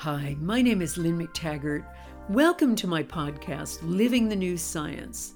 Hi, 0.00 0.34
my 0.40 0.62
name 0.62 0.80
is 0.80 0.96
Lynne 0.96 1.18
McTaggart. 1.18 1.84
Welcome 2.30 2.74
to 2.76 2.86
my 2.86 3.02
podcast, 3.02 3.80
Living 3.82 4.30
the 4.30 4.34
New 4.34 4.56
Science. 4.56 5.34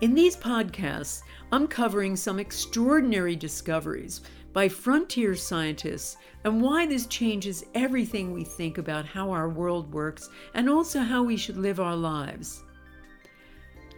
In 0.00 0.12
these 0.12 0.34
podcasts, 0.34 1.22
I'm 1.52 1.68
covering 1.68 2.16
some 2.16 2.40
extraordinary 2.40 3.36
discoveries 3.36 4.22
by 4.52 4.68
frontier 4.68 5.36
scientists 5.36 6.16
and 6.42 6.60
why 6.60 6.84
this 6.84 7.06
changes 7.06 7.64
everything 7.76 8.32
we 8.32 8.42
think 8.42 8.78
about 8.78 9.06
how 9.06 9.30
our 9.30 9.48
world 9.48 9.94
works 9.94 10.28
and 10.54 10.68
also 10.68 10.98
how 10.98 11.22
we 11.22 11.36
should 11.36 11.56
live 11.56 11.78
our 11.78 11.94
lives. 11.94 12.64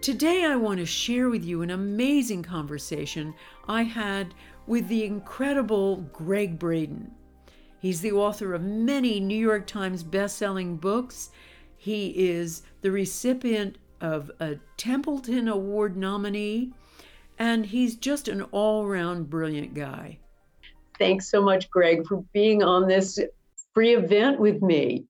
Today, 0.02 0.44
I 0.44 0.54
want 0.56 0.80
to 0.80 0.84
share 0.84 1.30
with 1.30 1.46
you 1.46 1.62
an 1.62 1.70
amazing 1.70 2.42
conversation 2.42 3.32
I 3.66 3.84
had 3.84 4.34
with 4.66 4.88
the 4.88 5.06
incredible 5.06 6.02
Gregg 6.12 6.58
Braden. 6.58 7.10
He's 7.82 8.00
the 8.00 8.12
author 8.12 8.54
of 8.54 8.62
many 8.62 9.18
New 9.18 9.36
York 9.36 9.66
Times 9.66 10.04
best-selling 10.04 10.76
books. 10.76 11.30
He 11.76 12.10
is 12.10 12.62
the 12.80 12.92
recipient 12.92 13.76
of 14.00 14.30
a 14.38 14.58
Templeton 14.76 15.48
Award 15.48 15.96
nominee, 15.96 16.72
and 17.40 17.66
he's 17.66 17.96
just 17.96 18.28
an 18.28 18.42
all-round 18.52 19.28
brilliant 19.28 19.74
guy. 19.74 20.20
Thanks 20.96 21.28
so 21.28 21.42
much, 21.42 21.68
Gregg, 21.70 22.06
for 22.06 22.24
being 22.32 22.62
on 22.62 22.86
this 22.86 23.18
free 23.74 23.96
event 23.96 24.38
with 24.38 24.62
me. 24.62 25.04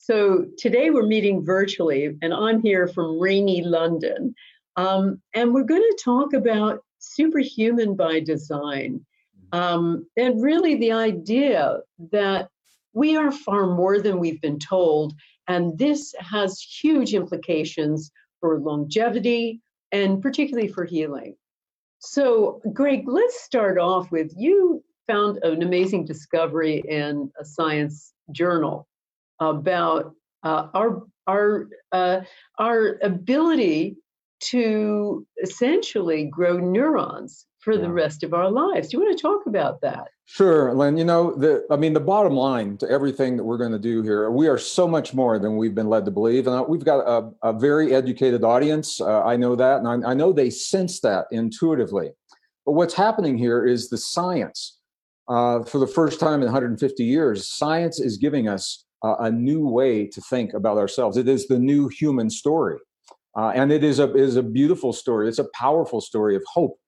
So 0.00 0.46
today 0.56 0.88
we're 0.88 1.06
meeting 1.06 1.44
virtually, 1.44 2.16
and 2.22 2.32
I'm 2.32 2.62
here 2.62 2.88
from 2.88 3.20
rainy 3.20 3.64
London. 3.64 4.34
Um, 4.76 5.20
and 5.34 5.52
we're 5.52 5.64
going 5.64 5.82
to 5.82 6.02
talk 6.02 6.32
about 6.32 6.82
superhuman 7.00 7.96
by 7.96 8.20
design. 8.20 9.04
Um, 9.52 10.06
and 10.16 10.42
really, 10.42 10.76
the 10.76 10.92
idea 10.92 11.78
that 12.10 12.48
we 12.94 13.16
are 13.16 13.32
far 13.32 13.66
more 13.66 14.00
than 14.00 14.18
we've 14.18 14.40
been 14.40 14.58
told, 14.58 15.14
and 15.48 15.78
this 15.78 16.14
has 16.18 16.60
huge 16.60 17.14
implications 17.14 18.10
for 18.40 18.58
longevity 18.58 19.60
and 19.92 20.22
particularly 20.22 20.68
for 20.68 20.84
healing. 20.84 21.36
So, 21.98 22.60
Greg, 22.72 23.04
let's 23.06 23.42
start 23.42 23.78
off 23.78 24.10
with 24.10 24.32
you 24.36 24.82
found 25.06 25.38
an 25.42 25.62
amazing 25.62 26.04
discovery 26.04 26.82
in 26.88 27.30
a 27.38 27.44
science 27.44 28.12
journal 28.30 28.88
about 29.40 30.14
uh, 30.42 30.68
our 30.74 31.02
our 31.26 31.68
uh, 31.92 32.20
our 32.58 32.98
ability 33.02 33.96
to 34.40 35.26
essentially 35.42 36.24
grow 36.24 36.58
neurons 36.58 37.46
for 37.62 37.74
yeah. 37.74 37.80
the 37.80 37.90
rest 37.90 38.24
of 38.24 38.34
our 38.34 38.50
lives. 38.50 38.88
Do 38.88 38.96
you 38.96 39.04
want 39.04 39.16
to 39.16 39.22
talk 39.22 39.46
about 39.46 39.80
that? 39.82 40.08
Sure, 40.26 40.74
Lynne. 40.74 40.98
You 40.98 41.04
know, 41.04 41.34
the 41.34 41.64
I 41.70 41.76
mean, 41.76 41.92
the 41.92 42.00
bottom 42.00 42.34
line 42.34 42.76
to 42.78 42.90
everything 42.90 43.36
that 43.36 43.44
we're 43.44 43.58
going 43.58 43.72
to 43.72 43.78
do 43.78 44.02
here, 44.02 44.30
we 44.30 44.48
are 44.48 44.58
so 44.58 44.88
much 44.88 45.14
more 45.14 45.38
than 45.38 45.56
we've 45.56 45.74
been 45.74 45.88
led 45.88 46.04
to 46.04 46.10
believe, 46.10 46.46
and 46.46 46.56
uh, 46.56 46.64
we've 46.68 46.84
got 46.84 47.00
a, 47.00 47.30
a 47.42 47.52
very 47.52 47.94
educated 47.94 48.42
audience. 48.42 49.00
Uh, 49.00 49.22
I 49.22 49.36
know 49.36 49.54
that, 49.56 49.78
and 49.78 50.04
I, 50.04 50.10
I, 50.10 50.14
know 50.14 50.32
they 50.32 50.50
sense 50.50 51.00
that 51.00 51.26
intuitively. 51.30 52.10
But 52.66 52.72
what's 52.72 52.94
happening 52.94 53.38
here 53.38 53.64
is 53.64 53.88
the 53.88 53.98
science. 53.98 54.78
Uh, 55.28 55.62
for 55.62 55.78
the 55.78 55.86
first 55.86 56.18
time 56.18 56.40
in 56.40 56.46
150 56.46 57.04
years, 57.04 57.48
science 57.48 58.00
is 58.00 58.16
giving 58.16 58.48
us 58.48 58.84
uh, 59.04 59.16
a 59.20 59.30
new 59.30 59.68
way 59.68 60.06
to 60.08 60.20
think 60.22 60.52
about 60.52 60.78
ourselves. 60.78 61.16
It 61.16 61.28
is 61.28 61.46
the 61.46 61.58
new 61.58 61.88
human 61.88 62.28
story, 62.28 62.78
uh, 63.36 63.52
and 63.54 63.70
it 63.70 63.84
is 63.84 64.00
a 64.00 64.12
is 64.14 64.34
a 64.36 64.42
beautiful 64.42 64.92
story. 64.92 65.28
It's 65.28 65.38
a 65.38 65.48
powerful 65.54 66.00
story 66.00 66.34
of 66.34 66.42
hope 66.52 66.78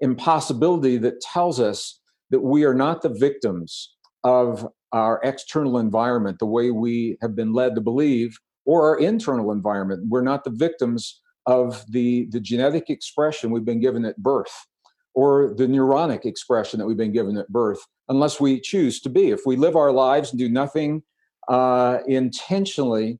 impossibility 0.00 0.96
that 0.98 1.20
tells 1.20 1.60
us 1.60 2.00
that 2.30 2.40
we 2.40 2.64
are 2.64 2.74
not 2.74 3.02
the 3.02 3.08
victims 3.08 3.94
of 4.24 4.66
our 4.92 5.20
external 5.22 5.78
environment 5.78 6.38
the 6.38 6.46
way 6.46 6.70
we 6.70 7.16
have 7.20 7.34
been 7.34 7.52
led 7.52 7.74
to 7.74 7.80
believe 7.80 8.36
or 8.64 8.88
our 8.88 8.98
internal 8.98 9.52
environment. 9.52 10.04
We're 10.08 10.22
not 10.22 10.44
the 10.44 10.50
victims 10.50 11.20
of 11.46 11.84
the 11.88 12.28
the 12.30 12.40
genetic 12.40 12.90
expression 12.90 13.50
we've 13.50 13.64
been 13.64 13.80
given 13.80 14.04
at 14.04 14.16
birth 14.18 14.66
or 15.14 15.54
the 15.56 15.66
neuronic 15.66 16.24
expression 16.24 16.78
that 16.78 16.86
we've 16.86 16.96
been 16.96 17.12
given 17.12 17.36
at 17.36 17.48
birth 17.48 17.80
unless 18.08 18.40
we 18.40 18.60
choose 18.60 19.00
to 19.00 19.08
be. 19.08 19.30
If 19.30 19.40
we 19.46 19.56
live 19.56 19.74
our 19.74 19.90
lives 19.90 20.30
and 20.30 20.38
do 20.38 20.48
nothing 20.48 21.02
uh, 21.48 21.98
intentionally 22.06 23.18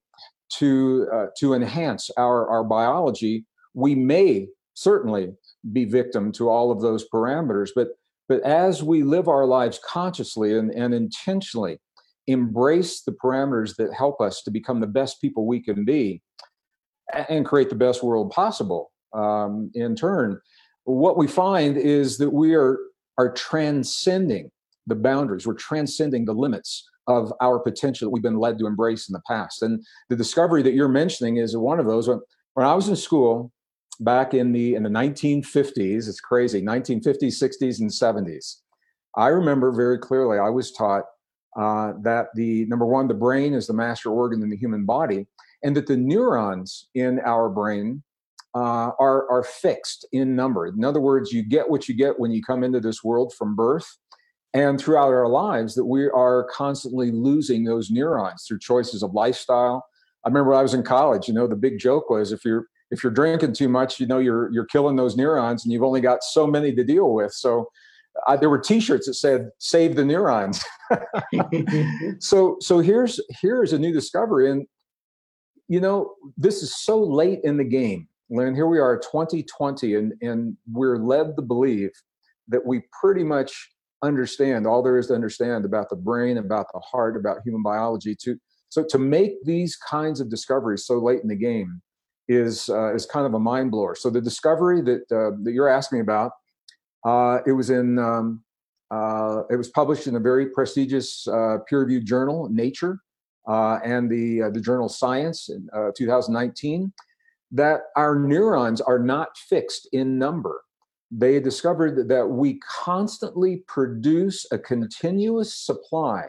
to 0.59 1.09
uh, 1.13 1.27
to 1.39 1.55
enhance 1.55 2.11
our 2.17 2.49
our 2.49 2.65
biology 2.65 3.47
we 3.75 3.95
may 3.95 4.49
certainly 4.75 5.33
be 5.73 5.85
victim 5.85 6.33
to 6.33 6.49
all 6.49 6.71
of 6.71 6.81
those 6.81 7.07
parameters. 7.13 7.71
But 7.75 7.89
but 8.29 8.43
as 8.43 8.83
we 8.83 9.03
live 9.03 9.27
our 9.27 9.45
lives 9.45 9.81
consciously 9.85 10.57
and, 10.57 10.71
and 10.71 10.95
intentionally 10.95 11.81
embrace 12.29 13.03
the 13.03 13.11
parameters 13.13 13.75
that 13.75 13.93
help 13.93 14.21
us 14.21 14.43
to 14.43 14.53
become 14.53 14.79
the 14.79 14.87
best 14.87 15.21
people 15.21 15.47
we 15.47 15.61
can 15.61 15.85
be 15.85 16.23
and 17.29 17.45
create 17.45 17.71
the 17.71 17.75
best 17.75 18.05
world 18.05 18.31
possible 18.31 18.93
um, 19.13 19.69
in 19.75 19.97
turn, 19.97 20.41
what 20.85 21.19
we 21.19 21.27
find 21.27 21.77
is 21.77 22.19
that 22.19 22.31
we 22.31 22.55
are 22.55 22.79
are 23.19 23.33
transcending 23.33 24.51
the 24.87 24.95
boundaries. 24.95 25.47
We're 25.47 25.55
transcending 25.55 26.25
the 26.25 26.33
limits 26.33 26.89
of 27.07 27.33
our 27.41 27.59
potential 27.59 28.07
that 28.07 28.11
we've 28.11 28.23
been 28.23 28.39
led 28.39 28.59
to 28.59 28.67
embrace 28.67 29.09
in 29.09 29.13
the 29.13 29.23
past. 29.27 29.63
And 29.63 29.85
the 30.09 30.17
discovery 30.17 30.63
that 30.63 30.75
you're 30.75 30.89
mentioning 30.89 31.37
is 31.37 31.57
one 31.57 31.81
of 31.81 31.87
those. 31.87 32.09
When, 32.09 32.21
when 32.55 32.67
I 32.67 32.75
was 32.75 32.89
in 32.89 32.97
school, 32.97 33.53
back 34.01 34.35
in 34.35 34.53
the 34.53 34.75
in 34.75 34.83
the 34.83 34.91
1950s. 34.91 36.09
It's 36.09 36.21
crazy, 36.21 36.63
1950s, 36.63 37.23
60s, 37.23 37.81
and 37.81 37.91
70s. 37.91 38.57
I 39.17 39.29
remember 39.29 39.73
very 39.73 39.99
clearly. 39.99 40.39
I 40.39 40.49
was 40.49 40.73
taught 40.73 41.05
uh, 41.59 41.93
that 42.03 42.29
the 42.35 42.65
number 42.67 42.87
one, 42.87 43.09
the 43.09 43.15
brain 43.15 43.55
is 43.55 43.67
the 43.67 43.75
master 43.75 44.11
organ 44.11 44.43
in 44.43 44.51
the 44.51 44.57
human 44.57 44.85
body, 44.85 45.27
and 45.63 45.77
that 45.77 45.87
the 45.87 45.97
neurons 45.97 46.89
in 46.95 47.21
our 47.21 47.49
brain 47.49 48.03
uh, 48.55 48.91
are 48.99 49.31
are 49.31 49.45
fixed 49.45 50.07
in 50.13 50.35
number. 50.35 50.67
In 50.67 50.85
other 50.85 51.01
words, 51.01 51.33
you 51.33 51.43
get 51.43 51.69
what 51.69 51.89
you 51.89 51.95
get 51.95 52.19
when 52.19 52.33
you 52.33 52.43
come 52.43 52.65
into 52.65 52.81
this 52.81 53.05
world 53.05 53.35
from 53.37 53.55
birth, 53.55 53.99
and 54.55 54.81
throughout 54.81 55.13
our 55.13 55.29
lives, 55.29 55.75
that 55.75 55.85
we 55.85 56.09
are 56.09 56.49
constantly 56.53 57.11
losing 57.11 57.65
those 57.65 57.91
neurons 57.91 58.45
through 58.47 58.61
choices 58.61 59.03
of 59.03 59.13
lifestyle. 59.13 59.85
I 60.25 60.29
remember 60.29 60.55
I 60.55 60.63
was 60.63 60.75
in 60.75 60.83
college. 60.83 61.29
You 61.29 61.35
know, 61.35 61.47
the 61.47 61.57
big 61.57 61.79
joke 61.79 62.11
was 62.11 62.31
if 62.31 62.45
you're 62.45 62.67
if 62.91 63.03
you're 63.03 63.13
drinking 63.13 63.55
too 63.55 63.69
much, 63.69 64.01
you 64.01 64.07
know 64.07 64.19
you're 64.19 64.53
you're 64.53 64.67
killing 64.67 64.97
those 64.97 65.17
neurons, 65.17 65.65
and 65.65 65.73
you've 65.73 65.83
only 65.83 66.01
got 66.01 66.23
so 66.23 66.47
many 66.47 66.75
to 66.75 66.85
deal 66.85 67.13
with. 67.13 67.33
So 67.33 67.71
uh, 68.27 68.37
there 68.37 68.51
were 68.51 68.59
T-shirts 68.59 69.07
that 69.07 69.15
said 69.15 69.51
"Save 69.59 69.97
the 69.97 70.05
neurons." 70.05 70.63
so 72.19 72.57
so 72.61 72.81
here's 72.81 73.21
here's 73.41 73.73
a 73.73 73.79
new 73.79 73.93
discovery, 73.93 74.51
and 74.51 74.67
you 75.69 75.81
know 75.81 76.15
this 76.37 76.63
is 76.63 76.77
so 76.77 77.03
late 77.03 77.41
in 77.45 77.57
the 77.57 77.65
game, 77.65 78.09
Lynne. 78.29 78.55
Here 78.55 78.67
we 78.67 78.81
are, 78.81 78.99
2020, 78.99 79.95
and 79.95 80.13
and 80.21 80.57
we're 80.71 80.99
led 80.99 81.37
to 81.37 81.43
believe 81.43 81.91
that 82.49 82.67
we 82.67 82.83
pretty 83.01 83.23
much 83.23 83.71
understand 84.03 84.67
all 84.67 84.83
there 84.83 84.99
is 84.99 85.09
to 85.09 85.15
understand 85.15 85.65
about 85.65 85.91
the 85.91 85.97
brain, 85.97 86.39
about 86.39 86.67
the 86.73 86.81
heart, 86.81 87.17
about 87.17 87.39
human 87.45 87.63
biology. 87.63 88.17
To 88.25 88.37
so 88.69 88.85
to 88.89 88.99
make 88.99 89.45
these 89.45 89.77
kinds 89.77 90.21
of 90.21 90.29
discoveries 90.29 90.87
so 90.87 90.99
late 90.99 91.21
in 91.23 91.29
the 91.29 91.37
game 91.37 91.81
is 92.31 92.69
uh, 92.69 92.95
is 92.95 93.07
kind 93.07 93.27
of 93.27 93.35
a 93.35 93.39
mind 93.41 93.73
blower. 93.73 93.97
So 93.97 94.09
the 94.09 94.21
discovery 94.21 94.81
that 94.83 95.03
uh, 95.11 95.37
that 95.43 95.53
you're 95.53 95.69
asking 95.69 96.01
about, 96.01 96.31
uh, 97.05 97.39
it 97.45 97.53
was 97.53 97.71
in 97.71 97.99
um, 97.99 98.45
uh, 98.91 99.43
it 99.51 99.57
was 99.57 99.69
published 99.69 100.07
in 100.07 100.15
a 100.15 100.21
very 100.21 100.47
prestigious 100.47 101.27
uh, 101.27 101.59
peer-reviewed 101.69 102.07
journal, 102.07 102.49
Nature, 102.49 103.01
and 103.49 104.09
the 104.09 104.51
the 104.55 104.61
journal 104.61 104.89
Science 104.89 105.49
in 105.49 105.69
2019. 105.97 106.93
That 107.53 107.81
our 107.97 108.17
neurons 108.17 108.81
are 108.81 109.01
not 109.01 109.37
fixed 109.37 109.89
in 109.93 110.17
number. 110.17 110.63
They 111.11 111.41
discovered 111.41 112.09
that 112.09 112.25
we 112.25 112.61
constantly 112.61 113.65
produce 113.67 114.47
a 114.53 114.59
continuous 114.59 115.53
supply 115.53 116.27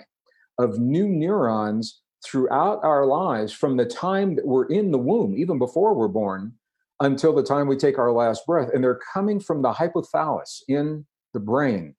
of 0.57 0.79
new 0.79 1.07
neurons 1.07 2.01
throughout 2.23 2.79
our 2.83 3.05
lives 3.05 3.51
from 3.51 3.77
the 3.77 3.85
time 3.85 4.35
that 4.35 4.45
we're 4.45 4.67
in 4.67 4.91
the 4.91 4.97
womb, 4.97 5.35
even 5.35 5.57
before 5.57 5.93
we're 5.93 6.07
born, 6.07 6.53
until 6.99 7.33
the 7.33 7.43
time 7.43 7.67
we 7.67 7.75
take 7.75 7.97
our 7.97 8.11
last 8.11 8.45
breath. 8.45 8.69
And 8.73 8.83
they're 8.83 8.99
coming 9.13 9.39
from 9.39 9.61
the 9.61 9.71
hypothalamus 9.71 10.61
in 10.67 11.05
the 11.33 11.39
brain. 11.39 11.95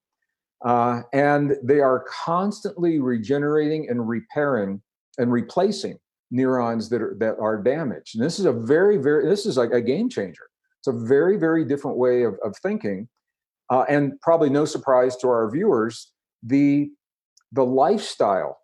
Uh, 0.65 1.03
and 1.13 1.57
they 1.63 1.81
are 1.81 2.05
constantly 2.09 3.01
regenerating 3.01 3.89
and 3.91 4.09
repairing 4.09 4.81
and 5.19 5.33
replacing 5.33 5.99
neurons 6.31 6.89
that 6.89 7.03
are 7.03 7.17
that 7.19 7.37
are 7.41 7.61
damaged. 7.61 8.15
And 8.15 8.25
this 8.25 8.39
is 8.39 8.45
a 8.45 8.53
very, 8.53 8.97
very 8.97 9.29
this 9.29 9.45
is 9.45 9.57
like 9.57 9.73
a 9.73 9.81
game 9.81 10.09
changer. 10.09 10.45
It's 10.81 10.89
a 10.89 10.93
very, 10.93 11.37
very 11.37 11.65
different 11.65 11.97
way 11.97 12.23
of, 12.23 12.35
of 12.45 12.57
thinking. 12.63 13.09
Uh, 13.71 13.85
and 13.89 14.21
probably 14.21 14.51
no 14.51 14.65
surprise 14.65 15.17
to 15.17 15.29
our 15.29 15.51
viewers, 15.51 16.13
the 16.43 16.91
the 17.51 17.65
lifestyle 17.65 18.62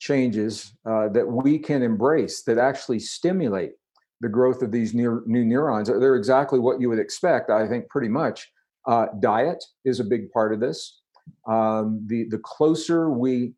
changes 0.00 0.72
uh, 0.86 1.08
that 1.10 1.26
we 1.26 1.58
can 1.58 1.82
embrace 1.82 2.42
that 2.42 2.58
actually 2.58 2.98
stimulate 2.98 3.72
the 4.20 4.28
growth 4.28 4.62
of 4.62 4.72
these 4.72 4.92
new, 4.92 5.22
new 5.26 5.44
neurons. 5.44 5.88
They're 5.88 6.16
exactly 6.16 6.58
what 6.58 6.80
you 6.80 6.88
would 6.88 6.98
expect, 6.98 7.50
I 7.50 7.68
think, 7.68 7.88
pretty 7.88 8.08
much. 8.08 8.50
Uh, 8.86 9.06
diet 9.20 9.62
is 9.84 10.00
a 10.00 10.04
big 10.04 10.30
part 10.32 10.52
of 10.52 10.60
this. 10.60 11.00
Um, 11.46 12.02
the, 12.06 12.24
the 12.30 12.38
closer 12.38 13.10
we 13.10 13.54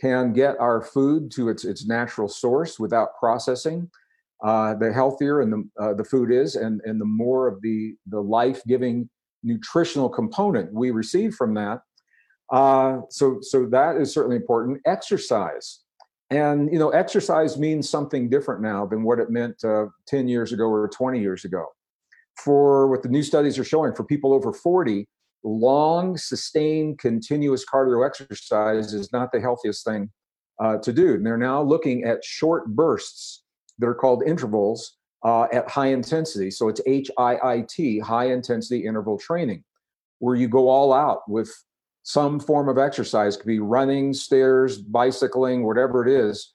can 0.00 0.32
get 0.32 0.58
our 0.58 0.82
food 0.82 1.30
to 1.30 1.48
its 1.50 1.64
its 1.64 1.86
natural 1.86 2.28
source 2.28 2.78
without 2.78 3.14
processing, 3.18 3.90
uh, 4.42 4.74
the 4.74 4.92
healthier 4.92 5.42
and 5.42 5.52
the 5.52 5.68
uh, 5.78 5.94
the 5.94 6.04
food 6.04 6.32
is, 6.32 6.56
and 6.56 6.80
and 6.84 7.00
the 7.00 7.04
more 7.04 7.46
of 7.46 7.60
the 7.60 7.94
the 8.08 8.20
life 8.20 8.62
giving 8.66 9.08
nutritional 9.42 10.08
component 10.08 10.72
we 10.72 10.90
receive 10.90 11.34
from 11.34 11.54
that. 11.54 11.80
Uh, 12.50 13.00
so 13.10 13.38
so 13.40 13.66
that 13.66 13.96
is 13.96 14.12
certainly 14.12 14.36
important. 14.36 14.80
Exercise. 14.86 15.80
And 16.32 16.72
you 16.72 16.78
know, 16.78 16.88
exercise 16.88 17.58
means 17.58 17.90
something 17.90 18.30
different 18.30 18.62
now 18.62 18.86
than 18.86 19.02
what 19.02 19.18
it 19.18 19.28
meant 19.28 19.62
uh, 19.62 19.86
10 20.06 20.28
years 20.28 20.50
ago 20.50 20.64
or 20.64 20.88
20 20.88 21.20
years 21.20 21.44
ago. 21.44 21.66
For 22.42 22.88
what 22.88 23.02
the 23.02 23.10
new 23.10 23.22
studies 23.22 23.58
are 23.58 23.64
showing, 23.64 23.94
for 23.94 24.02
people 24.02 24.32
over 24.32 24.50
40, 24.50 25.06
long, 25.44 26.16
sustained, 26.16 26.98
continuous 26.98 27.66
cardio 27.66 28.06
exercise 28.06 28.94
is 28.94 29.12
not 29.12 29.30
the 29.30 29.42
healthiest 29.42 29.84
thing 29.84 30.10
uh, 30.58 30.78
to 30.78 30.90
do. 30.90 31.12
And 31.14 31.26
they're 31.26 31.36
now 31.36 31.62
looking 31.62 32.04
at 32.04 32.24
short 32.24 32.66
bursts 32.68 33.42
that 33.78 33.86
are 33.86 33.94
called 33.94 34.22
intervals 34.26 34.96
uh, 35.22 35.48
at 35.52 35.68
high 35.68 35.88
intensity. 35.88 36.50
So 36.50 36.68
it's 36.68 36.80
HIIT, 36.86 38.00
high 38.00 38.32
intensity 38.32 38.86
interval 38.86 39.18
training, 39.18 39.64
where 40.20 40.34
you 40.34 40.48
go 40.48 40.70
all 40.70 40.94
out 40.94 41.28
with 41.28 41.52
some 42.02 42.40
form 42.40 42.68
of 42.68 42.78
exercise. 42.78 43.36
Could 43.36 43.46
be 43.46 43.60
running, 43.60 44.12
stairs, 44.12 44.78
bicycling, 44.78 45.64
whatever 45.64 46.06
it 46.06 46.12
is. 46.12 46.54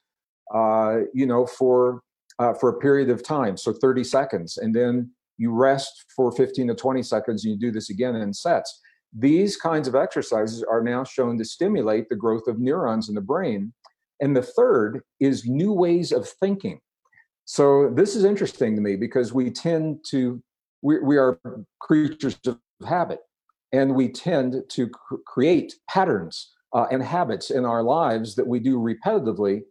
Uh, 0.54 1.00
you 1.12 1.26
know, 1.26 1.46
for 1.46 2.00
uh, 2.38 2.54
for 2.54 2.70
a 2.70 2.78
period 2.78 3.10
of 3.10 3.22
time, 3.22 3.56
so 3.56 3.72
30 3.72 4.04
seconds, 4.04 4.58
and 4.58 4.74
then 4.74 5.10
you 5.38 5.52
rest 5.52 6.04
for 6.14 6.30
15 6.32 6.68
to 6.68 6.74
20 6.74 7.02
seconds, 7.02 7.44
and 7.44 7.52
you 7.52 7.58
do 7.58 7.72
this 7.72 7.90
again 7.90 8.16
in 8.16 8.32
sets. 8.32 8.80
These 9.16 9.56
kinds 9.56 9.88
of 9.88 9.94
exercises 9.94 10.62
are 10.62 10.82
now 10.82 11.04
shown 11.04 11.38
to 11.38 11.44
stimulate 11.44 12.08
the 12.08 12.16
growth 12.16 12.46
of 12.46 12.58
neurons 12.58 13.08
in 13.08 13.14
the 13.14 13.20
brain. 13.20 13.72
And 14.20 14.36
the 14.36 14.42
third 14.42 15.00
is 15.20 15.46
new 15.46 15.72
ways 15.72 16.12
of 16.12 16.28
thinking. 16.28 16.80
So 17.44 17.90
this 17.94 18.14
is 18.14 18.24
interesting 18.24 18.74
to 18.76 18.82
me 18.82 18.96
because 18.96 19.32
we 19.32 19.50
tend 19.50 20.04
to 20.10 20.42
we, 20.82 20.98
we 21.00 21.16
are 21.16 21.40
creatures 21.80 22.38
of 22.46 22.58
habit 22.86 23.20
and 23.72 23.94
we 23.94 24.08
tend 24.08 24.62
to 24.68 24.88
cr- 24.88 25.16
create 25.26 25.74
patterns 25.88 26.52
uh, 26.72 26.86
and 26.90 27.02
habits 27.02 27.50
in 27.50 27.64
our 27.64 27.82
lives 27.82 28.34
that 28.34 28.46
we 28.46 28.58
do 28.58 28.78
repetitively 28.78 29.62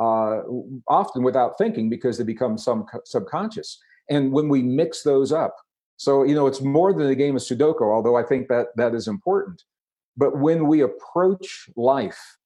uh, 0.00 0.42
often 0.88 1.22
without 1.22 1.56
thinking 1.58 1.88
because 1.88 2.18
they 2.18 2.24
become 2.24 2.58
some 2.58 2.84
subconscious 3.04 3.78
and 4.10 4.32
when 4.32 4.48
we 4.48 4.62
mix 4.62 5.02
those 5.02 5.32
up 5.32 5.56
so 5.96 6.24
you 6.24 6.34
know 6.34 6.46
it's 6.46 6.60
more 6.60 6.92
than 6.92 7.06
a 7.08 7.14
game 7.14 7.36
of 7.36 7.42
sudoku 7.42 7.82
although 7.82 8.16
i 8.16 8.22
think 8.22 8.48
that 8.48 8.68
that 8.76 8.94
is 8.94 9.06
important 9.06 9.62
but 10.16 10.38
when 10.38 10.66
we 10.66 10.80
approach 10.80 11.68
life 11.76 12.36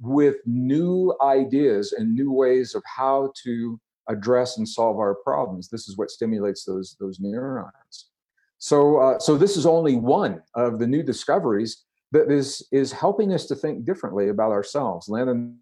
with 0.00 0.36
new 0.44 1.14
ideas 1.22 1.92
and 1.92 2.14
new 2.14 2.30
ways 2.30 2.74
of 2.74 2.82
how 2.84 3.32
to 3.42 3.80
address 4.08 4.58
and 4.58 4.68
solve 4.68 4.98
our 4.98 5.14
problems. 5.14 5.68
This 5.68 5.88
is 5.88 5.96
what 5.96 6.10
stimulates 6.10 6.64
those 6.64 6.96
those 7.00 7.18
neurons. 7.20 8.10
So 8.62 8.98
uh, 8.98 9.18
so 9.18 9.36
this 9.36 9.56
is 9.56 9.66
only 9.66 9.96
one 9.96 10.40
of 10.54 10.78
the 10.78 10.86
new 10.86 11.02
discoveries 11.02 11.82
that 12.12 12.30
is 12.30 12.64
is 12.70 12.92
helping 12.92 13.32
us 13.34 13.46
to 13.46 13.56
think 13.56 13.84
differently 13.84 14.28
about 14.28 14.52
ourselves. 14.52 15.08
Landon, 15.08 15.58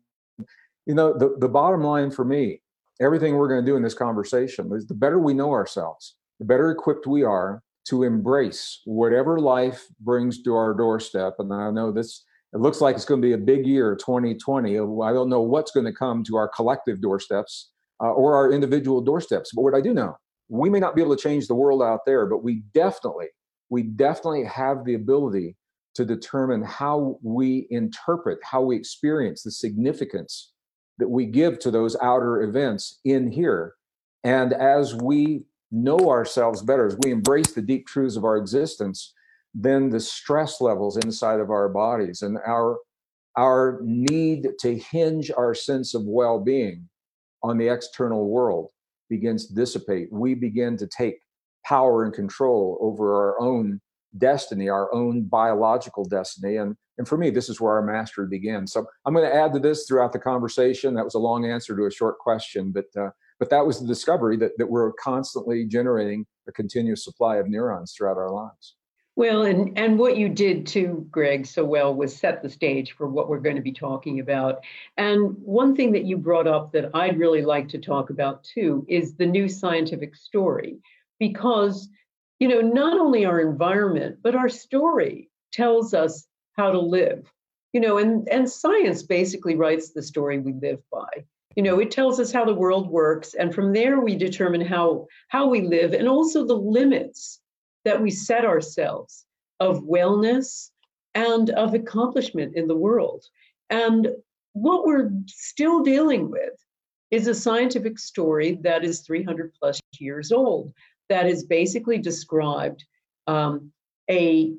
you 0.84 0.94
know, 0.94 1.16
the, 1.16 1.34
the 1.38 1.48
bottom 1.48 1.82
line 1.82 2.10
for 2.10 2.26
me, 2.26 2.60
everything 3.00 3.36
we're 3.36 3.48
going 3.48 3.64
to 3.64 3.70
do 3.70 3.74
in 3.74 3.82
this 3.82 3.94
conversation 3.94 4.70
is 4.74 4.86
the 4.86 4.92
better 4.92 5.18
we 5.18 5.32
know 5.32 5.50
ourselves, 5.52 6.16
the 6.40 6.44
better 6.44 6.70
equipped 6.70 7.06
we 7.06 7.22
are 7.22 7.62
to 7.88 8.02
embrace 8.02 8.82
whatever 8.84 9.40
life 9.40 9.86
brings 10.00 10.42
to 10.42 10.54
our 10.54 10.74
doorstep. 10.74 11.36
And 11.38 11.54
I 11.54 11.70
know 11.70 11.90
this 11.90 12.26
it 12.52 12.60
looks 12.60 12.82
like 12.82 12.96
it's 12.96 13.06
going 13.06 13.22
to 13.22 13.26
be 13.26 13.32
a 13.32 13.38
big 13.38 13.66
year 13.66 13.96
2020 13.96 14.74
i 14.74 15.12
don't 15.12 15.30
know 15.30 15.40
what's 15.40 15.70
going 15.70 15.86
to 15.86 15.92
come 15.92 16.22
to 16.24 16.36
our 16.36 16.48
collective 16.48 17.00
doorsteps 17.00 17.70
uh, 18.02 18.12
or 18.12 18.34
our 18.34 18.52
individual 18.52 19.00
doorsteps 19.00 19.52
but 19.54 19.62
what 19.62 19.74
i 19.74 19.80
do 19.80 19.94
know 19.94 20.16
we 20.50 20.68
may 20.68 20.80
not 20.80 20.94
be 20.94 21.00
able 21.00 21.16
to 21.16 21.22
change 21.22 21.46
the 21.46 21.54
world 21.54 21.82
out 21.82 22.00
there 22.04 22.26
but 22.26 22.42
we 22.42 22.62
definitely 22.74 23.26
we 23.70 23.82
definitely 23.84 24.44
have 24.44 24.84
the 24.84 24.94
ability 24.94 25.56
to 25.94 26.04
determine 26.04 26.62
how 26.62 27.18
we 27.22 27.66
interpret 27.70 28.38
how 28.42 28.62
we 28.62 28.76
experience 28.76 29.42
the 29.42 29.50
significance 29.50 30.52
that 30.98 31.08
we 31.08 31.26
give 31.26 31.58
to 31.58 31.70
those 31.70 31.96
outer 32.02 32.42
events 32.42 33.00
in 33.04 33.32
here. 33.32 33.74
And 34.22 34.52
as 34.52 34.94
we 34.94 35.44
know 35.72 36.10
ourselves 36.10 36.62
better 36.62 36.86
as 36.86 36.96
we 37.02 37.10
embrace 37.10 37.52
the 37.52 37.62
deep 37.62 37.86
truths 37.86 38.16
of 38.16 38.24
our 38.24 38.36
existence 38.36 39.14
then 39.54 39.88
the 39.88 40.00
stress 40.00 40.60
levels 40.60 40.96
inside 40.96 41.40
of 41.40 41.50
our 41.50 41.68
bodies 41.68 42.22
and 42.22 42.38
our 42.46 42.78
our 43.36 43.80
need 43.82 44.48
to 44.58 44.76
hinge 44.76 45.30
our 45.36 45.54
sense 45.54 45.94
of 45.94 46.02
well-being 46.04 46.88
on 47.42 47.56
the 47.56 47.68
external 47.68 48.28
world 48.28 48.70
begins 49.10 49.46
to 49.48 49.54
dissipate. 49.54 50.08
We 50.10 50.34
begin 50.34 50.78
to 50.78 50.86
take 50.86 51.16
power 51.66 52.04
and 52.04 52.14
control 52.14 52.78
over 52.80 53.14
our 53.14 53.40
own 53.40 53.80
destiny 54.18 54.68
our 54.68 54.92
own 54.92 55.22
biological 55.22 56.04
destiny. 56.04 56.56
And 56.56 56.76
and 56.98 57.06
for 57.06 57.16
me 57.16 57.30
this 57.30 57.48
is 57.48 57.60
where 57.60 57.74
our 57.74 57.82
mastery 57.82 58.26
begins. 58.28 58.72
So 58.72 58.86
i'm 59.04 59.14
going 59.14 59.28
to 59.28 59.34
add 59.34 59.52
to 59.52 59.60
this 59.60 59.86
throughout 59.86 60.12
the 60.12 60.18
conversation. 60.18 60.94
That 60.94 61.04
was 61.04 61.14
a 61.14 61.20
long 61.20 61.44
answer 61.44 61.76
to 61.76 61.86
a 61.86 61.92
short 61.92 62.18
question 62.18 62.72
but 62.72 62.86
uh, 62.98 63.10
but 63.38 63.50
that 63.50 63.64
was 63.64 63.80
the 63.80 63.86
discovery 63.86 64.36
that, 64.38 64.52
that 64.58 64.68
we're 64.68 64.92
constantly 64.94 65.64
generating 65.64 66.26
a 66.48 66.52
continuous 66.52 67.04
supply 67.04 67.36
of 67.36 67.48
neurons 67.48 67.94
throughout 67.96 68.18
our 68.18 68.30
lives 68.30 68.76
well, 69.16 69.42
and, 69.42 69.76
and 69.78 69.98
what 69.98 70.16
you 70.16 70.28
did 70.28 70.66
too, 70.66 71.06
Gregg, 71.10 71.46
so 71.46 71.64
well 71.64 71.94
was 71.94 72.16
set 72.16 72.42
the 72.42 72.48
stage 72.48 72.92
for 72.92 73.06
what 73.06 73.28
we're 73.28 73.40
going 73.40 73.56
to 73.56 73.62
be 73.62 73.72
talking 73.72 74.20
about. 74.20 74.60
And 74.96 75.36
one 75.42 75.74
thing 75.74 75.92
that 75.92 76.04
you 76.04 76.16
brought 76.16 76.46
up 76.46 76.72
that 76.72 76.90
I'd 76.94 77.18
really 77.18 77.42
like 77.42 77.68
to 77.70 77.78
talk 77.78 78.10
about 78.10 78.44
too 78.44 78.86
is 78.88 79.14
the 79.14 79.26
new 79.26 79.48
scientific 79.48 80.14
story. 80.14 80.78
Because, 81.18 81.88
you 82.38 82.48
know, 82.48 82.60
not 82.60 82.98
only 82.98 83.24
our 83.26 83.40
environment, 83.40 84.18
but 84.22 84.34
our 84.34 84.48
story 84.48 85.28
tells 85.52 85.92
us 85.92 86.26
how 86.56 86.70
to 86.70 86.80
live. 86.80 87.30
You 87.72 87.80
know, 87.80 87.98
and, 87.98 88.26
and 88.28 88.50
science 88.50 89.02
basically 89.02 89.54
writes 89.54 89.90
the 89.90 90.02
story 90.02 90.38
we 90.38 90.54
live 90.54 90.80
by. 90.90 91.24
You 91.56 91.62
know, 91.62 91.78
it 91.78 91.90
tells 91.90 92.20
us 92.20 92.32
how 92.32 92.44
the 92.44 92.54
world 92.54 92.88
works, 92.88 93.34
and 93.34 93.54
from 93.54 93.72
there 93.72 94.00
we 94.00 94.14
determine 94.14 94.60
how 94.60 95.08
how 95.28 95.48
we 95.48 95.62
live 95.62 95.92
and 95.92 96.08
also 96.08 96.46
the 96.46 96.54
limits 96.54 97.40
that 97.84 98.00
we 98.00 98.10
set 98.10 98.44
ourselves 98.44 99.24
of 99.58 99.82
wellness 99.82 100.70
and 101.14 101.50
of 101.50 101.74
accomplishment 101.74 102.54
in 102.54 102.66
the 102.66 102.76
world. 102.76 103.24
And 103.68 104.08
what 104.52 104.86
we're 104.86 105.10
still 105.26 105.82
dealing 105.82 106.30
with 106.30 106.54
is 107.10 107.26
a 107.26 107.34
scientific 107.34 107.98
story 107.98 108.58
that 108.62 108.84
is 108.84 109.00
300 109.00 109.52
plus 109.60 109.80
years 109.98 110.32
old 110.32 110.72
that 111.08 111.26
has 111.26 111.44
basically 111.44 111.98
described 111.98 112.84
um, 113.26 113.72
a, 114.08 114.54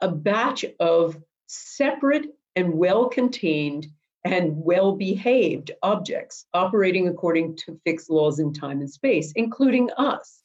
a 0.00 0.08
batch 0.08 0.64
of 0.80 1.16
separate 1.46 2.26
and 2.56 2.74
well 2.74 3.08
contained 3.08 3.86
and 4.24 4.52
well 4.54 4.92
behaved 4.92 5.72
objects 5.82 6.46
operating 6.54 7.08
according 7.08 7.56
to 7.56 7.80
fixed 7.84 8.10
laws 8.10 8.38
in 8.38 8.52
time 8.52 8.80
and 8.80 8.90
space, 8.90 9.32
including 9.34 9.90
us. 9.96 10.41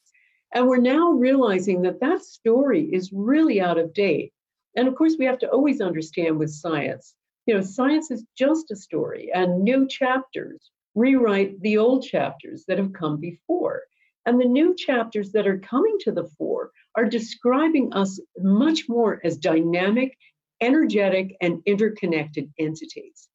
And 0.54 0.68
we're 0.68 0.77
now 0.77 1.12
realizing 1.12 1.82
that 1.82 2.00
that 2.00 2.24
story 2.24 2.89
is 2.92 3.12
really 3.12 3.60
out 3.62 3.77
of 3.77 3.94
date. 3.94 4.34
And 4.75 4.88
of 4.88 4.96
course, 4.96 5.16
we 5.18 5.25
have 5.25 5.39
to 5.39 5.50
always 5.50 5.82
understand 5.82 6.38
with 6.38 6.51
science, 6.51 7.16
you 7.46 7.54
know, 7.54 7.62
science 7.62 8.12
is 8.12 8.25
just 8.38 8.72
a 8.72 8.75
story, 8.75 9.32
and 9.34 9.63
new 9.63 9.88
chapters 9.88 10.70
rewrite 10.96 11.60
the 11.62 11.77
old 11.77 12.04
chapters 12.04 12.66
that 12.68 12.77
have 12.77 12.94
come 12.94 13.18
before. 13.18 13.84
And 14.25 14.39
the 14.39 14.46
new 14.46 14.75
chapters 14.75 15.32
that 15.32 15.48
are 15.48 15.60
coming 15.60 15.98
to 16.01 16.12
the 16.12 16.30
fore 16.38 16.72
are 16.96 17.06
describing 17.06 17.94
us 17.94 18.20
much 18.38 18.89
more 18.89 19.22
as 19.24 19.38
dynamic, 19.38 20.18
energetic, 20.60 21.38
and 21.39 21.62
interconnected 21.66 22.51
entities. 22.60 23.30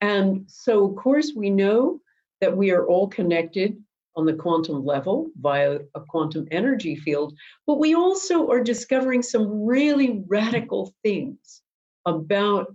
And 0.00 0.44
so, 0.48 0.86
of 0.86 0.96
course, 0.96 1.32
we 1.36 1.50
know 1.50 2.00
that 2.40 2.56
we 2.56 2.70
are 2.70 2.86
all 2.86 3.08
connected 3.08 3.76
on 4.16 4.26
the 4.26 4.34
quantum 4.34 4.84
level 4.84 5.30
via 5.40 5.78
a 5.94 6.00
quantum 6.00 6.46
energy 6.50 6.96
field, 6.96 7.34
but 7.66 7.78
we 7.78 7.94
also 7.94 8.48
are 8.50 8.62
discovering 8.62 9.22
some 9.22 9.64
really 9.64 10.22
radical 10.26 10.92
things 11.02 11.62
about 12.06 12.74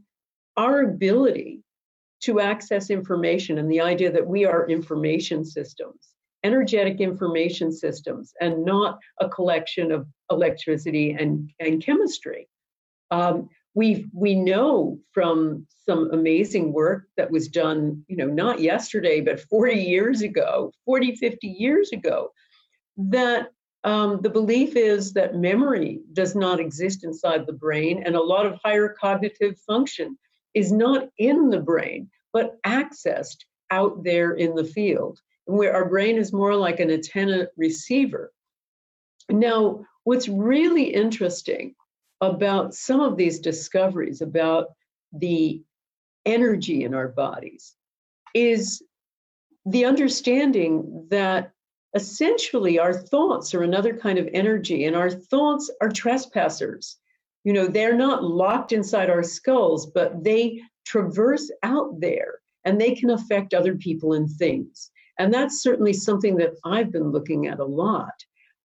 our 0.55 0.81
ability 0.81 1.61
to 2.21 2.39
access 2.39 2.89
information 2.89 3.59
and 3.59 3.71
the 3.71 3.81
idea 3.81 4.11
that 4.11 4.25
we 4.25 4.45
are 4.45 4.67
information 4.67 5.45
systems, 5.45 6.09
energetic 6.43 6.99
information 6.99 7.71
systems, 7.71 8.33
and 8.41 8.65
not 8.65 8.97
a 9.19 9.29
collection 9.29 9.91
of 9.91 10.07
electricity 10.31 11.11
and, 11.11 11.51
and 11.59 11.83
chemistry. 11.83 12.47
Um, 13.11 13.49
we 13.77 14.07
we 14.11 14.33
know 14.33 14.97
from 15.13 15.67
some 15.85 16.09
amazing 16.11 16.73
work 16.73 17.03
that 17.15 17.29
was 17.29 17.47
done 17.47 18.03
you 18.07 18.17
know 18.17 18.25
not 18.25 18.59
yesterday 18.59 19.21
but 19.21 19.39
40 19.39 19.75
years 19.75 20.21
ago 20.21 20.71
40 20.85 21.15
50 21.15 21.47
years 21.47 21.91
ago 21.91 22.31
that 22.97 23.51
um, 23.83 24.21
the 24.21 24.29
belief 24.29 24.75
is 24.75 25.13
that 25.13 25.35
memory 25.35 25.99
does 26.13 26.35
not 26.35 26.59
exist 26.59 27.03
inside 27.03 27.45
the 27.45 27.53
brain 27.53 28.01
and 28.03 28.15
a 28.15 28.29
lot 28.33 28.47
of 28.47 28.59
higher 28.63 28.89
cognitive 28.99 29.57
function 29.59 30.17
is 30.55 30.71
not 30.71 31.09
in 31.19 31.51
the 31.51 31.59
brain, 31.59 32.09
but 32.33 32.59
accessed 32.63 33.45
out 33.69 34.03
there 34.03 34.33
in 34.33 34.55
the 34.55 34.63
field, 34.63 35.19
and 35.45 35.55
where 35.55 35.73
our 35.73 35.87
brain 35.87 36.17
is 36.17 36.33
more 36.33 36.55
like 36.55 36.79
an 36.79 36.89
antenna 36.89 37.47
receiver. 37.55 38.33
Now, 39.29 39.85
what's 40.03 40.27
really 40.27 40.85
interesting 40.85 41.75
about 42.21 42.73
some 42.73 42.99
of 42.99 43.17
these 43.17 43.39
discoveries 43.39 44.21
about 44.21 44.67
the 45.13 45.61
energy 46.25 46.83
in 46.83 46.93
our 46.93 47.07
bodies 47.07 47.75
is 48.33 48.81
the 49.65 49.85
understanding 49.85 51.07
that 51.09 51.51
essentially 51.95 52.79
our 52.79 52.93
thoughts 52.93 53.53
are 53.53 53.63
another 53.63 53.95
kind 53.95 54.19
of 54.19 54.27
energy 54.33 54.85
and 54.85 54.95
our 54.95 55.09
thoughts 55.09 55.71
are 55.81 55.89
trespassers. 55.89 56.97
You 57.43 57.53
know 57.53 57.67
they're 57.67 57.95
not 57.95 58.23
locked 58.23 58.73
inside 58.73 59.09
our 59.09 59.23
skulls 59.23 59.85
but 59.85 60.23
they 60.23 60.61
traverse 60.85 61.49
out 61.63 61.99
there 61.99 62.39
and 62.65 62.79
they 62.79 62.93
can 62.93 63.09
affect 63.09 63.53
other 63.53 63.75
people 63.75 64.13
and 64.13 64.29
things. 64.29 64.91
And 65.17 65.33
that's 65.33 65.61
certainly 65.61 65.93
something 65.93 66.35
that 66.37 66.53
i've 66.65 66.91
been 66.91 67.11
looking 67.11 67.47
at 67.47 67.59
a 67.59 67.65
lot 67.65 68.13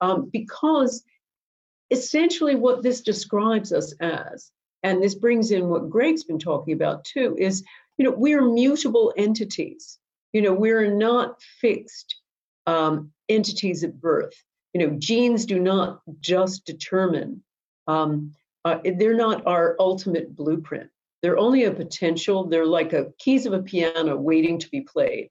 um, 0.00 0.28
because 0.32 1.04
essentially 1.92 2.54
what 2.54 2.82
this 2.82 3.00
describes 3.00 3.72
us 3.72 3.94
as 4.00 4.50
and 4.82 5.00
this 5.00 5.14
brings 5.14 5.50
in 5.52 5.68
what 5.68 5.90
gregg's 5.90 6.24
been 6.24 6.38
talking 6.38 6.74
about 6.74 7.04
too 7.04 7.36
is 7.38 7.62
you 7.98 8.04
know 8.04 8.14
we're 8.16 8.42
mutable 8.42 9.12
entities 9.16 9.98
you 10.32 10.42
know 10.42 10.52
we're 10.52 10.92
not 10.92 11.40
fixed 11.60 12.16
um, 12.66 13.10
entities 13.28 13.84
at 13.84 14.00
birth 14.00 14.34
you 14.72 14.80
know 14.80 14.96
genes 14.98 15.46
do 15.46 15.60
not 15.60 16.00
just 16.20 16.64
determine 16.64 17.42
um, 17.86 18.32
uh, 18.64 18.78
they're 18.96 19.14
not 19.14 19.46
our 19.46 19.76
ultimate 19.78 20.34
blueprint. 20.36 20.88
They're 21.22 21.38
only 21.38 21.64
a 21.64 21.72
potential. 21.72 22.44
They're 22.44 22.66
like 22.66 22.92
a 22.92 23.12
keys 23.18 23.46
of 23.46 23.52
a 23.52 23.62
piano 23.62 24.16
waiting 24.16 24.58
to 24.58 24.68
be 24.70 24.82
played. 24.82 25.28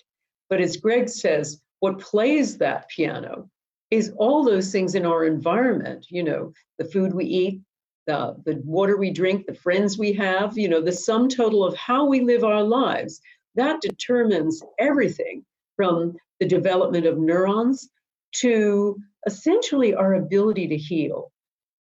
But 0.49 0.61
as 0.61 0.77
Gregg 0.77 1.09
says, 1.09 1.61
what 1.79 1.99
plays 1.99 2.57
that 2.57 2.89
piano 2.89 3.49
is 3.91 4.13
all 4.17 4.43
those 4.43 4.71
things 4.71 4.95
in 4.95 5.05
our 5.05 5.25
environment. 5.25 6.07
You 6.09 6.23
know, 6.23 6.53
the 6.79 6.85
food 6.85 7.13
we 7.13 7.25
eat, 7.25 7.61
the 8.07 8.35
the 8.45 8.61
water 8.65 8.97
we 8.97 9.11
drink, 9.11 9.45
the 9.45 9.53
friends 9.53 9.97
we 9.97 10.13
have. 10.13 10.57
You 10.57 10.69
know, 10.69 10.81
the 10.81 10.91
sum 10.91 11.29
total 11.29 11.63
of 11.63 11.75
how 11.75 12.05
we 12.05 12.21
live 12.21 12.43
our 12.43 12.63
lives. 12.63 13.21
That 13.55 13.81
determines 13.81 14.63
everything 14.79 15.45
from 15.75 16.15
the 16.39 16.47
development 16.47 17.05
of 17.05 17.19
neurons 17.19 17.89
to 18.37 18.97
essentially 19.27 19.93
our 19.93 20.13
ability 20.15 20.67
to 20.69 20.77
heal. 20.77 21.31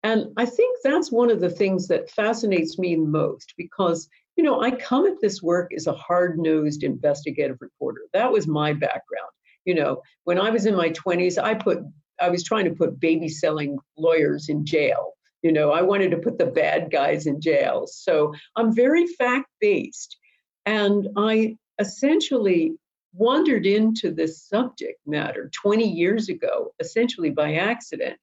And 0.03 0.27
I 0.37 0.45
think 0.45 0.77
that's 0.83 1.11
one 1.11 1.29
of 1.29 1.41
the 1.41 1.49
things 1.49 1.87
that 1.89 2.09
fascinates 2.09 2.79
me 2.79 2.95
most 2.95 3.53
because, 3.57 4.09
you 4.37 4.43
know, 4.43 4.61
I 4.61 4.71
come 4.71 5.05
at 5.05 5.19
this 5.21 5.43
work 5.43 5.71
as 5.75 5.87
a 5.87 5.93
hard 5.93 6.39
nosed 6.39 6.83
investigative 6.83 7.57
reporter. 7.59 8.01
That 8.13 8.31
was 8.31 8.47
my 8.47 8.73
background. 8.73 9.31
You 9.67 9.75
know, 9.75 10.01
when 10.23 10.39
I 10.39 10.49
was 10.49 10.65
in 10.65 10.75
my 10.75 10.89
20s, 10.89 11.37
I 11.41 11.53
put, 11.53 11.79
I 12.19 12.29
was 12.29 12.43
trying 12.43 12.65
to 12.65 12.73
put 12.73 12.99
baby 12.99 13.29
selling 13.29 13.77
lawyers 13.97 14.49
in 14.49 14.65
jail. 14.65 15.13
You 15.43 15.51
know, 15.51 15.71
I 15.71 15.83
wanted 15.83 16.09
to 16.11 16.17
put 16.17 16.39
the 16.39 16.47
bad 16.47 16.89
guys 16.89 17.27
in 17.27 17.39
jail. 17.39 17.85
So 17.85 18.33
I'm 18.55 18.73
very 18.73 19.05
fact 19.05 19.49
based. 19.61 20.17
And 20.65 21.09
I 21.15 21.55
essentially 21.79 22.73
wandered 23.13 23.65
into 23.65 24.11
this 24.11 24.43
subject 24.43 24.99
matter 25.05 25.51
20 25.53 25.87
years 25.87 26.29
ago, 26.29 26.73
essentially 26.79 27.29
by 27.29 27.55
accident 27.55 28.17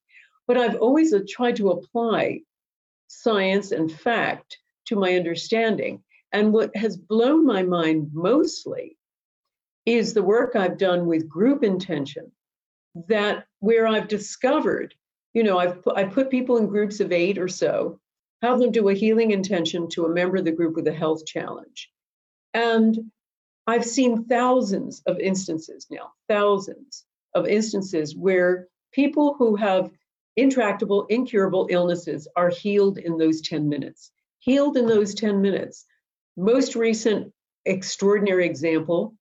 but 0.47 0.59
I've 0.59 0.77
always 0.77 1.13
uh, 1.13 1.21
tried 1.29 1.57
to 1.57 1.71
apply 1.71 2.41
science 3.09 3.73
and 3.73 3.91
fact 3.91 4.59
to 4.87 4.97
my 4.97 5.15
understanding. 5.15 6.03
And 6.33 6.53
what 6.53 6.75
has 6.77 6.97
blown 6.97 7.47
my 7.47 7.63
mind 7.63 8.11
mostly 8.13 8.97
is 9.87 10.15
the 10.15 10.23
work 10.23 10.57
I've 10.57 10.79
done 10.79 11.07
with 11.07 11.29
group 11.29 11.63
intention, 11.63 12.33
that 13.09 13.47
where 13.61 13.87
I've 13.87 14.09
discovered, 14.09 14.95
you 15.33 15.43
know, 15.43 15.59
I've 15.59 15.79
I 15.95 16.05
put 16.05 16.31
people 16.31 16.57
in 16.57 16.67
groups 16.67 17.01
of 17.01 17.13
eight 17.13 17.39
or 17.39 17.49
so, 17.49 18.01
have 18.43 18.59
them 18.59 18.73
do 18.73 18.89
a 18.89 18.95
healing 18.95 19.31
intention 19.31 19.89
to 19.91 20.05
a 20.05 20.15
member 20.15 20.37
of 20.37 20.45
the 20.45 20.53
group 20.53 20.77
with 20.77 20.87
a 20.87 20.93
health 20.93 21.27
challenge. 21.27 21.91
And 22.53 23.11
I've 23.67 23.85
seen 23.85 24.25
thousands 24.25 25.03
of 25.07 25.19
instances 25.19 25.87
now, 25.91 26.13
thousands 26.29 27.05
of 27.35 27.47
instances 27.47 28.15
where 28.15 28.69
people 28.93 29.35
who 29.39 29.57
have 29.57 29.91
intractable, 30.37 31.07
incurable 31.07 31.67
illnesses 31.71 32.29
are 32.37 32.51
healed 32.51 32.99
in 32.99 33.19
those 33.19 33.41
10 33.41 33.69
minutes. 33.69 34.11
Healed 34.41 34.77
in 34.77 34.87
those 34.87 35.15
10 35.15 35.41
minutes. 35.41 35.87
Most 36.37 36.77
recent 36.77 37.33
extraordinary 37.65 38.47
example 38.47 39.15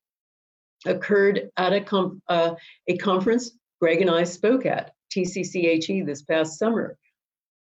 occurred 0.86 1.50
at 1.58 1.74
a, 1.74 1.82
com- 1.82 2.22
uh, 2.28 2.56
a 2.88 2.98
conference 2.98 3.52
Gregg 3.84 4.00
and 4.00 4.10
I 4.10 4.24
spoke 4.24 4.66
at, 4.66 4.94
TCCHE, 5.14 6.06
this 6.06 6.22
past 6.22 6.58
summer. 6.58 6.98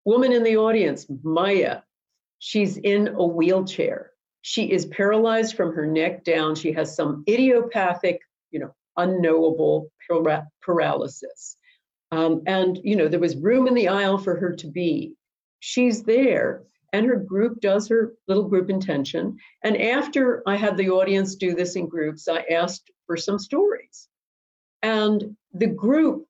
Woman 0.03 0.33
in 0.33 0.43
the 0.43 0.57
audience, 0.57 1.05
Maya, 1.23 1.83
she's 2.39 2.75
in 2.75 3.07
a 3.07 3.25
wheelchair. 3.25 4.11
She 4.41 4.69
is 4.69 4.87
paralyzed 4.87 5.55
from 5.55 5.73
her 5.73 5.87
neck 5.87 6.25
down. 6.25 6.55
She 6.55 6.73
has 6.73 6.97
some 6.97 7.23
idiopathic, 7.29 8.19
you 8.49 8.59
know, 8.59 8.75
unknowable 8.97 9.89
paralysis. 10.61 11.55
Um, 12.11 12.41
and, 12.45 12.77
you 12.83 12.97
know, 12.97 13.07
there 13.07 13.21
was 13.21 13.37
room 13.37 13.65
in 13.65 13.73
the 13.73 13.87
aisle 13.87 14.17
for 14.17 14.37
her 14.37 14.53
to 14.53 14.67
be. 14.67 15.13
She's 15.61 16.03
there, 16.03 16.63
and 16.91 17.05
her 17.05 17.15
group 17.15 17.61
does 17.61 17.87
her 17.87 18.15
little 18.27 18.49
group 18.49 18.69
intention. 18.69 19.37
And 19.63 19.81
after 19.81 20.43
I 20.45 20.57
had 20.57 20.75
the 20.75 20.89
audience 20.89 21.35
do 21.35 21.55
this 21.55 21.77
in 21.77 21.87
groups, 21.87 22.27
I 22.27 22.41
asked 22.51 22.90
for 23.11 23.17
some 23.17 23.37
stories. 23.37 24.07
And 24.81 25.35
the 25.53 25.67
group 25.67 26.27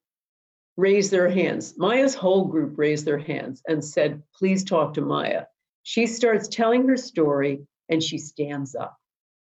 raised 0.76 1.12
their 1.12 1.28
hands. 1.28 1.74
Maya's 1.78 2.16
whole 2.16 2.46
group 2.46 2.76
raised 2.76 3.04
their 3.04 3.18
hands 3.18 3.62
and 3.68 3.84
said, 3.84 4.20
Please 4.34 4.64
talk 4.64 4.94
to 4.94 5.00
Maya. 5.00 5.44
She 5.84 6.08
starts 6.08 6.48
telling 6.48 6.88
her 6.88 6.96
story 6.96 7.60
and 7.88 8.02
she 8.02 8.18
stands 8.18 8.74
up. 8.74 8.96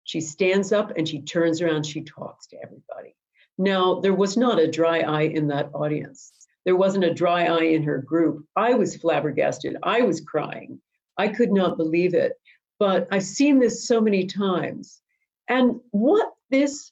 She 0.04 0.22
stands 0.22 0.72
up 0.72 0.96
and 0.98 1.10
she 1.10 1.24
turns 1.24 1.64
around, 1.64 1.88
she 1.88 2.04
talks 2.04 2.46
to 2.48 2.58
everybody. 2.58 3.16
Now, 3.58 4.02
there 4.02 4.14
was 4.14 4.38
not 4.38 4.60
a 4.60 4.70
dry 4.70 5.00
eye 5.00 5.24
in 5.24 5.48
that 5.48 5.72
audience. 5.74 6.32
There 6.64 6.76
wasn't 6.76 7.06
a 7.06 7.14
dry 7.14 7.46
eye 7.46 7.70
in 7.74 7.82
her 7.82 7.98
group. 7.98 8.46
I 8.56 8.76
was 8.76 8.98
flabbergasted. 8.98 9.78
I 9.82 10.02
was 10.02 10.22
crying. 10.22 10.80
I 11.18 11.30
could 11.30 11.52
not 11.52 11.78
believe 11.78 12.14
it. 12.14 12.34
But 12.78 13.08
I've 13.12 13.24
seen 13.24 13.58
this 13.58 13.88
so 13.88 14.00
many 14.00 14.28
times. 14.28 15.02
And 15.48 15.80
what 15.90 16.32
this 16.52 16.92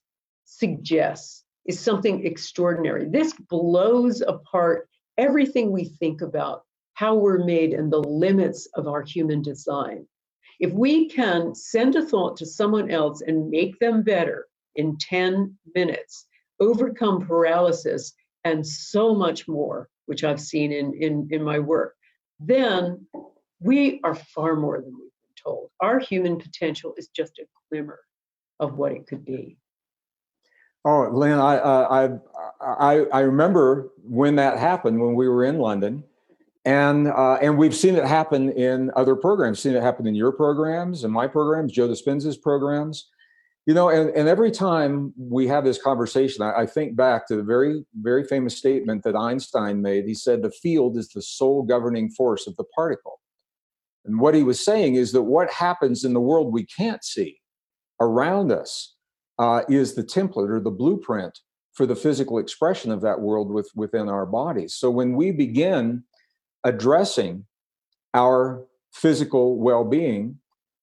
suggests 0.58 1.44
is 1.66 1.80
something 1.80 2.26
extraordinary. 2.26 3.06
This 3.06 3.34
blows 3.34 4.22
apart 4.22 4.90
everything 5.18 5.72
we 5.72 5.86
think 5.86 6.22
about, 6.22 6.64
how 6.94 7.16
we're 7.16 7.44
made, 7.44 7.74
and 7.74 7.92
the 7.92 8.04
limits 8.04 8.68
of 8.76 8.88
our 8.88 9.02
human 9.02 9.42
design. 9.42 10.06
If 10.60 10.72
we 10.72 11.10
can 11.10 11.56
send 11.56 11.96
a 11.96 12.06
thought 12.06 12.38
to 12.38 12.46
someone 12.46 12.92
else 12.92 13.22
and 13.22 13.50
make 13.50 13.80
them 13.80 14.04
better 14.04 14.48
in 14.76 14.98
10 14.98 15.58
minutes, 15.76 16.28
overcome 16.60 17.26
paralysis, 17.26 18.14
and 18.44 18.66
so 18.66 19.16
much 19.16 19.48
more, 19.48 19.90
which 20.06 20.24
I've 20.24 20.42
seen 20.42 20.72
in, 20.72 20.94
in, 20.94 21.28
in 21.32 21.44
my 21.44 21.60
work, 21.60 21.96
then 22.40 23.06
we 23.60 24.02
are 24.04 24.16
far 24.16 24.56
more 24.56 24.82
than 24.82 24.92
we've 24.92 25.00
been 25.00 25.44
told. 25.44 25.70
Our 25.80 26.00
human 26.00 26.38
potential 26.40 26.94
is 26.98 27.08
just 27.08 27.40
a 27.40 27.46
glimmer 27.70 28.00
of 28.60 28.76
what 28.78 28.92
it 28.92 29.08
could 29.08 29.26
be. 29.26 29.58
Oh, 30.86 31.10
Lynne, 31.12 31.40
I, 31.40 31.58
uh, 31.58 32.20
I, 32.62 32.94
I, 32.94 33.06
I 33.14 33.20
remember 33.22 33.92
when 34.04 34.36
that 34.36 34.60
happened 34.60 35.00
when 35.00 35.16
we 35.16 35.30
were 35.30 35.46
in 35.46 35.60
London, 35.60 36.04
and 36.66 37.08
uh, 37.08 37.36
and 37.42 37.58
we've 37.58 37.76
seen 37.76 37.96
it 37.96 38.06
happen 38.06 38.52
in 38.52 38.92
other 38.96 39.16
programs. 39.16 39.60
Seen 39.60 39.76
it 39.76 39.84
happen 39.84 40.08
in 40.08 40.16
your 40.16 40.32
programs 40.32 41.04
and 41.04 41.14
my 41.14 41.28
programs, 41.28 41.74
Joe 41.74 41.88
Dispenza's 41.88 42.38
programs. 42.38 43.10
You 43.66 43.74
know, 43.74 43.88
and, 43.88 44.10
and 44.10 44.28
every 44.28 44.52
time 44.52 45.14
we 45.18 45.48
have 45.48 45.64
this 45.64 45.82
conversation, 45.82 46.42
I, 46.42 46.62
I, 46.62 46.66
think 46.66 46.98
back 46.98 47.28
to 47.28 47.38
the 47.38 47.44
very, 47.44 47.86
very 48.02 48.26
famous 48.26 48.58
statement 48.58 49.04
that 49.04 49.16
Einstein 49.16 49.82
made. 49.82 50.06
He 50.06 50.14
said, 50.14 50.42
The 50.42 50.52
field 50.52 50.98
is 50.98 51.08
the 51.08 51.22
sole 51.22 51.64
governing 51.64 52.10
force 52.10 52.46
of 52.46 52.58
the 52.58 52.66
particle. 52.76 53.22
And 54.04 54.20
what 54.20 54.36
he 54.36 54.44
was 54.44 54.64
saying 54.64 54.96
is 54.96 55.14
that 55.14 55.24
what 55.24 55.50
happens 55.50 56.04
in 56.04 56.12
the 56.12 56.20
world 56.20 56.52
we 56.52 56.66
can't 56.66 57.06
see 57.06 57.40
around 58.02 58.52
us 58.52 58.93
uh, 59.40 59.64
is 59.70 59.96
the 59.96 60.04
template 60.04 60.50
or 60.50 60.60
the 60.60 60.72
blueprint 60.72 61.40
for 61.74 61.86
the 61.86 61.96
physical 61.96 62.38
expression 62.38 62.92
of 62.92 63.02
that 63.02 63.20
world 63.20 63.52
with, 63.52 63.70
within 63.76 64.08
our 64.08 64.26
bodies. 64.26 64.76
So 64.76 64.92
when 64.92 65.16
we 65.16 65.32
begin 65.32 66.04
addressing 66.64 67.46
our 68.14 68.64
physical 68.94 69.60
well 69.60 69.84
being, 69.84 70.40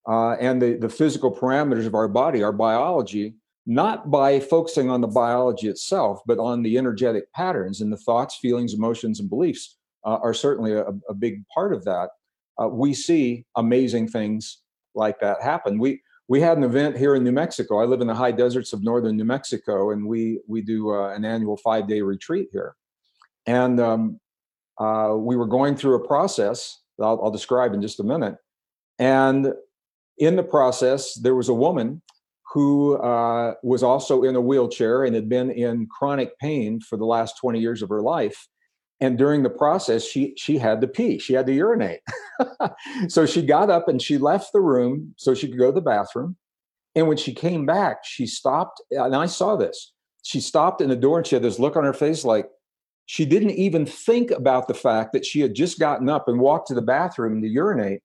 uh, 0.09 0.33
and 0.33 0.61
the, 0.61 0.75
the 0.75 0.89
physical 0.89 1.35
parameters 1.35 1.87
of 1.87 1.95
our 1.95 2.09
body, 2.09 2.43
our 2.43 2.53
biology, 2.53 3.35
not 3.67 4.11
by 4.11 4.41
focusing 4.41 4.91
on 4.91 5.01
the 5.01 5.07
biology 5.07 5.69
itself, 5.69 6.21
but 6.27 6.39
on 6.39 6.63
the 6.63 6.77
energetic 6.79 7.33
patterns 7.33 7.81
and 7.81 7.93
the 7.93 7.97
thoughts, 7.97 8.37
feelings, 8.37 8.75
emotions, 8.75 9.21
and 9.21 9.29
beliefs 9.29 9.77
uh, 10.05 10.19
are 10.23 10.35
certainly 10.35 10.73
a, 10.73 10.87
a, 11.09 11.15
big 11.15 11.45
part 11.55 11.73
of 11.73 11.85
that. 11.85 12.09
Uh, 12.61 12.67
we 12.67 12.95
see 12.95 13.45
amazing 13.57 14.09
things 14.09 14.63
like 14.95 15.21
that 15.21 15.43
happen. 15.43 15.79
We 15.79 16.03
we 16.31 16.41
had 16.41 16.57
an 16.57 16.63
event 16.63 16.97
here 16.97 17.17
in 17.17 17.25
New 17.25 17.33
Mexico. 17.33 17.81
I 17.81 17.87
live 17.87 18.01
in 18.01 18.07
the 18.07 18.15
high 18.15 18.31
deserts 18.31 18.73
of 18.73 18.85
northern 18.85 19.17
New 19.17 19.25
Mexico, 19.25 19.91
and 19.91 20.07
we 20.07 20.39
we 20.47 20.63
do 20.63 20.95
uh, 20.95 21.13
an 21.13 21.25
annual 21.25 21.57
five 21.57 21.89
day 21.89 22.03
retreat 22.03 22.49
here. 22.53 22.77
And 23.47 23.81
um, 23.81 24.21
uh, 24.79 25.15
we 25.17 25.35
were 25.35 25.49
going 25.49 25.75
through 25.75 25.97
a 25.97 26.07
process 26.07 26.83
that 26.99 27.05
I'll, 27.05 27.21
I'll 27.21 27.33
describe 27.33 27.75
in 27.75 27.83
just 27.83 27.99
a 27.99 28.05
minute. 28.05 28.37
And 29.01 29.53
in 30.19 30.37
the 30.37 30.45
process, 30.45 31.15
there 31.15 31.35
was 31.35 31.49
a 31.49 31.55
woman 31.55 32.01
who 32.53 32.97
uh, 32.99 33.55
was 33.65 33.83
also 33.83 34.23
in 34.23 34.37
a 34.37 34.41
wheelchair 34.41 35.03
and 35.03 35.17
had 35.17 35.29
been 35.29 35.51
in 35.51 35.89
chronic 35.89 36.39
pain 36.39 36.81
for 36.81 36.97
the 36.97 37.07
last 37.07 37.39
20 37.41 37.59
years 37.59 37.83
of 37.83 37.89
her 37.89 38.03
life 38.03 38.47
and 39.01 39.17
during 39.17 39.43
the 39.43 39.51
process 39.51 40.05
she 40.05 40.35
she 40.37 40.59
had 40.59 40.81
to 40.81 40.89
pee 40.89 41.19
she 41.19 41.35
had 41.35 41.47
to 41.47 41.53
urinate. 41.53 42.01
So 43.09 43.27
she 43.27 43.43
got 43.43 43.69
up 43.69 43.89
and 43.89 44.01
she 44.01 44.17
left 44.17 44.53
the 44.53 44.61
room 44.61 45.15
so 45.19 45.35
she 45.35 45.49
could 45.49 45.59
go 45.59 45.67
to 45.67 45.73
the 45.73 45.81
bathroom. 45.81 46.37
And 46.95 47.07
when 47.07 47.17
she 47.17 47.35
came 47.35 47.67
back 47.67 48.05
she 48.05 48.27
stopped 48.27 48.81
and 48.91 49.17
i 49.17 49.27
saw 49.27 49.57
this. 49.57 49.93
She 50.23 50.41
stopped 50.41 50.81
in 50.81 50.91
the 50.91 50.97
door 50.97 51.19
and 51.19 51.27
she 51.27 51.35
had 51.37 51.43
this 51.43 51.59
look 51.59 51.77
on 51.77 51.85
her 51.85 51.93
face 51.93 52.25
like 52.25 52.49
she 53.07 53.25
didn't 53.25 53.53
even 53.53 53.87
think 53.87 54.31
about 54.31 54.69
the 54.69 54.75
fact 54.75 55.13
that 55.13 55.25
she 55.25 55.41
had 55.41 55.55
just 55.55 55.79
gotten 55.79 56.09
up 56.09 56.29
and 56.29 56.39
walked 56.39 56.69
to 56.69 56.75
the 56.75 56.83
bathroom 56.83 57.43
to 57.43 57.49
urinate 57.49 58.03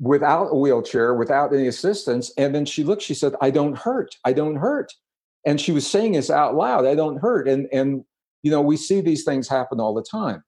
without 0.00 0.48
a 0.50 0.56
wheelchair 0.56 1.14
without 1.14 1.54
any 1.54 1.68
assistance. 1.68 2.32
And 2.36 2.54
then 2.54 2.64
she 2.64 2.84
looked 2.84 3.02
she 3.02 3.14
said 3.14 3.34
i 3.40 3.50
don't 3.50 3.78
hurt. 3.78 4.16
I 4.24 4.32
don't 4.32 4.56
hurt. 4.56 4.92
And 5.46 5.60
she 5.60 5.72
was 5.72 5.86
saying 5.86 6.12
this 6.12 6.30
out 6.30 6.54
loud 6.54 6.86
i 6.86 6.94
don't 6.94 7.18
hurt. 7.18 7.48
And 7.48 7.68
and 7.72 8.04
you 8.42 8.50
know, 8.50 8.60
we 8.60 8.76
see 8.76 9.00
these 9.00 9.24
things 9.24 9.48
happen 9.48 9.80
all 9.80 9.94
the 9.94 10.04
time. 10.08 10.42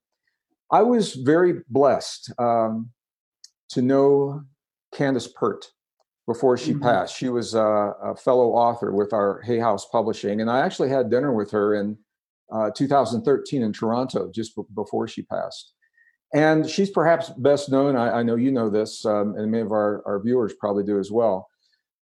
I 0.70 0.82
was 0.82 1.14
very 1.14 1.62
blessed 1.68 2.32
um, 2.38 2.90
to 3.70 3.82
know 3.82 4.42
Candace 4.94 5.28
Pert 5.28 5.66
before 6.26 6.56
she 6.56 6.72
mm-hmm. 6.72 6.82
passed. 6.82 7.16
She 7.16 7.28
was 7.28 7.54
a, 7.54 7.92
a, 8.02 8.16
fellow 8.16 8.50
author 8.50 8.92
with 8.92 9.12
our 9.12 9.40
Hay 9.42 9.58
House 9.58 9.86
Publishing, 9.90 10.40
and 10.40 10.50
I 10.50 10.60
actually 10.60 10.88
had 10.88 11.10
dinner 11.10 11.32
with 11.32 11.50
her 11.50 11.74
in 11.74 11.98
uh, 12.52 12.70
2013 12.70 13.62
in 13.62 13.72
Toronto 13.72 14.30
just 14.32 14.54
b- 14.54 14.62
before 14.74 15.08
she 15.08 15.22
passed. 15.22 15.72
And 16.32 16.68
she's 16.68 16.90
perhaps 16.90 17.30
best 17.30 17.70
known, 17.70 17.96
I, 17.96 18.20
I 18.20 18.22
know 18.22 18.36
you 18.36 18.52
know 18.52 18.70
this, 18.70 19.04
um, 19.04 19.34
and 19.36 19.50
many 19.50 19.62
of 19.62 19.72
our, 19.72 20.02
our 20.06 20.20
viewers 20.22 20.52
probably 20.54 20.84
do 20.84 21.00
as 21.00 21.10
well, 21.10 21.48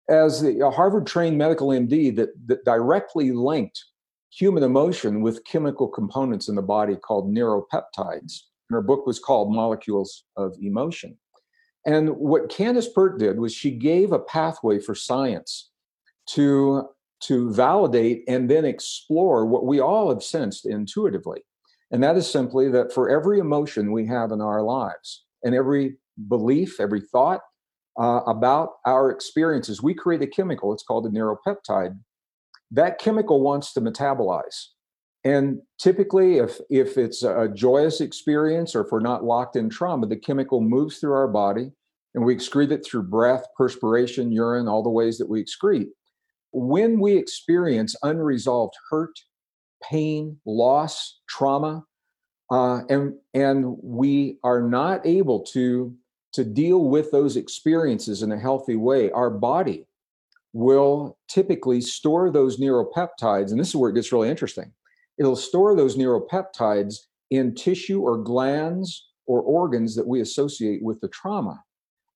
as 0.09 0.41
the 0.41 0.69
Harvard 0.75 1.07
trained 1.07 1.39
medical 1.39 1.69
MD 1.69 2.15
that, 2.17 2.31
that 2.47 2.65
directly 2.65 3.31
linked 3.31 3.85
human 4.31 4.63
emotion 4.63 5.21
with 5.21 5.45
chemical 5.45 5.89
components 5.89 6.49
in 6.49 6.55
the 6.55 6.63
body 6.63 6.97
called 6.97 7.35
neuropeptides. 7.35 8.43
And 8.69 8.75
her 8.75 8.83
book 8.83 9.07
was 9.07 9.19
called 9.19 9.55
Molecules 9.55 10.25
of 10.37 10.55
Emotion. 10.61 11.19
And 11.87 12.11
what 12.11 12.51
Candace 12.51 12.89
Pert 12.89 13.19
did 13.19 13.39
was 13.39 13.53
she 13.53 13.71
gave 13.73 14.13
a 14.13 14.19
pathway 14.19 14.79
for 14.79 14.95
science 14.95 15.71
to, 16.29 16.89
to 17.23 17.53
validate 17.53 18.23
and 18.29 18.49
then 18.49 18.65
explore 18.65 19.47
what 19.47 19.67
we 19.67 19.81
all 19.81 20.11
have 20.11 20.23
sensed 20.23 20.67
intuitively. 20.67 21.43
And 21.91 22.03
that 22.05 22.17
is 22.17 22.31
simply 22.31 22.71
that 22.71 22.93
for 22.93 23.09
every 23.09 23.41
emotion 23.41 23.93
we 23.93 24.07
have 24.07 24.31
in 24.31 24.41
our 24.41 24.63
lives 24.63 25.25
and 25.43 25.55
every 25.55 25.97
belief, 26.29 26.79
every 26.79 27.01
thought 27.01 27.41
uh, 27.99 28.21
about 28.27 28.75
our 28.87 29.11
experiences, 29.11 29.83
we 29.83 29.95
create 29.95 30.23
a 30.23 30.27
chemical. 30.27 30.73
It's 30.73 30.85
called 30.85 31.07
a 31.07 31.11
neuropeptide 31.11 31.99
that 32.71 32.99
chemical 32.99 33.41
wants 33.41 33.73
to 33.75 33.81
metabolize. 33.81 34.67
And 35.25 35.61
typically, 35.79 36.39
if, 36.39 36.59
if 36.71 36.97
it's 36.97 37.23
a 37.23 37.49
joyous 37.53 38.01
experience 38.01 38.75
or 38.75 38.83
if 38.83 38.93
we're 38.93 39.01
not 39.01 39.25
locked 39.25 39.57
in 39.57 39.69
trauma, 39.69 40.07
the 40.07 40.17
chemical 40.17 40.61
moves 40.61 40.99
through 40.99 41.13
our 41.13 41.29
body 41.29 41.73
and 42.15 42.25
we 42.25 42.35
excrete 42.35 42.73
it 42.73 42.85
through 42.85 43.03
breath, 43.05 43.45
perspiration, 43.57 44.33
urine, 44.33 44.67
all 44.67 44.83
the 44.83 44.89
ways 44.89 45.19
that 45.19 45.29
we 45.29 45.45
excrete. 45.45 45.89
When 46.53 47.01
we 47.01 47.17
experience 47.17 47.95
unresolved 48.03 48.75
hurt, 48.91 49.13
pain, 49.83 50.39
loss, 50.47 51.21
trauma, 51.29 51.85
uh, 52.51 52.81
and 52.89 53.15
and 53.33 53.77
we 53.81 54.39
are 54.43 54.61
not 54.61 55.07
able 55.07 55.45
to 55.53 55.95
to 56.33 56.45
deal 56.45 56.85
with 56.85 57.11
those 57.13 57.37
experiences 57.37 58.23
in 58.23 58.33
a 58.33 58.39
healthy 58.39 58.77
way, 58.77 59.11
our 59.13 59.31
body 59.31 59.87
will 60.53 61.17
typically 61.29 61.81
store 61.81 62.31
those 62.31 62.59
neuropeptides, 62.59 63.51
and 63.51 63.61
this 63.61 63.69
is 63.69 63.77
where 63.77 63.91
it 63.91 63.95
gets 63.95 64.13
really 64.13 64.29
interesting. 64.29 64.73
It'll 65.19 65.37
store 65.37 65.77
those 65.77 65.97
neuropeptides 65.97 66.97
in 67.31 67.55
tissue 67.55 68.01
or 68.01 68.19
glands 68.19 69.09
or 69.27 69.43
organs 69.43 69.95
that 69.95 70.07
we 70.07 70.21
associate 70.21 70.83
with 70.83 71.01
the 71.01 71.09
trauma 71.09 71.63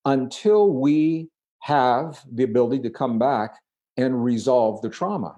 until 0.05 0.73
we 0.73 1.29
have 1.61 2.21
the 2.33 2.43
ability 2.43 2.83
to 2.83 2.91
come 2.91 3.19
back 3.19 3.55
and 3.97 4.25
resolve 4.25 4.83
the 4.83 4.91
trauma 4.91 5.37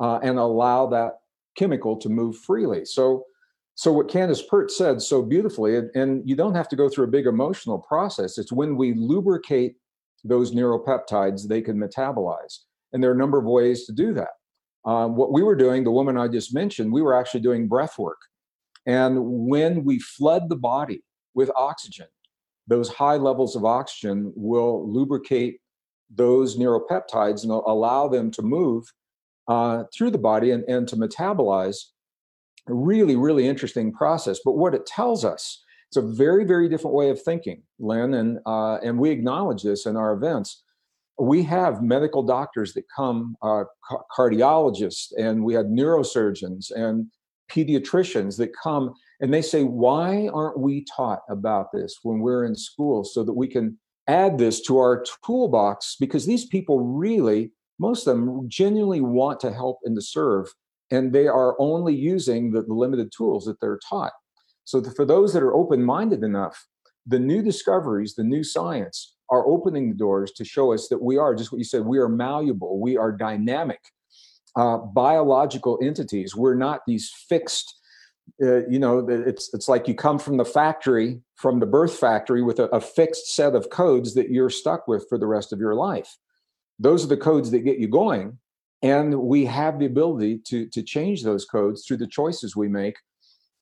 uh, 0.00 0.18
and 0.22 0.38
allow 0.38 0.86
that 0.86 1.20
chemical 1.56 1.96
to 1.96 2.08
move 2.08 2.36
freely. 2.36 2.84
So, 2.84 3.24
so 3.74 3.92
what 3.92 4.08
Candace 4.08 4.42
Pert 4.42 4.70
said 4.70 5.00
so 5.00 5.22
beautifully, 5.22 5.76
and, 5.76 5.90
and 5.94 6.28
you 6.28 6.34
don't 6.34 6.54
have 6.54 6.68
to 6.70 6.76
go 6.76 6.88
through 6.88 7.04
a 7.04 7.08
big 7.08 7.26
emotional 7.26 7.78
process. 7.78 8.36
It's 8.36 8.52
when 8.52 8.76
we 8.76 8.94
lubricate 8.94 9.76
those 10.24 10.52
neuropeptides 10.52 11.48
they 11.48 11.60
can 11.60 11.76
metabolize. 11.76 12.58
And 12.92 13.02
there 13.02 13.10
are 13.10 13.14
a 13.14 13.18
number 13.18 13.38
of 13.38 13.44
ways 13.44 13.86
to 13.86 13.92
do 13.92 14.14
that. 14.14 14.30
Um, 14.84 15.16
what 15.16 15.32
we 15.32 15.42
were 15.42 15.56
doing, 15.56 15.84
the 15.84 15.90
woman 15.90 16.18
I 16.18 16.28
just 16.28 16.54
mentioned, 16.54 16.92
we 16.92 17.02
were 17.02 17.14
actually 17.14 17.40
doing 17.40 17.68
breath 17.68 17.98
work. 17.98 18.18
And 18.86 19.18
when 19.22 19.84
we 19.84 19.98
flood 19.98 20.48
the 20.48 20.56
body 20.56 21.04
with 21.34 21.50
oxygen, 21.54 22.08
those 22.66 22.88
high 22.88 23.16
levels 23.16 23.54
of 23.54 23.64
oxygen 23.64 24.32
will 24.34 24.90
lubricate 24.92 25.60
those 26.10 26.58
neuropeptides 26.58 27.42
and 27.42 27.52
allow 27.52 28.08
them 28.08 28.30
to 28.32 28.42
move 28.42 28.92
uh, 29.48 29.84
through 29.94 30.10
the 30.10 30.18
body 30.18 30.50
and, 30.50 30.64
and 30.64 30.88
to 30.88 30.96
metabolize. 30.96 31.76
A 32.68 32.74
really, 32.74 33.16
really 33.16 33.48
interesting 33.48 33.92
process. 33.92 34.38
But 34.44 34.52
what 34.52 34.74
it 34.74 34.86
tells 34.86 35.24
us 35.24 35.64
it's 35.88 35.96
a 35.96 36.00
very, 36.00 36.44
very 36.44 36.70
different 36.70 36.96
way 36.96 37.10
of 37.10 37.20
thinking, 37.20 37.62
Lynne, 37.82 38.14
and 38.14 38.38
uh, 38.46 38.76
and 38.76 38.98
we 38.98 39.10
acknowledge 39.10 39.62
this 39.62 39.86
in 39.86 39.96
our 39.96 40.12
events. 40.12 40.62
We 41.18 41.42
have 41.44 41.82
medical 41.82 42.22
doctors 42.22 42.72
that 42.74 42.84
come, 42.94 43.36
uh, 43.42 43.64
ca- 43.88 44.02
cardiologists, 44.16 45.12
and 45.18 45.44
we 45.44 45.54
have 45.54 45.66
neurosurgeons 45.66 46.70
and 46.74 47.06
pediatricians 47.50 48.38
that 48.38 48.52
come, 48.56 48.94
and 49.20 49.34
they 49.34 49.42
say, 49.42 49.64
"Why 49.64 50.28
aren't 50.32 50.58
we 50.58 50.86
taught 50.96 51.20
about 51.28 51.72
this 51.72 51.98
when 52.02 52.20
we're 52.20 52.44
in 52.44 52.54
school, 52.54 53.04
so 53.04 53.22
that 53.24 53.34
we 53.34 53.48
can 53.48 53.78
add 54.06 54.38
this 54.38 54.60
to 54.62 54.78
our 54.78 55.04
toolbox?" 55.26 55.96
Because 56.00 56.24
these 56.24 56.46
people 56.46 56.80
really, 56.80 57.52
most 57.78 58.06
of 58.06 58.16
them, 58.16 58.48
genuinely 58.48 59.00
want 59.00 59.40
to 59.40 59.52
help 59.52 59.80
and 59.84 59.96
to 59.96 60.02
serve, 60.02 60.54
and 60.90 61.12
they 61.12 61.26
are 61.26 61.56
only 61.60 61.94
using 61.94 62.52
the, 62.52 62.62
limited 62.62 63.10
tools 63.16 63.44
that 63.44 63.60
they're 63.60 63.80
taught. 63.88 64.12
So, 64.64 64.82
for 64.82 65.04
those 65.04 65.32
that 65.32 65.42
are 65.42 65.54
open 65.54 65.82
minded 65.82 66.22
enough, 66.22 66.66
the 67.06 67.18
new 67.18 67.42
discoveries, 67.42 68.14
the 68.14 68.24
new 68.24 68.44
science 68.44 69.14
are 69.28 69.46
opening 69.46 69.88
the 69.88 69.96
doors 69.96 70.32
to 70.32 70.44
show 70.44 70.72
us 70.72 70.88
that 70.88 71.02
we 71.02 71.16
are 71.16 71.34
just 71.34 71.52
what 71.52 71.58
you 71.58 71.64
said 71.64 71.84
we 71.84 71.98
are 71.98 72.08
malleable, 72.08 72.78
we 72.80 72.96
are 72.96 73.10
dynamic 73.12 73.80
uh, 74.56 74.78
biological 74.78 75.78
entities. 75.82 76.36
We're 76.36 76.54
not 76.54 76.82
these 76.86 77.10
fixed. 77.28 77.78
Uh, 78.42 78.66
you 78.66 78.78
know, 78.78 79.06
it's 79.08 79.52
it's 79.52 79.68
like 79.68 79.88
you 79.88 79.94
come 79.94 80.18
from 80.18 80.36
the 80.36 80.44
factory, 80.44 81.20
from 81.36 81.58
the 81.58 81.66
birth 81.66 81.98
factory, 81.98 82.42
with 82.42 82.58
a, 82.58 82.64
a 82.66 82.80
fixed 82.80 83.34
set 83.34 83.54
of 83.54 83.70
codes 83.70 84.14
that 84.14 84.30
you're 84.30 84.50
stuck 84.50 84.86
with 84.86 85.06
for 85.08 85.18
the 85.18 85.26
rest 85.26 85.52
of 85.52 85.58
your 85.58 85.74
life. 85.74 86.16
Those 86.78 87.04
are 87.04 87.08
the 87.08 87.16
codes 87.16 87.50
that 87.50 87.60
get 87.60 87.78
you 87.78 87.88
going, 87.88 88.38
and 88.82 89.14
we 89.22 89.44
have 89.46 89.78
the 89.78 89.86
ability 89.86 90.38
to 90.46 90.66
to 90.68 90.82
change 90.82 91.22
those 91.22 91.44
codes 91.44 91.84
through 91.84 91.98
the 91.98 92.06
choices 92.06 92.54
we 92.54 92.68
make 92.68 92.96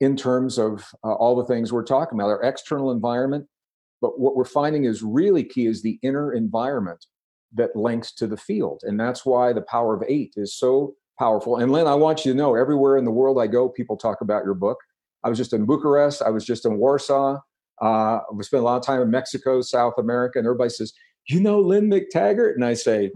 in 0.00 0.16
terms 0.16 0.58
of 0.58 0.84
uh, 1.04 1.12
all 1.12 1.36
the 1.36 1.44
things 1.44 1.72
we're 1.72 1.84
talking 1.84 2.18
about, 2.18 2.30
our 2.30 2.42
external 2.42 2.90
environment. 2.90 3.46
But 4.00 4.18
what 4.18 4.34
we're 4.34 4.44
finding 4.44 4.84
is 4.84 5.02
really 5.02 5.44
key 5.44 5.66
is 5.66 5.82
the 5.82 5.98
inner 6.02 6.32
environment 6.32 7.04
that 7.54 7.76
links 7.76 8.12
to 8.14 8.26
the 8.26 8.36
field. 8.36 8.80
And 8.84 8.98
that's 8.98 9.26
why 9.26 9.52
the 9.52 9.62
power 9.62 9.94
of 9.94 10.02
eight 10.08 10.32
is 10.36 10.56
so 10.56 10.94
powerful. 11.18 11.56
And 11.56 11.70
Lynne, 11.70 11.86
I 11.86 11.94
want 11.94 12.24
you 12.24 12.32
to 12.32 12.38
know 12.38 12.54
everywhere 12.54 12.96
in 12.96 13.04
the 13.04 13.10
world 13.10 13.38
I 13.38 13.46
go, 13.46 13.68
people 13.68 13.96
talk 13.96 14.22
about 14.22 14.44
your 14.44 14.54
book. 14.54 14.78
I 15.22 15.28
was 15.28 15.36
just 15.36 15.52
in 15.52 15.66
Bucharest, 15.66 16.22
I 16.22 16.30
was 16.30 16.46
just 16.46 16.64
in 16.64 16.78
Warsaw. 16.78 17.38
Uh, 17.82 18.20
we 18.32 18.42
spent 18.44 18.62
a 18.62 18.64
lot 18.64 18.76
of 18.76 18.84
time 18.84 19.02
in 19.02 19.10
Mexico, 19.10 19.60
South 19.60 19.94
America, 19.98 20.38
and 20.38 20.46
everybody 20.46 20.70
says, 20.70 20.92
You 21.26 21.40
know 21.40 21.60
Lynne 21.60 21.90
McTaggart? 21.90 22.54
And 22.54 22.64
I 22.64 22.74
say, 22.74 23.10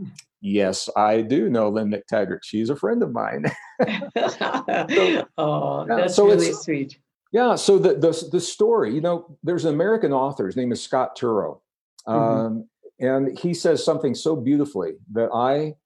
Yes, 0.47 0.91
I 0.95 1.23
do 1.23 1.49
know 1.49 1.71
Lynne 1.71 1.91
McTaggart. 1.91 2.41
She's 2.43 2.69
a 2.69 2.77
friend 2.77 3.03
of 3.03 3.13
mine. 3.13 3.47
so, 3.81 5.27
oh, 5.39 5.87
yeah, 5.89 5.97
that's 5.97 6.17
so 6.17 6.27
really 6.27 6.53
sweet. 6.53 6.99
Yeah. 7.33 7.55
So 7.55 7.79
the, 7.79 7.95
the, 7.95 8.29
the 8.31 8.41
story, 8.41 8.95
you 8.95 9.01
know, 9.01 9.39
there's 9.43 9.65
an 9.65 9.73
American 9.73 10.13
author. 10.13 10.45
His 10.45 10.55
name 10.55 10.71
is 10.71 10.83
Scott 10.83 11.17
Turow, 11.17 11.61
mm-hmm. 12.07 12.13
um, 12.13 12.69
and 13.01 13.39
he 13.39 13.55
says 13.55 13.83
something 13.83 14.15
so 14.15 14.37
beautifully 14.37 14.97
that 15.13 15.31
I 15.33 15.77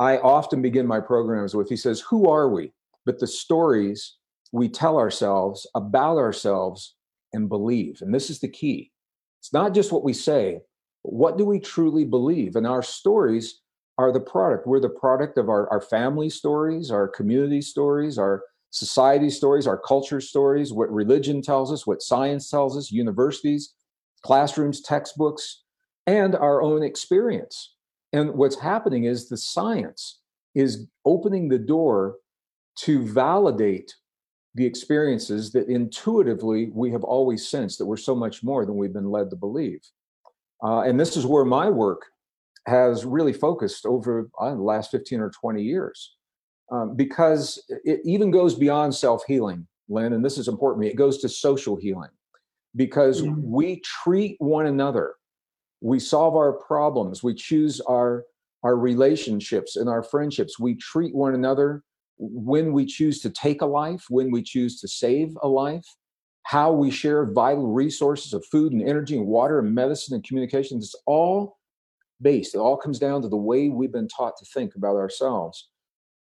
I 0.00 0.18
often 0.18 0.62
begin 0.62 0.88
my 0.88 0.98
programs 0.98 1.54
with. 1.54 1.68
He 1.68 1.76
says, 1.76 2.00
"Who 2.00 2.28
are 2.28 2.48
we?" 2.48 2.72
But 3.04 3.20
the 3.20 3.28
stories 3.28 4.16
we 4.50 4.68
tell 4.68 4.98
ourselves 4.98 5.64
about 5.76 6.18
ourselves 6.18 6.96
and 7.32 7.48
believe, 7.48 7.98
and 8.00 8.12
this 8.12 8.30
is 8.30 8.40
the 8.40 8.48
key. 8.48 8.90
It's 9.38 9.52
not 9.52 9.74
just 9.74 9.92
what 9.92 10.02
we 10.02 10.12
say, 10.12 10.62
What 11.02 11.38
do 11.38 11.44
we 11.44 11.60
truly 11.60 12.04
believe? 12.04 12.56
And 12.56 12.66
our 12.66 12.82
stories 12.82 13.60
are 13.98 14.12
the 14.12 14.20
product. 14.20 14.66
We're 14.66 14.80
the 14.80 14.88
product 14.88 15.38
of 15.38 15.48
our, 15.48 15.68
our 15.70 15.80
family 15.80 16.28
stories, 16.28 16.90
our 16.90 17.08
community 17.08 17.62
stories, 17.62 18.18
our 18.18 18.42
society 18.70 19.30
stories, 19.30 19.66
our 19.66 19.78
culture 19.78 20.20
stories, 20.20 20.72
what 20.72 20.92
religion 20.92 21.40
tells 21.40 21.72
us, 21.72 21.86
what 21.86 22.02
science 22.02 22.50
tells 22.50 22.76
us, 22.76 22.92
universities, 22.92 23.74
classrooms, 24.22 24.82
textbooks, 24.82 25.62
and 26.06 26.34
our 26.34 26.62
own 26.62 26.82
experience. 26.82 27.74
And 28.12 28.34
what's 28.34 28.60
happening 28.60 29.04
is 29.04 29.28
the 29.28 29.36
science 29.36 30.20
is 30.54 30.86
opening 31.04 31.48
the 31.48 31.58
door 31.58 32.16
to 32.80 33.06
validate 33.06 33.94
the 34.54 34.64
experiences 34.64 35.52
that 35.52 35.68
intuitively 35.68 36.70
we 36.72 36.90
have 36.90 37.04
always 37.04 37.46
sensed 37.46 37.78
that 37.78 37.86
we're 37.86 37.96
so 37.96 38.14
much 38.14 38.42
more 38.42 38.64
than 38.64 38.76
we've 38.76 38.92
been 38.92 39.10
led 39.10 39.30
to 39.30 39.36
believe. 39.36 39.80
Uh, 40.62 40.80
and 40.80 40.98
this 40.98 41.16
is 41.16 41.26
where 41.26 41.44
my 41.44 41.68
work 41.68 42.06
has 42.66 43.04
really 43.04 43.32
focused 43.32 43.86
over 43.86 44.28
uh, 44.40 44.50
the 44.50 44.62
last 44.62 44.90
15 44.90 45.20
or 45.20 45.30
20 45.30 45.62
years 45.62 46.16
um, 46.70 46.96
because 46.96 47.62
it 47.84 48.00
even 48.04 48.30
goes 48.30 48.54
beyond 48.54 48.94
self 48.94 49.22
healing, 49.26 49.66
Lynne, 49.88 50.12
and 50.12 50.24
this 50.24 50.38
is 50.38 50.48
important 50.48 50.82
to 50.82 50.86
me. 50.86 50.92
It 50.92 50.96
goes 50.96 51.18
to 51.18 51.28
social 51.28 51.76
healing 51.76 52.10
because 52.74 53.22
mm-hmm. 53.22 53.40
we 53.42 53.80
treat 53.80 54.36
one 54.38 54.66
another, 54.66 55.14
we 55.80 56.00
solve 56.00 56.34
our 56.34 56.52
problems, 56.52 57.22
we 57.22 57.34
choose 57.34 57.80
our 57.82 58.24
our 58.62 58.76
relationships 58.76 59.76
and 59.76 59.88
our 59.88 60.02
friendships. 60.02 60.58
We 60.58 60.74
treat 60.74 61.14
one 61.14 61.34
another 61.34 61.84
when 62.18 62.72
we 62.72 62.84
choose 62.84 63.20
to 63.20 63.30
take 63.30 63.62
a 63.62 63.66
life, 63.66 64.06
when 64.08 64.32
we 64.32 64.42
choose 64.42 64.80
to 64.80 64.88
save 64.88 65.36
a 65.42 65.46
life, 65.46 65.84
how 66.42 66.72
we 66.72 66.90
share 66.90 67.30
vital 67.30 67.68
resources 67.68 68.32
of 68.32 68.44
food 68.46 68.72
and 68.72 68.82
energy 68.82 69.16
and 69.16 69.26
water 69.26 69.60
and 69.60 69.72
medicine 69.72 70.14
and 70.14 70.24
communications. 70.24 70.86
It's 70.86 71.02
all 71.06 71.55
based, 72.20 72.54
it 72.54 72.58
all 72.58 72.76
comes 72.76 72.98
down 72.98 73.22
to 73.22 73.28
the 73.28 73.36
way 73.36 73.68
we've 73.68 73.92
been 73.92 74.08
taught 74.08 74.36
to 74.38 74.44
think 74.46 74.74
about 74.74 74.96
ourselves. 74.96 75.68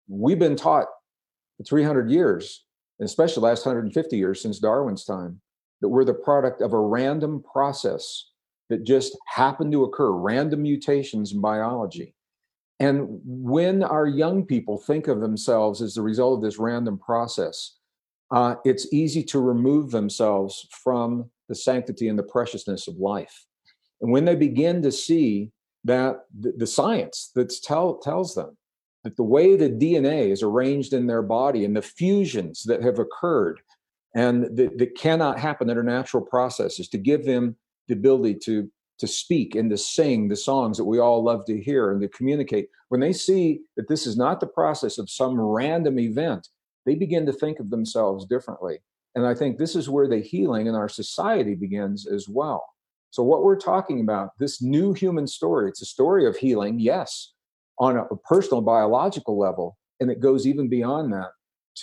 We've 0.07 0.39
been 0.39 0.55
taught 0.55 0.87
for 1.57 1.63
300 1.63 2.09
years, 2.09 2.65
and 2.99 3.05
especially 3.05 3.41
the 3.41 3.47
last 3.47 3.65
150 3.65 4.17
years 4.17 4.41
since 4.41 4.59
Darwin's 4.59 5.05
time, 5.05 5.41
that 5.81 5.89
we're 5.89 6.05
the 6.05 6.13
product 6.13 6.61
of 6.61 6.73
a 6.73 6.79
random 6.79 7.43
process 7.43 8.25
that 8.69 8.83
just 8.83 9.17
happened 9.27 9.71
to 9.71 9.83
occur, 9.83 10.11
random 10.11 10.61
mutations 10.61 11.33
in 11.33 11.41
biology. 11.41 12.13
And 12.79 13.19
when 13.25 13.83
our 13.83 14.07
young 14.07 14.45
people 14.45 14.77
think 14.77 15.07
of 15.07 15.19
themselves 15.19 15.81
as 15.81 15.95
the 15.95 16.01
result 16.01 16.37
of 16.37 16.43
this 16.43 16.59
random 16.59 16.97
process, 16.97 17.77
uh, 18.31 18.55
it's 18.63 18.91
easy 18.93 19.23
to 19.23 19.39
remove 19.39 19.91
themselves 19.91 20.67
from 20.83 21.29
the 21.49 21.55
sanctity 21.55 22.07
and 22.07 22.17
the 22.17 22.23
preciousness 22.23 22.87
of 22.87 22.95
life. 22.97 23.45
And 24.01 24.11
when 24.11 24.23
they 24.23 24.35
begin 24.35 24.81
to 24.83 24.91
see 24.91 25.51
that 25.85 26.25
the, 26.37 26.67
science 26.67 27.31
that 27.35 27.53
tell, 27.63 27.97
tells 27.97 28.35
them 28.35 28.57
that 29.03 29.15
the 29.15 29.23
way 29.23 29.55
the 29.55 29.69
DNA 29.69 30.29
is 30.29 30.43
arranged 30.43 30.93
in 30.93 31.07
their 31.07 31.21
body 31.21 31.65
and 31.65 31.75
the 31.75 31.81
fusions 31.81 32.63
that 32.63 32.83
have 32.83 32.99
occurred 32.99 33.61
and 34.15 34.57
that, 34.57 34.77
that 34.77 34.97
cannot 34.97 35.39
happen 35.39 35.67
that 35.67 35.77
are 35.77 35.83
natural 35.83 36.23
processes 36.23 36.89
to 36.89 36.97
give 36.97 37.25
them 37.25 37.55
the 37.87 37.93
ability 37.93 38.35
to 38.35 38.69
to 38.99 39.07
speak 39.07 39.55
and 39.55 39.69
to 39.69 39.77
sing 39.77 40.27
the 40.27 40.35
songs 40.35 40.77
that 40.77 40.85
we 40.85 40.99
all 40.99 41.23
love 41.23 41.45
to 41.45 41.59
hear 41.59 41.91
and 41.91 42.01
to 42.01 42.07
communicate, 42.09 42.69
when 42.89 42.99
they 42.99 43.13
see 43.13 43.61
that 43.77 43.87
this 43.87 44.05
is 44.05 44.17
not 44.17 44.39
the 44.39 44.47
process 44.47 44.97
of 44.97 45.09
some 45.09 45.39
random 45.39 45.97
event, 45.99 46.47
they 46.85 46.95
begin 46.95 47.25
to 47.25 47.33
think 47.33 47.59
of 47.59 47.69
themselves 47.69 48.25
differently. 48.25 48.79
And 49.15 49.25
I 49.25 49.33
think 49.33 49.57
this 49.57 49.75
is 49.75 49.89
where 49.89 50.07
the 50.07 50.19
healing 50.19 50.67
in 50.67 50.75
our 50.75 50.89
society 50.89 51.55
begins 51.55 52.07
as 52.07 52.27
well. 52.27 52.63
So, 53.11 53.23
what 53.23 53.43
we're 53.43 53.59
talking 53.59 54.01
about, 54.01 54.37
this 54.39 54.61
new 54.61 54.93
human 54.93 55.27
story, 55.27 55.69
it's 55.69 55.81
a 55.81 55.85
story 55.85 56.25
of 56.27 56.37
healing, 56.37 56.79
yes, 56.79 57.33
on 57.79 57.97
a 57.97 58.05
personal 58.27 58.61
biological 58.61 59.37
level. 59.37 59.77
And 59.99 60.11
it 60.11 60.19
goes 60.19 60.47
even 60.47 60.69
beyond 60.69 61.11
that 61.13 61.31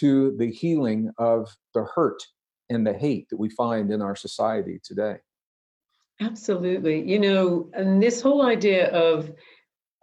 to 0.00 0.36
the 0.38 0.50
healing 0.50 1.10
of 1.18 1.48
the 1.74 1.86
hurt 1.94 2.22
and 2.70 2.86
the 2.86 2.92
hate 2.92 3.28
that 3.30 3.38
we 3.38 3.50
find 3.50 3.90
in 3.90 4.02
our 4.02 4.16
society 4.16 4.80
today. 4.82 5.16
Absolutely. 6.20 7.02
You 7.08 7.18
know, 7.18 7.70
and 7.74 8.02
this 8.02 8.20
whole 8.20 8.46
idea 8.46 8.90
of 8.90 9.32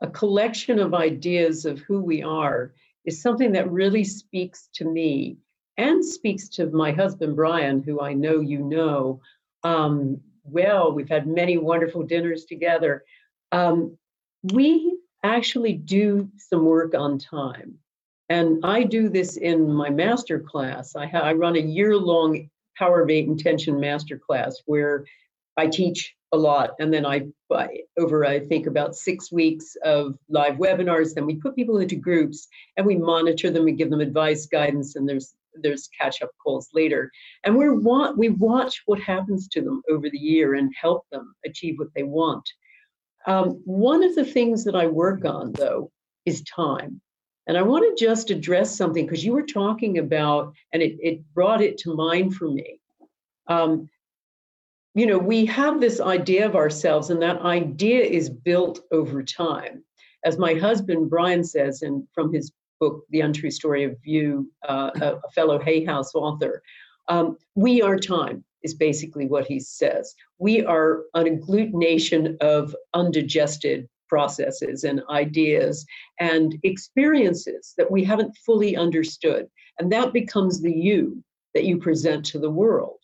a 0.02 0.08
collection 0.08 0.80
of 0.80 0.94
ideas 0.94 1.66
of 1.66 1.80
who 1.80 2.02
we 2.02 2.22
are 2.22 2.74
is 3.06 3.22
something 3.22 3.52
that 3.54 3.72
really 3.72 4.04
speaks 4.04 4.70
to 4.74 4.86
me 4.86 5.38
and 5.78 6.06
speaks 6.06 6.48
to 6.50 6.68
my 6.68 6.92
husband, 6.92 7.36
Bryan, 7.36 7.82
who 7.82 8.00
I 8.00 8.14
know 8.14 8.40
you 8.40 8.60
know 8.60 9.22
um, 9.64 10.20
well. 10.44 10.92
We've 10.92 11.10
had 11.10 11.28
many 11.28 11.58
wonderful 11.58 12.04
dinners 12.04 12.46
together. 12.46 13.04
Um, 13.52 13.98
we 14.52 14.98
actually 15.24 15.74
do 15.74 16.30
some 16.38 16.66
work 16.66 16.94
on 16.96 17.18
time. 17.18 17.76
And 18.30 18.66
I 18.66 18.84
do 18.84 19.10
this 19.10 19.38
in 19.38 19.72
my 19.72 19.90
master 19.90 20.40
class. 20.40 20.96
I, 20.96 21.08
ha- 21.08 21.20
I 21.20 21.34
run 21.34 21.56
a 21.56 21.60
year 21.60 21.96
long 21.96 22.50
Power 22.78 23.02
of 23.04 23.10
Eight 23.10 23.28
Intention 23.28 23.80
master 23.80 24.18
class 24.18 24.62
where 24.66 25.06
I 25.58 25.68
teach 25.68 26.16
a 26.32 26.38
lot, 26.38 26.72
and 26.80 26.92
then 26.92 27.06
I, 27.06 27.28
over 28.00 28.26
I 28.26 28.40
think 28.40 28.66
about 28.66 28.96
six 28.96 29.32
weeks 29.32 29.78
of 29.84 30.18
live 30.30 30.56
webinars. 30.56 31.14
Then 31.14 31.28
we 31.28 31.36
put 31.36 31.56
people 31.56 31.78
into 31.78 31.96
groups 31.96 32.48
and 32.76 32.88
we 32.88 32.96
monitor 32.96 33.52
them. 33.52 33.66
We 33.66 33.74
give 33.74 33.92
them 33.92 34.02
advice, 34.02 34.48
guidance, 34.48 34.96
and 34.96 35.08
there's 35.08 35.36
there's 35.56 35.90
catch 36.00 36.22
up 36.22 36.32
calls 36.44 36.70
later. 36.74 37.12
And 37.44 37.58
we 37.58 37.70
want 37.70 38.18
we 38.18 38.30
watch 38.30 38.82
what 38.86 39.00
happens 39.00 39.48
to 39.50 39.62
them 39.62 39.82
over 39.90 40.10
the 40.10 40.18
year 40.18 40.56
and 40.56 40.74
help 40.80 41.06
them 41.12 41.34
achieve 41.46 41.76
what 41.78 41.94
they 41.96 42.04
want. 42.04 42.48
Um, 43.26 43.62
one 43.66 44.04
of 44.04 44.16
the 44.16 44.26
things 44.26 44.64
that 44.66 44.76
I 44.76 44.88
work 44.88 45.26
on 45.26 45.54
though 45.54 45.92
is 46.26 46.42
time. 46.44 47.02
And 47.48 47.58
I 47.58 47.62
want 47.62 47.84
to 47.98 48.06
just 48.06 48.30
address 48.30 48.76
something 48.76 49.06
because 49.06 49.26
you 49.26 49.34
were 49.34 49.46
talking 49.46 49.98
about, 49.98 50.54
and 50.72 50.82
it, 50.82 50.96
it 51.02 51.22
brought 51.34 51.62
it 51.62 51.78
to 51.80 51.94
mind 51.94 52.36
for 52.36 52.50
me. 52.50 52.80
Um, 53.48 53.90
you 54.96 55.06
know, 55.06 55.18
we 55.18 55.46
have 55.48 55.82
this 55.82 56.00
idea 56.00 56.46
of 56.46 56.56
ourselves, 56.56 57.10
and 57.10 57.22
that 57.22 57.42
idea 57.42 58.04
is 58.04 58.30
built 58.30 58.82
over 58.92 59.24
time. 59.24 59.84
As 60.24 60.38
my 60.38 60.54
husband 60.54 61.10
Bryan 61.10 61.44
says, 61.44 61.82
and 61.82 62.08
from 62.14 62.32
his 62.32 62.54
book, 62.84 63.06
The 63.12 63.22
Untrue 63.22 63.52
Story 63.52 63.86
of 63.86 63.96
You, 64.04 64.52
uh, 64.68 64.92
a, 65.02 65.16
a, 65.16 65.32
fellow 65.34 65.58
Hay 65.58 65.86
House 65.86 66.14
author, 66.14 66.62
um, 67.08 67.38
we 67.56 67.82
are 67.82 67.98
time, 67.98 68.44
is 68.62 68.74
basically 68.74 69.26
what 69.26 69.46
he 69.46 69.60
says. 69.60 70.14
We 70.38 70.66
are 70.66 71.04
an 71.14 71.26
agglutination 71.26 72.38
of 72.42 72.76
undigested 72.94 73.88
processes 74.10 74.84
and 74.84 75.02
ideas 75.10 75.86
and 76.20 76.58
experiences 76.64 77.74
that 77.78 77.90
we 77.90 78.04
haven't 78.04 78.36
fully 78.46 78.76
understood. 78.76 79.48
And 79.80 79.90
that 79.94 80.12
becomes 80.12 80.62
the 80.62 80.74
you 80.74 81.24
that 81.54 81.64
you 81.64 81.78
present 81.78 82.26
to 82.26 82.40
the 82.40 82.50
world. 82.50 83.00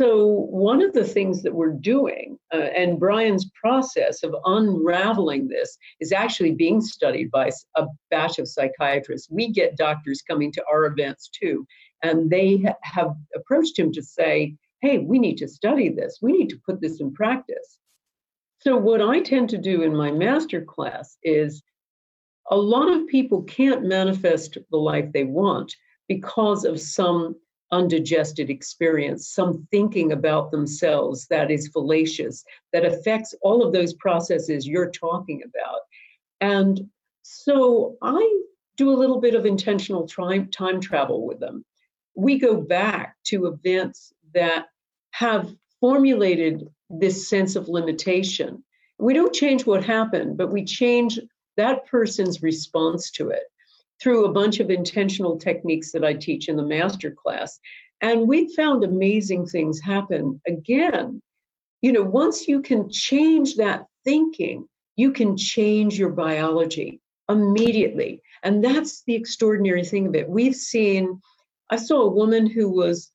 So, 0.00 0.46
one 0.50 0.80
of 0.80 0.92
the 0.92 1.02
things 1.02 1.42
that 1.42 1.52
we're 1.52 1.72
doing, 1.72 2.38
uh, 2.54 2.68
and 2.76 3.00
Bryan's 3.00 3.50
process 3.60 4.22
of 4.22 4.32
unraveling 4.44 5.48
this 5.48 5.76
is 5.98 6.12
actually 6.12 6.52
being 6.52 6.80
studied 6.80 7.32
by 7.32 7.50
a 7.74 7.84
batch 8.08 8.38
of 8.38 8.46
psychiatrists. 8.46 9.28
We 9.28 9.50
get 9.50 9.76
doctors 9.76 10.22
coming 10.22 10.52
to 10.52 10.64
our 10.72 10.86
events 10.86 11.28
too, 11.28 11.66
and 12.04 12.30
they 12.30 12.58
ha- 12.58 12.76
have 12.82 13.16
approached 13.34 13.76
him 13.76 13.90
to 13.90 14.02
say, 14.02 14.54
hey, 14.82 14.98
we 14.98 15.18
need 15.18 15.36
to 15.38 15.48
study 15.48 15.88
this, 15.88 16.20
we 16.22 16.30
need 16.30 16.50
to 16.50 16.60
put 16.64 16.80
this 16.80 17.00
in 17.00 17.12
practice. 17.12 17.80
So, 18.60 18.76
what 18.76 19.02
I 19.02 19.18
tend 19.18 19.48
to 19.50 19.58
do 19.58 19.82
in 19.82 19.96
my 19.96 20.12
master 20.12 20.60
class 20.60 21.18
is 21.24 21.60
a 22.52 22.56
lot 22.56 22.88
of 22.88 23.08
people 23.08 23.42
can't 23.42 23.84
manifest 23.84 24.58
the 24.70 24.78
life 24.78 25.10
they 25.12 25.24
want 25.24 25.74
because 26.06 26.64
of 26.64 26.80
some 26.80 27.34
undigested 27.70 28.50
experience, 28.50 29.28
some 29.28 29.66
thinking 29.70 30.12
about 30.12 30.50
themselves 30.50 31.26
that 31.28 31.50
is 31.50 31.68
fallacious, 31.68 32.44
that 32.72 32.84
affects 32.84 33.34
all 33.42 33.64
of 33.64 33.72
those 33.72 33.94
processes 33.94 34.66
you're 34.66 34.90
talking 34.90 35.42
about. 35.44 35.80
And 36.40 36.88
so 37.22 37.96
I 38.02 38.42
do 38.76 38.90
a 38.90 38.96
little 38.96 39.20
bit 39.20 39.34
of 39.34 39.44
intentional 39.44 40.06
time, 40.06 40.50
time 40.50 40.80
travel 40.80 41.26
with 41.26 41.40
them. 41.40 41.64
We 42.14 42.38
go 42.38 42.60
back 42.60 43.16
to 43.24 43.46
events 43.46 44.12
that 44.34 44.66
have 45.10 45.52
formulated 45.80 46.68
this 46.90 47.28
sense 47.28 47.56
of 47.56 47.68
limitation. 47.68 48.62
We 48.98 49.14
don't 49.14 49.34
change 49.34 49.66
what 49.66 49.84
happened, 49.84 50.36
but 50.36 50.50
we 50.52 50.64
change 50.64 51.18
that 51.56 51.86
person's 51.86 52.42
response 52.42 53.10
to 53.12 53.30
it 53.30 53.44
through 54.00 54.24
a 54.24 54.32
bunch 54.32 54.60
of 54.60 54.70
intentional 54.70 55.38
techniques 55.38 55.92
that 55.92 56.04
I 56.04 56.14
teach 56.14 56.48
in 56.48 56.56
the 56.56 56.62
master 56.62 57.10
class. 57.10 57.58
And 58.00 58.28
we 58.28 58.54
found 58.54 58.84
amazing 58.84 59.46
things 59.46 59.80
happen. 59.80 60.40
Again, 60.46 61.20
you 61.82 61.92
know, 61.92 62.02
once 62.02 62.48
you 62.48 62.62
can 62.62 62.90
change 62.90 63.56
that 63.56 63.86
thinking, 64.04 64.68
you 64.96 65.12
can 65.12 65.36
change 65.36 65.98
your 65.98 66.10
biology 66.10 67.00
immediately. 67.28 68.22
And 68.42 68.64
that's 68.64 69.02
the 69.04 69.14
extraordinary 69.14 69.84
thing 69.84 70.06
of 70.06 70.14
it. 70.14 70.28
We've 70.28 70.54
seen, 70.54 71.20
I 71.70 71.76
saw 71.76 72.02
a 72.02 72.10
woman 72.10 72.46
who 72.46 72.70
was 72.70 73.10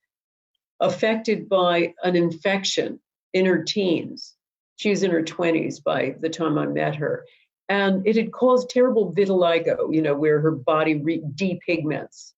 affected 0.80 1.50
by 1.50 1.94
an 2.04 2.16
infection 2.16 3.00
in 3.34 3.46
her 3.46 3.64
teens. 3.64 4.34
She 4.76 4.90
was 4.90 5.04
in 5.04 5.12
her 5.12 5.24
20s 5.24 5.84
by 5.84 6.16
the 6.20 6.30
time 6.30 6.58
I 6.58 6.66
met 6.66 6.96
her. 6.96 7.26
And 7.74 8.06
it 8.06 8.16
had 8.16 8.32
caused 8.32 8.70
terrible 8.70 9.12
vitiligo, 9.12 9.92
you 9.92 10.04
know, 10.04 10.14
where 10.14 10.40
her 10.40 10.52
body 10.52 10.94
re- 10.94 11.24
depigments. 11.34 12.34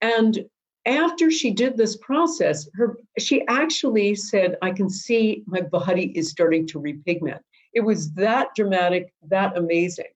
And 0.00 0.44
after 0.86 1.32
she 1.32 1.50
did 1.50 1.76
this 1.76 1.96
process, 1.96 2.68
her 2.74 2.96
she 3.18 3.44
actually 3.48 4.14
said, 4.14 4.56
I 4.62 4.70
can 4.70 4.88
see 4.88 5.42
my 5.46 5.62
body 5.62 6.12
is 6.16 6.30
starting 6.30 6.64
to 6.68 6.78
repigment. 6.78 7.40
It 7.74 7.80
was 7.80 8.12
that 8.12 8.54
dramatic, 8.54 9.12
that 9.30 9.58
amazing. 9.58 10.12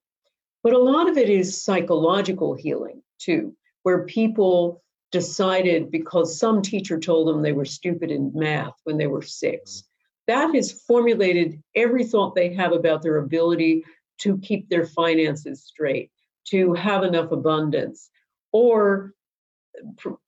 But 0.62 0.74
a 0.74 0.78
lot 0.78 1.08
of 1.10 1.16
it 1.16 1.28
is 1.28 1.60
psychological 1.64 2.54
healing 2.54 3.02
too, 3.18 3.52
where 3.82 4.04
people 4.04 4.80
decided 5.10 5.90
because 5.90 6.38
some 6.38 6.62
teacher 6.62 7.00
told 7.00 7.26
them 7.26 7.42
they 7.42 7.58
were 7.60 7.64
stupid 7.64 8.12
in 8.12 8.30
math 8.32 8.76
when 8.84 8.96
they 8.96 9.08
were 9.08 9.22
six. 9.22 9.82
That 10.28 10.54
has 10.54 10.70
formulated 10.70 11.60
every 11.74 12.04
thought 12.04 12.36
they 12.36 12.54
have 12.54 12.72
about 12.72 13.02
their 13.02 13.16
ability 13.16 13.84
to 14.18 14.38
keep 14.38 14.68
their 14.68 14.86
finances 14.86 15.64
straight, 15.64 16.10
to 16.48 16.72
have 16.74 17.02
enough 17.02 17.32
abundance, 17.32 18.10
or 18.52 19.12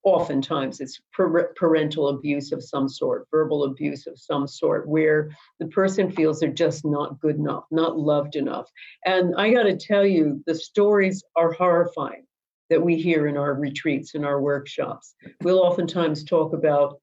oftentimes 0.02 0.80
it's 0.80 1.00
parental 1.14 2.08
abuse 2.08 2.52
of 2.52 2.62
some 2.62 2.86
sort, 2.86 3.26
verbal 3.30 3.64
abuse 3.64 4.06
of 4.06 4.18
some 4.18 4.46
sort, 4.46 4.86
where 4.86 5.30
the 5.58 5.66
person 5.68 6.12
feels 6.12 6.40
they're 6.40 6.50
just 6.50 6.84
not 6.84 7.18
good 7.20 7.36
enough, 7.36 7.64
not 7.70 7.98
loved 7.98 8.36
enough. 8.36 8.70
And 9.06 9.34
I 9.36 9.50
got 9.52 9.62
to 9.62 9.76
tell 9.76 10.04
you, 10.04 10.42
the 10.46 10.54
stories 10.54 11.24
are 11.34 11.52
horrifying 11.52 12.26
that 12.68 12.82
we 12.82 12.96
hear 12.96 13.26
in 13.26 13.38
our 13.38 13.54
retreats 13.54 14.14
and 14.14 14.26
our 14.26 14.40
workshops. 14.40 15.14
We'll 15.42 15.60
oftentimes 15.60 16.24
talk 16.24 16.52
about 16.52 17.00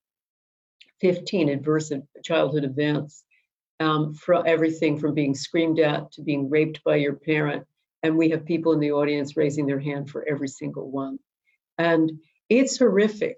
15 1.02 1.50
adverse 1.50 1.92
childhood 2.24 2.64
events, 2.64 3.25
um, 3.80 4.14
from 4.14 4.44
everything 4.46 4.98
from 4.98 5.14
being 5.14 5.36
screamed 5.36 5.80
at 5.80 6.12
to 6.14 6.22
being 6.22 6.50
raped 6.50 6.84
by 6.84 6.96
your 6.96 7.14
parent. 7.14 7.66
And 8.04 8.18
we 8.18 8.30
have 8.30 8.46
people 8.46 8.74
in 8.74 8.80
the 8.80 8.92
audience 8.92 9.36
raising 9.36 9.66
their 9.66 9.80
hand 9.80 10.10
for 10.10 10.28
every 10.28 10.48
single 10.48 10.90
one. 10.90 11.20
And 11.78 12.20
it's 12.50 12.78
horrific, 12.78 13.38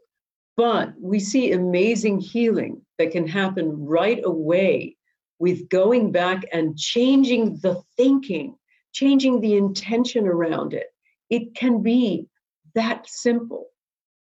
but 0.57 0.93
we 0.99 1.19
see 1.19 1.51
amazing 1.51 2.19
healing 2.19 2.81
that 2.97 3.11
can 3.11 3.27
happen 3.27 3.85
right 3.85 4.19
away 4.23 4.97
with 5.39 5.69
going 5.69 6.11
back 6.11 6.43
and 6.51 6.77
changing 6.77 7.59
the 7.61 7.81
thinking, 7.95 8.55
changing 8.91 9.39
the 9.39 9.55
intention 9.55 10.27
around 10.27 10.73
it. 10.73 10.87
It 11.29 11.55
can 11.55 11.81
be 11.81 12.27
that 12.75 13.07
simple. 13.07 13.67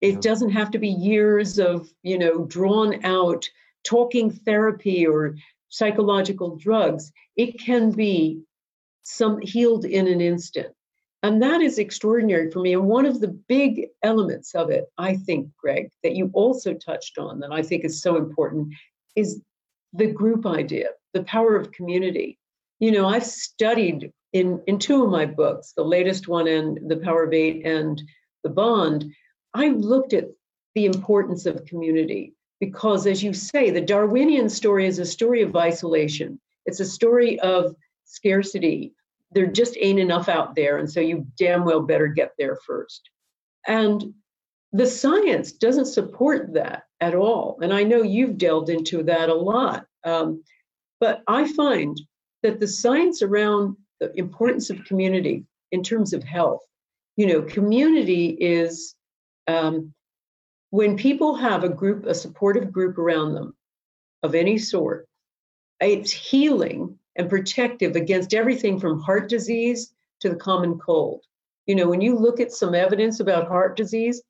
It 0.02 0.14
yeah. 0.16 0.20
doesn't 0.22 0.52
have 0.52 0.72
to 0.72 0.80
be 0.80 0.90
years 0.90 1.60
of, 1.60 1.90
you 2.04 2.18
know, 2.18 2.46
drawn 2.46 3.04
out 3.04 3.46
talking 3.84 4.32
therapy 4.32 5.06
or 5.06 5.36
psychological 5.70 6.56
drugs. 6.58 7.12
It 7.36 7.60
can 7.60 7.92
be 7.92 8.42
some 9.04 9.40
healed 9.42 9.86
in 9.86 10.08
an 10.08 10.22
instant. 10.22 10.74
And 11.22 11.42
that 11.42 11.62
is 11.62 11.80
extraordinary 11.80 12.50
for 12.50 12.60
me. 12.60 12.74
And 12.74 12.86
one 12.86 13.06
of 13.06 13.20
the 13.20 13.28
big 13.28 13.88
elements 14.04 14.56
of 14.56 14.70
it, 14.70 14.86
I 14.98 15.16
think, 15.16 15.50
Gregg, 15.58 15.90
that 16.04 16.16
you 16.16 16.30
also 16.34 16.74
touched 16.74 17.18
on 17.18 17.40
that 17.40 17.52
I 17.52 17.62
think 17.62 17.84
is 17.84 18.02
so 18.02 18.16
important 18.16 18.74
is 19.16 19.42
the 19.94 20.08
group 20.08 20.46
idea, 20.46 20.90
the 21.14 21.24
power 21.24 21.56
of 21.56 21.72
community. 21.72 22.40
You 22.80 22.92
know, 22.92 23.08
I've 23.08 23.26
studied 23.26 24.14
in, 24.32 24.62
in 24.68 24.80
two 24.80 25.04
of 25.04 25.10
my 25.10 25.26
books, 25.26 25.74
the 25.76 25.84
latest 25.84 26.28
one 26.28 26.48
and 26.48 26.90
The 26.90 26.98
Power 26.98 27.24
of 27.24 27.34
Eight 27.34 27.66
and 27.66 28.02
The 28.44 28.50
Bond, 28.50 29.12
I 29.54 29.70
looked 29.70 30.14
at 30.14 30.26
the 30.76 30.86
importance 30.86 31.46
of 31.46 31.66
community 31.66 32.34
because, 32.60 33.08
as 33.08 33.24
you 33.24 33.34
say, 33.34 33.70
the 33.70 33.82
Darwinian 33.82 34.50
story 34.50 34.86
is 34.86 35.00
a 35.00 35.06
story 35.06 35.42
of 35.42 35.56
isolation. 35.56 36.40
It's 36.66 36.80
a 36.80 36.86
story 36.86 37.40
of 37.40 37.76
scarcity, 38.06 38.94
there 39.32 39.46
just 39.46 39.78
ain't 39.80 40.00
enough 40.00 40.28
out 40.28 40.56
there. 40.56 40.78
And 40.78 40.90
so 40.90 41.00
you 41.00 41.28
damn 41.38 41.64
well 41.64 41.82
better 41.82 42.08
get 42.08 42.34
there 42.38 42.58
first. 42.66 43.10
And 43.68 44.14
the 44.74 44.88
science 44.88 45.52
doesn't 45.52 45.86
support 45.86 46.54
that 46.54 46.84
at 47.00 47.16
all. 47.16 47.60
And 47.62 47.74
I 47.74 47.84
know 47.84 48.02
you've 48.02 48.38
delved 48.38 48.70
into 48.70 49.04
that 49.04 49.30
a 49.30 49.34
lot. 49.34 49.86
Um, 50.04 50.44
but 51.00 51.22
I 51.28 51.52
find 51.54 52.00
that 52.44 52.60
the 52.60 52.68
science 52.68 53.22
around 53.22 53.76
the 54.00 54.12
importance 54.18 54.70
of 54.70 54.84
community 54.86 55.46
in 55.72 55.84
terms 55.84 56.14
of 56.14 56.24
health, 56.24 56.62
you 57.16 57.28
know, 57.28 57.42
community 57.42 58.30
is 58.40 58.96
um, 59.48 59.94
when 60.72 60.98
people 60.98 61.36
have 61.36 61.64
a 61.64 61.70
group, 61.70 62.06
a 62.06 62.14
supportive 62.14 62.72
group 62.72 62.98
around 62.98 63.34
them 63.34 63.56
of 64.24 64.36
any 64.36 64.58
sort, 64.58 65.08
it's 65.80 66.12
healing 66.12 66.98
and 67.16 67.30
protective 67.30 67.96
against 67.96 68.34
everything 68.34 68.80
from 68.80 69.02
heart 69.02 69.30
disease 69.30 69.94
to 70.20 70.30
the 70.30 70.36
common 70.36 70.78
cold. 70.78 71.24
You 71.66 71.76
know, 71.76 71.88
when 71.88 72.02
you 72.02 72.16
look 72.16 72.40
at 72.40 72.52
some 72.52 72.76
evidence 72.76 73.20
about 73.20 73.48
heart 73.48 73.78
disease, 73.78 74.22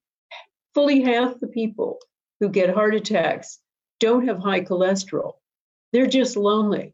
fully 0.74 1.02
half 1.02 1.40
the 1.40 1.48
people 1.48 2.00
who 2.40 2.50
get 2.50 2.74
heart 2.74 2.96
attacks 2.96 3.60
don't 4.00 4.28
have 4.28 4.40
high 4.40 4.62
cholesterol. 4.62 5.34
They're 5.92 6.08
just 6.08 6.38
lonely. 6.38 6.94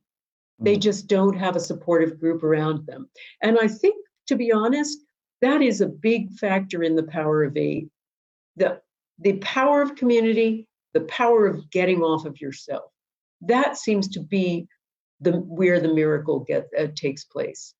They 0.59 0.77
mm. 0.77 0.81
just 0.81 1.07
don't 1.07 1.37
have 1.37 1.55
a 1.55 1.59
supportive 1.59 2.19
group 2.19 2.43
around 2.43 2.85
them. 2.85 3.09
And 3.41 3.59
I 3.59 3.67
think, 3.67 3.95
to 4.27 4.35
be 4.35 4.51
honest, 4.51 4.99
that 5.41 5.61
is 5.61 5.81
a 5.81 5.87
big 5.87 6.31
factor 6.31 6.81
in 6.81 6.95
the 6.95 7.03
power 7.03 7.43
of 7.43 7.57
eight. 7.57 7.89
The, 8.55 8.81
the 9.19 9.37
power 9.37 9.81
of 9.81 9.95
community, 9.95 10.67
the 10.93 11.01
power 11.01 11.47
of 11.47 11.69
getting 11.71 12.01
off 12.01 12.25
of 12.25 12.39
yourself. 12.41 12.91
That 13.41 13.77
seems 13.77 14.07
to 14.09 14.19
be 14.19 14.67
the 15.21 15.31
where 15.31 15.79
the 15.79 15.93
miracle 15.93 16.41
get 16.41 16.67
uh, 16.77 16.87
takes 16.95 17.23
place. 17.25 17.73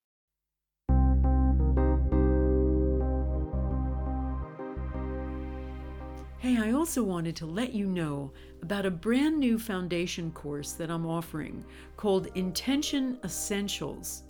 Hey, 6.39 6.57
I 6.57 6.73
also 6.73 7.01
wanted 7.01 7.35
to 7.37 7.47
let 7.47 7.73
you 7.73 7.87
know 7.87 8.31
about 8.61 8.85
a 8.85 8.91
brand 8.91 9.39
new 9.39 9.57
foundation 9.57 10.31
course 10.31 10.73
that 10.73 10.91
I'm 10.91 11.05
offering 11.05 11.65
called 11.97 12.27
Intention 12.35 13.17
Essentials. 13.23 14.23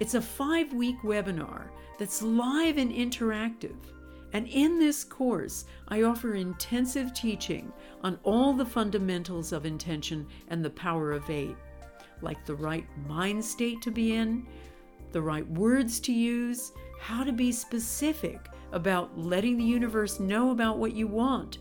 It's 0.00 0.14
a 0.14 0.22
five 0.22 0.72
week 0.72 0.96
webinar 1.02 1.68
that's 1.98 2.22
live 2.22 2.78
and 2.78 2.90
interactive. 2.90 3.76
And 4.32 4.46
in 4.48 4.78
this 4.78 5.04
course, 5.04 5.64
I 5.88 6.02
offer 6.02 6.34
intensive 6.34 7.14
teaching 7.14 7.72
on 8.02 8.18
all 8.22 8.52
the 8.52 8.66
fundamentals 8.66 9.52
of 9.52 9.64
intention 9.64 10.26
and 10.48 10.64
the 10.64 10.70
power 10.70 11.12
of 11.12 11.28
eight 11.30 11.56
like 12.20 12.44
the 12.44 12.54
right 12.54 12.86
mind 13.06 13.44
state 13.44 13.82
to 13.82 13.90
be 13.90 14.14
in, 14.14 14.46
the 15.12 15.22
right 15.22 15.48
words 15.50 16.00
to 16.00 16.12
use, 16.12 16.72
how 17.00 17.24
to 17.24 17.32
be 17.32 17.52
specific 17.52 18.48
about 18.72 19.18
letting 19.18 19.56
the 19.56 19.64
universe 19.64 20.20
know 20.20 20.50
about 20.50 20.78
what 20.78 20.94
you 20.94 21.06
want, 21.06 21.58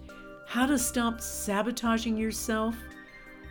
how 0.48 0.66
to 0.66 0.78
stop 0.78 1.22
sabotaging 1.22 2.18
yourself, 2.18 2.76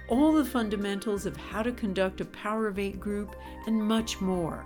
all 0.08 0.32
the 0.32 0.44
fundamentals 0.44 1.26
of 1.26 1.36
how 1.36 1.62
to 1.62 1.72
conduct 1.72 2.20
a 2.20 2.24
Power 2.26 2.66
of 2.66 2.78
Eight 2.78 3.00
group, 3.00 3.34
and 3.66 3.82
much 3.82 4.20
more. 4.20 4.64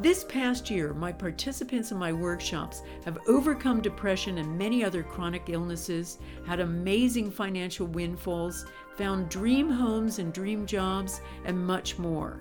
This 0.00 0.24
past 0.24 0.70
year, 0.70 0.94
my 0.94 1.12
participants 1.12 1.92
in 1.92 1.98
my 1.98 2.10
workshops 2.10 2.82
have 3.04 3.18
overcome 3.28 3.82
depression 3.82 4.38
and 4.38 4.56
many 4.56 4.82
other 4.82 5.02
chronic 5.02 5.50
illnesses, 5.50 6.16
had 6.46 6.60
amazing 6.60 7.30
financial 7.30 7.86
windfalls, 7.86 8.64
found 8.96 9.28
dream 9.28 9.68
homes 9.68 10.18
and 10.18 10.32
dream 10.32 10.64
jobs, 10.64 11.20
and 11.44 11.66
much 11.66 11.98
more. 11.98 12.40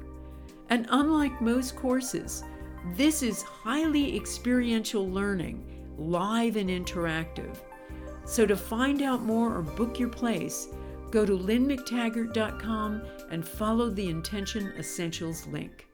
And 0.69 0.87
unlike 0.89 1.41
most 1.41 1.75
courses, 1.75 2.45
this 2.95 3.21
is 3.21 3.41
highly 3.41 4.15
experiential 4.15 5.09
learning, 5.09 5.65
live 5.97 6.55
and 6.55 6.69
interactive. 6.69 7.57
So 8.23 8.45
to 8.45 8.55
find 8.55 9.01
out 9.01 9.23
more 9.23 9.53
or 9.53 9.63
book 9.63 9.99
your 9.99 10.07
place, 10.07 10.69
go 11.11 11.25
to 11.25 11.37
lynnemctaggart.com 11.37 13.01
and 13.31 13.45
follow 13.45 13.89
the 13.89 14.07
Intention 14.07 14.71
Essentials 14.77 15.45
link. 15.47 15.88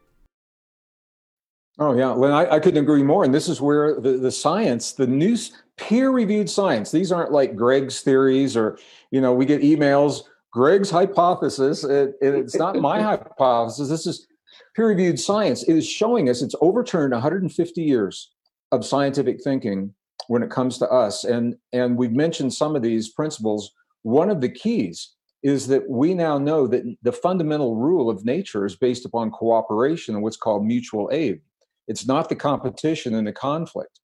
Oh, 1.78 1.96
yeah. 1.96 2.12
Lynne, 2.12 2.32
I, 2.32 2.56
I 2.56 2.60
couldn't 2.60 2.82
agree 2.82 3.04
more. 3.04 3.26
And 3.26 3.34
this 3.34 3.50
is 3.50 3.60
where 3.60 4.00
the, 4.00 4.14
the 4.14 4.32
science, 4.32 4.94
the 4.94 5.08
news, 5.08 5.52
peer 5.78 6.10
reviewed 6.10 6.50
science, 6.50 6.90
these 6.90 7.12
aren't 7.12 7.34
like 7.34 7.56
Gregg's 7.56 8.02
theories 8.02 8.56
or, 8.56 8.80
you 9.12 9.20
know, 9.20 9.34
we 9.34 9.46
get 9.46 9.62
emails 9.62 10.22
Gregg's 10.56 10.90
hypothesis, 10.90 11.84
it, 11.84 12.16
it's 12.22 12.56
not 12.56 12.78
my 12.78 13.02
hypothesis. 13.02 13.90
This 13.90 14.08
is 14.08 14.26
peer 14.74 14.88
reviewed 14.88 15.20
science. 15.20 15.64
It 15.64 15.76
is 15.76 15.86
showing 15.86 16.30
us 16.30 16.42
it's 16.42 16.56
overturned 16.62 17.12
150 17.12 17.82
years 17.82 18.32
of 18.72 18.86
scientific 18.86 19.44
thinking 19.44 19.94
when 20.30 20.44
it 20.44 20.50
comes 20.50 20.78
to 20.78 20.90
us. 20.90 21.26
And, 21.26 21.58
and 21.74 21.98
we've 21.98 22.14
mentioned 22.14 22.54
some 22.54 22.74
of 22.74 22.82
these 22.82 23.10
principles. 23.10 23.74
One 24.04 24.30
of 24.30 24.40
the 24.40 24.48
keys 24.48 25.12
is 25.44 25.68
that 25.68 25.90
we 25.90 26.14
now 26.14 26.38
know 26.38 26.68
that 26.68 26.84
the 27.04 27.12
fundamental 27.12 27.76
rule 27.76 28.10
of 28.10 28.24
nature 28.24 28.66
is 28.66 28.78
based 28.78 29.06
upon 29.06 29.32
cooperation 29.32 30.16
and 30.16 30.24
what's 30.24 30.38
called 30.38 30.66
mutual 30.66 31.10
aid. 31.12 31.42
It's 31.88 32.08
not 32.08 32.30
the 32.30 32.36
competition 32.36 33.16
and 33.16 33.28
the 33.28 33.34
conflict 33.34 34.00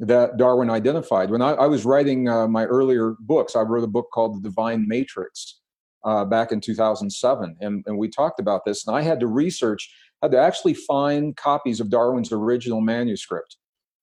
that 0.00 0.36
Darwin 0.36 0.70
identified. 0.70 1.30
When 1.30 1.42
I, 1.42 1.52
I 1.52 1.66
was 1.66 1.84
writing 1.84 2.28
uh, 2.28 2.48
my 2.48 2.64
earlier 2.64 3.14
books, 3.20 3.54
I 3.54 3.60
wrote 3.60 3.84
a 3.84 3.88
book 3.88 4.08
called 4.12 4.36
The 4.36 4.48
Divine 4.48 4.86
Matrix 4.88 5.60
uh, 6.04 6.24
back 6.24 6.52
in 6.52 6.60
2007, 6.60 7.56
and, 7.60 7.84
and 7.86 7.98
we 7.98 8.08
talked 8.08 8.40
about 8.40 8.64
this. 8.64 8.86
And 8.86 8.96
I 8.96 9.02
had 9.02 9.20
to 9.20 9.26
research, 9.26 9.90
I 10.20 10.26
had 10.26 10.32
to 10.32 10.40
actually 10.40 10.74
find 10.74 11.36
copies 11.36 11.80
of 11.80 11.90
Darwin's 11.90 12.32
original 12.32 12.80
manuscript. 12.80 13.56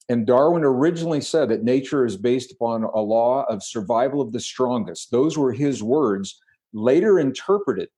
And 0.10 0.26
Darwin 0.26 0.64
originally 0.64 1.22
said 1.22 1.50
that 1.50 1.64
nature 1.64 2.06
is 2.06 2.18
based 2.18 2.52
upon 2.52 2.84
a 2.84 3.00
law 3.00 3.44
of 3.44 3.64
survival 3.64 4.20
of 4.20 4.32
the 4.32 4.40
strongest. 4.40 5.12
Those 5.12 5.38
were 5.38 5.54
his 5.54 5.84
words, 5.84 6.42
later 6.74 7.20
interpreted 7.20 7.90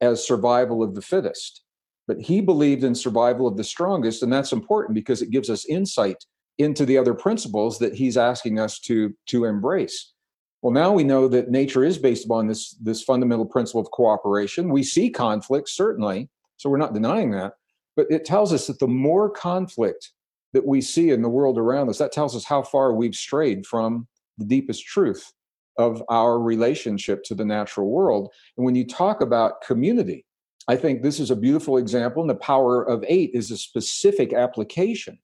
as 0.00 0.26
survival 0.26 0.82
of 0.82 0.94
the 0.94 1.02
fittest. 1.02 1.62
But 2.08 2.20
he 2.20 2.40
believed 2.40 2.82
in 2.82 2.94
survival 2.94 3.46
of 3.46 3.56
the 3.56 3.62
strongest, 3.62 4.22
and 4.22 4.32
that's 4.32 4.52
important 4.52 4.94
because 4.94 5.22
it 5.22 5.30
gives 5.30 5.50
us 5.50 5.66
insight 5.66 6.24
into 6.56 6.84
the 6.84 6.98
other 6.98 7.14
principles 7.14 7.78
that 7.78 7.94
he's 7.94 8.16
asking 8.16 8.58
us 8.58 8.80
to, 8.80 9.14
to 9.26 9.44
embrace. 9.44 10.14
Well, 10.62 10.72
now 10.72 10.92
we 10.92 11.04
know 11.04 11.28
that 11.28 11.50
nature 11.50 11.84
is 11.84 11.98
based 11.98 12.24
upon 12.24 12.48
this, 12.48 12.70
this 12.82 13.02
fundamental 13.02 13.46
principle 13.46 13.80
of 13.80 13.90
cooperation. 13.92 14.70
We 14.70 14.82
see 14.82 15.10
conflict, 15.10 15.68
certainly, 15.68 16.28
so 16.56 16.68
we're 16.68 16.78
not 16.78 16.94
denying 16.94 17.30
that. 17.32 17.52
But 17.94 18.08
it 18.10 18.24
tells 18.24 18.52
us 18.52 18.66
that 18.66 18.80
the 18.80 18.88
more 18.88 19.30
conflict 19.30 20.10
that 20.52 20.66
we 20.66 20.80
see 20.80 21.10
in 21.10 21.22
the 21.22 21.28
world 21.28 21.58
around 21.58 21.90
us, 21.90 21.98
that 21.98 22.10
tells 22.10 22.34
us 22.34 22.44
how 22.44 22.62
far 22.62 22.94
we've 22.94 23.14
strayed 23.14 23.66
from 23.66 24.08
the 24.38 24.46
deepest 24.46 24.84
truth 24.84 25.32
of 25.76 26.02
our 26.08 26.40
relationship 26.40 27.22
to 27.24 27.34
the 27.34 27.44
natural 27.44 27.88
world. 27.88 28.32
And 28.56 28.64
when 28.64 28.74
you 28.74 28.86
talk 28.86 29.20
about 29.20 29.60
community, 29.60 30.24
I 30.68 30.76
think 30.76 31.02
this 31.02 31.18
is 31.18 31.30
a 31.30 31.36
beautiful 31.36 31.78
example, 31.78 32.22
and 32.22 32.28
the 32.28 32.34
power 32.34 32.82
of 32.82 33.02
eight 33.08 33.30
is 33.32 33.50
a 33.50 33.56
specific 33.56 34.34
application 34.34 35.18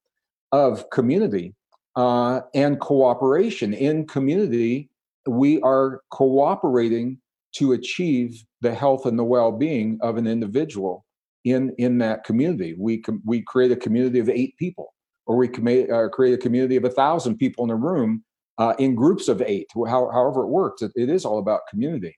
of 0.53 0.89
community 0.89 1.55
uh, 1.97 2.41
and 2.55 2.81
cooperation. 2.81 3.75
In 3.75 4.07
community, 4.07 4.89
we 5.27 5.61
are 5.61 6.01
cooperating 6.11 7.19
to 7.57 7.73
achieve 7.73 8.43
the 8.63 8.75
health 8.75 9.05
and 9.05 9.19
the 9.19 9.25
well-being 9.25 9.99
of 10.01 10.17
an 10.17 10.27
individual 10.27 11.05
in 11.45 11.75
in 11.77 11.99
that 11.99 12.25
community. 12.25 12.75
We 12.79 12.99
com- 12.99 13.23
we 13.27 13.43
create 13.43 13.71
a 13.71 13.77
community 13.77 14.19
of 14.21 14.31
eight 14.31 14.57
people, 14.57 14.95
or 15.27 15.37
we 15.37 15.49
can 15.49 15.93
uh, 15.93 16.09
create 16.09 16.33
a 16.33 16.39
community 16.39 16.77
of 16.77 16.85
a 16.85 16.91
thousand 16.91 17.37
people 17.37 17.65
in 17.65 17.71
a 17.71 17.77
room 17.77 18.25
uh, 18.57 18.75
in 18.79 18.95
groups 18.95 19.29
of 19.29 19.43
eight. 19.43 19.67
How, 19.75 20.11
however 20.11 20.45
it 20.45 20.49
works, 20.49 20.81
it, 20.81 20.93
it 20.97 21.11
is 21.11 21.27
all 21.27 21.39
about 21.39 21.61
community. 21.69 22.17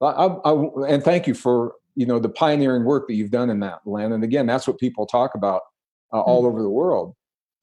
I, 0.00 0.06
I, 0.06 0.52
and 0.88 1.02
thank 1.02 1.26
you 1.26 1.34
for 1.34 1.74
you 1.96 2.06
know 2.06 2.18
the 2.18 2.28
pioneering 2.28 2.84
work 2.84 3.08
that 3.08 3.14
you've 3.14 3.30
done 3.30 3.50
in 3.50 3.60
that, 3.60 3.80
Lynne 3.86 4.12
And 4.12 4.22
again, 4.22 4.46
that's 4.46 4.68
what 4.68 4.78
people 4.78 5.06
talk 5.06 5.34
about 5.34 5.62
uh, 6.12 6.20
all 6.20 6.40
mm-hmm. 6.40 6.48
over 6.48 6.62
the 6.62 6.70
world. 6.70 7.14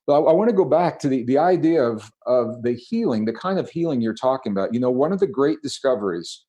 But 0.06 0.22
I, 0.22 0.32
I 0.32 0.34
want 0.34 0.50
to 0.50 0.56
go 0.56 0.65
back 0.65 1.00
to 1.00 1.08
the, 1.08 1.24
the 1.24 1.38
idea 1.38 1.82
of, 1.82 2.12
of 2.26 2.62
the 2.63 2.74
healing, 2.74 3.26
the 3.26 3.34
kind 3.34 3.60
of 3.60 3.69
healing 3.69 4.02
you're 4.02 4.13
talking 4.13 4.52
about. 4.52 4.74
You 4.74 4.80
know, 4.80 4.91
one 4.91 5.13
of 5.13 5.19
the 5.19 5.28
great 5.28 5.62
discoveries, 5.62 6.43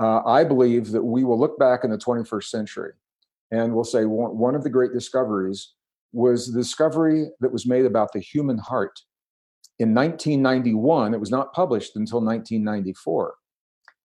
uh, 0.00 0.22
I 0.24 0.44
believe 0.44 0.92
that 0.92 1.02
we 1.02 1.24
will 1.24 1.38
look 1.38 1.58
back 1.58 1.82
in 1.82 1.90
the 1.90 1.98
21st 1.98 2.44
century 2.44 2.92
and 3.50 3.74
we'll 3.74 3.84
say 3.84 4.04
one, 4.04 4.36
one 4.36 4.54
of 4.54 4.62
the 4.62 4.70
great 4.70 4.92
discoveries 4.92 5.72
was 6.12 6.52
the 6.52 6.60
discovery 6.60 7.26
that 7.40 7.52
was 7.52 7.66
made 7.66 7.84
about 7.84 8.12
the 8.12 8.20
human 8.20 8.58
heart. 8.58 9.00
In 9.78 9.94
1991, 9.94 11.14
it 11.14 11.20
was 11.20 11.30
not 11.30 11.52
published 11.52 11.96
until 11.96 12.20
1994. 12.20 13.34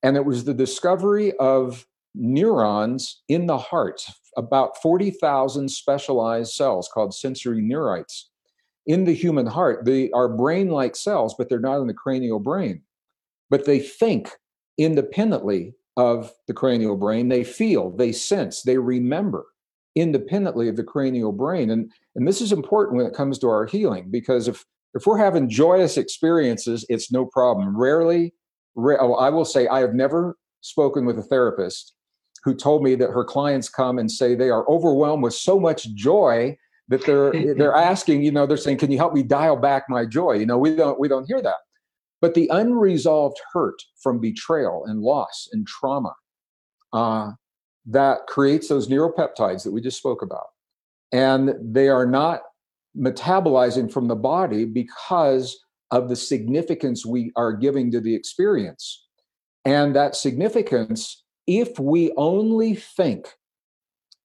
And 0.03 0.17
it 0.17 0.25
was 0.25 0.43
the 0.43 0.53
discovery 0.53 1.33
of 1.37 1.85
neurons 2.15 3.21
in 3.27 3.47
the 3.47 3.57
heart, 3.57 4.05
about 4.37 4.81
40,000 4.81 5.69
specialized 5.69 6.53
cells 6.53 6.89
called 6.93 7.13
sensory 7.13 7.61
neurites 7.61 8.25
in 8.85 9.05
the 9.05 9.13
human 9.13 9.45
heart. 9.45 9.85
They 9.85 10.11
are 10.11 10.27
brain 10.27 10.69
like 10.69 10.95
cells, 10.95 11.35
but 11.37 11.49
they're 11.49 11.59
not 11.59 11.79
in 11.79 11.87
the 11.87 11.93
cranial 11.93 12.39
brain. 12.39 12.81
But 13.49 13.65
they 13.65 13.79
think 13.79 14.31
independently 14.77 15.75
of 15.95 16.31
the 16.47 16.53
cranial 16.53 16.97
brain. 16.97 17.29
They 17.29 17.43
feel, 17.43 17.91
they 17.91 18.11
sense, 18.11 18.63
they 18.63 18.77
remember 18.77 19.45
independently 19.95 20.67
of 20.67 20.75
the 20.75 20.83
cranial 20.83 21.31
brain. 21.31 21.69
And, 21.69 21.91
and 22.15 22.27
this 22.27 22.41
is 22.41 22.51
important 22.51 22.97
when 22.97 23.05
it 23.05 23.13
comes 23.13 23.37
to 23.39 23.49
our 23.49 23.65
healing 23.65 24.09
because 24.09 24.47
if, 24.47 24.65
if 24.95 25.05
we're 25.05 25.17
having 25.17 25.49
joyous 25.49 25.97
experiences, 25.97 26.85
it's 26.89 27.11
no 27.11 27.25
problem. 27.25 27.77
Rarely, 27.77 28.33
oh, 28.75 29.13
I 29.13 29.29
will 29.29 29.45
say, 29.45 29.67
I 29.67 29.79
have 29.81 29.93
never 29.93 30.35
spoken 30.61 31.05
with 31.05 31.19
a 31.19 31.23
therapist 31.23 31.93
who 32.43 32.53
told 32.53 32.83
me 32.83 32.95
that 32.95 33.11
her 33.11 33.23
clients 33.23 33.69
come 33.69 33.97
and 33.97 34.11
say 34.11 34.35
they 34.35 34.49
are 34.49 34.69
overwhelmed 34.69 35.23
with 35.23 35.33
so 35.33 35.59
much 35.59 35.93
joy 35.93 36.57
that 36.89 37.05
they're 37.05 37.31
they're 37.55 37.75
asking 37.75 38.23
you 38.23 38.31
know 38.31 38.45
they're 38.45 38.57
saying 38.57 38.77
can 38.77 38.91
you 38.91 38.97
help 38.97 39.13
me 39.13 39.23
dial 39.23 39.55
back 39.55 39.83
my 39.89 40.05
joy? 40.05 40.33
You 40.33 40.45
know 40.45 40.57
we 40.57 40.75
don't 40.75 40.99
we 40.99 41.07
don't 41.07 41.25
hear 41.25 41.41
that. 41.41 41.57
But 42.21 42.35
the 42.35 42.49
unresolved 42.53 43.37
hurt 43.51 43.81
from 44.01 44.19
betrayal 44.19 44.85
and 44.85 45.01
loss 45.01 45.49
and 45.51 45.67
trauma 45.67 46.13
uh, 46.93 47.31
that 47.85 48.27
creates 48.27 48.69
those 48.69 48.87
neuropeptides 48.87 49.63
that 49.63 49.71
we 49.71 49.81
just 49.81 49.97
spoke 49.97 50.21
about. 50.21 50.47
And 51.11 51.53
they 51.61 51.89
are 51.89 52.05
not 52.05 52.41
metabolizing 52.97 53.91
from 53.91 54.07
the 54.07 54.15
body 54.15 54.65
because 54.65 55.59
of 55.91 56.09
the 56.09 56.15
significance 56.15 57.05
we 57.05 57.31
are 57.35 57.53
giving 57.53 57.91
to 57.91 57.99
the 57.99 58.15
experience. 58.15 59.05
And 59.65 59.95
that 59.95 60.15
significance 60.15 61.22
if 61.47 61.79
we 61.79 62.11
only 62.17 62.75
think 62.75 63.27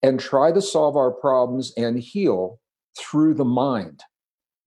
and 0.02 0.20
try 0.20 0.52
to 0.52 0.62
solve 0.62 0.96
our 0.96 1.10
problems 1.10 1.72
and 1.76 1.98
heal 1.98 2.60
through 2.98 3.34
the 3.34 3.44
mind. 3.44 4.00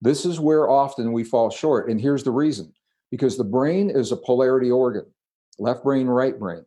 This 0.02 0.26
is 0.26 0.40
where 0.40 0.70
often 0.70 1.14
we 1.14 1.24
fall 1.24 1.50
short. 1.50 1.90
And 1.90 2.02
here's 2.02 2.24
the 2.24 2.32
reason 2.32 2.74
because 3.12 3.38
the 3.38 3.44
brain 3.44 3.90
is 3.90 4.12
a 4.12 4.18
polarity 4.18 4.72
organ 4.72 5.06
left 5.60 5.84
brain, 5.84 6.08
right 6.08 6.38
brain. 6.38 6.66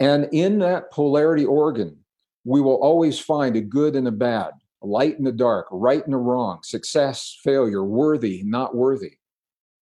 And 0.00 0.28
in 0.32 0.58
that 0.58 0.90
polarity 0.90 1.44
organ, 1.44 1.96
we 2.44 2.60
will 2.60 2.76
always 2.82 3.18
find 3.18 3.56
a 3.56 3.60
good 3.60 3.96
and 3.96 4.08
a 4.08 4.12
bad, 4.12 4.50
light 4.82 5.18
and 5.18 5.28
a 5.28 5.32
dark, 5.32 5.66
right 5.70 6.04
and 6.04 6.14
a 6.14 6.18
wrong, 6.18 6.60
success, 6.62 7.38
failure, 7.42 7.84
worthy, 7.84 8.42
not 8.44 8.74
worthy. 8.74 9.12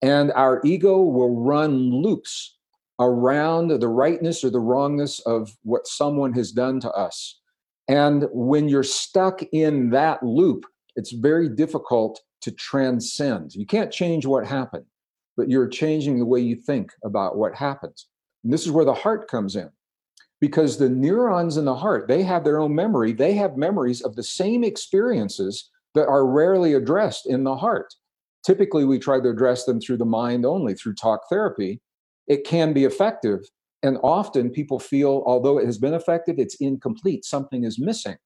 And 0.03 0.31
our 0.33 0.61
ego 0.65 1.01
will 1.01 1.43
run 1.43 1.91
loops 1.91 2.54
around 3.01 3.69
the 3.69 3.89
rightness 3.89 4.45
or 4.45 4.51
the 4.51 4.61
wrongness 4.61 5.21
of 5.21 5.57
what 5.63 5.87
someone 5.87 6.33
has 6.33 6.53
done 6.53 6.81
to 6.81 6.91
us. 6.93 7.41
And 7.89 8.27
when 8.33 8.69
you're 8.69 8.83
stuck 8.83 9.43
in 9.53 9.91
that 9.91 10.23
loop, 10.23 10.65
it's 10.97 11.13
very 11.13 11.49
difficult 11.49 12.21
to 12.43 12.51
transcend. 12.53 13.55
You 13.55 13.67
can't 13.67 13.93
change 13.93 14.27
what 14.27 14.47
happened, 14.47 14.85
but 15.37 15.49
you're 15.49 15.69
changing 15.69 16.19
the 16.19 16.27
way 16.27 16.41
you 16.41 16.57
think 16.57 16.93
about 17.05 17.37
what 17.37 17.55
happens. 17.55 18.07
And 18.43 18.53
this 18.53 18.65
is 18.65 18.71
where 18.71 18.85
the 18.85 18.95
heart 18.95 19.29
comes 19.29 19.57
in. 19.57 19.71
Because 20.41 20.77
the 20.77 20.91
neurons 20.91 21.57
in 21.57 21.65
the 21.65 21.75
heart, 21.75 22.07
they 22.07 22.23
have 22.23 22.45
their 22.45 22.61
own 22.61 22.75
memory. 22.75 23.13
They 23.13 23.33
have 23.35 23.57
memories 23.57 24.03
of 24.03 24.15
the 24.15 24.23
same 24.23 24.63
experiences 24.63 25.71
that 25.95 26.07
are 26.07 26.27
rarely 26.27 26.75
addressed 26.75 27.27
in 27.27 27.45
the 27.45 27.57
heart. 27.57 27.95
Typically, 28.45 28.85
we 28.85 28.99
try 28.99 29.21
to 29.21 29.31
address 29.31 29.65
them 29.65 29.81
through 29.81 29.97
the 29.97 30.05
mind 30.05 30.45
only, 30.45 30.75
through 30.75 30.95
talk 30.95 31.23
therapy. 31.31 31.81
It 32.27 32.45
can 32.45 32.73
be 32.73 32.85
effective, 32.85 33.41
and 33.83 33.99
often 34.03 34.51
people 34.51 34.79
feel, 34.79 35.23
although 35.27 35.59
it 35.59 35.67
has 35.67 35.79
been 35.79 35.95
effective, 35.95 36.37
it's 36.39 36.57
incomplete. 36.57 37.25
Something 37.25 37.65
is 37.65 37.79
missing. 37.79 38.17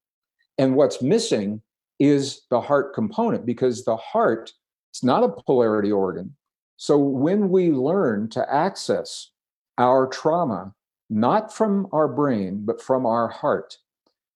And 0.56 0.76
what's 0.76 1.02
missing 1.02 1.62
is 1.98 2.42
the 2.50 2.60
heart 2.60 2.94
component 2.94 3.44
because 3.44 3.84
the 3.84 3.96
heart, 3.96 4.52
it's 4.90 5.02
not 5.02 5.24
a 5.24 5.28
polarity 5.28 5.90
organ. 5.90 6.36
So 6.76 6.96
when 6.96 7.48
we 7.48 7.72
learn 7.72 8.28
to 8.30 8.54
access 8.54 9.30
our 9.78 10.06
trauma, 10.06 10.74
not 11.10 11.52
from 11.52 11.88
our 11.92 12.06
brain, 12.06 12.62
but 12.64 12.80
from 12.80 13.04
our 13.04 13.28
heart, 13.28 13.78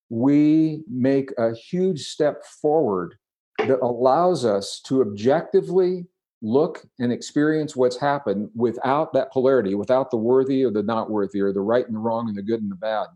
we 0.08 0.82
make 0.90 1.30
a 1.38 1.54
huge 1.54 2.08
step 2.08 2.44
forward 2.44 3.14
that 3.58 3.80
allows 3.80 4.44
us 4.44 4.80
to 4.86 5.02
objectively 5.02 6.06
look 6.43 6.84
and 6.99 7.12
experience 7.12 7.76
what's 7.76 7.99
happened 7.99 8.51
without 8.55 9.12
that 9.12 9.32
polarity, 9.32 9.74
without 9.74 10.11
the 10.11 10.16
worthy 10.16 10.64
or 10.64 10.70
the 10.70 10.82
not 10.82 11.11
worthy, 11.11 11.40
or 11.40 11.53
the 11.53 11.61
right 11.61 11.86
and 11.86 11.95
the 11.95 12.01
wrong, 12.01 12.28
and 12.28 12.36
the 12.36 12.43
good 12.43 12.61
and 12.61 12.70
the 12.70 12.76
bad. 12.76 13.07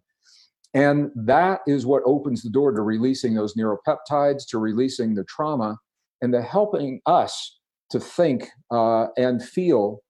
And 0.74 1.11
that 1.14 1.61
is 1.66 1.87
what 1.87 2.03
opens 2.05 2.43
the 2.43 2.51
door 2.51 2.72
to 2.72 2.83
releasing 2.83 3.35
those 3.35 3.55
neuropeptides, 3.55 4.47
to 4.49 4.59
releasing 4.59 5.14
the 5.14 5.24
trauma, 5.24 5.79
and 6.22 6.33
to 6.33 6.43
helping 6.43 7.01
us 7.07 7.59
to 7.91 8.01
think 8.01 8.49
uh, 8.70 9.07
and 9.16 9.43
feel 9.43 10.01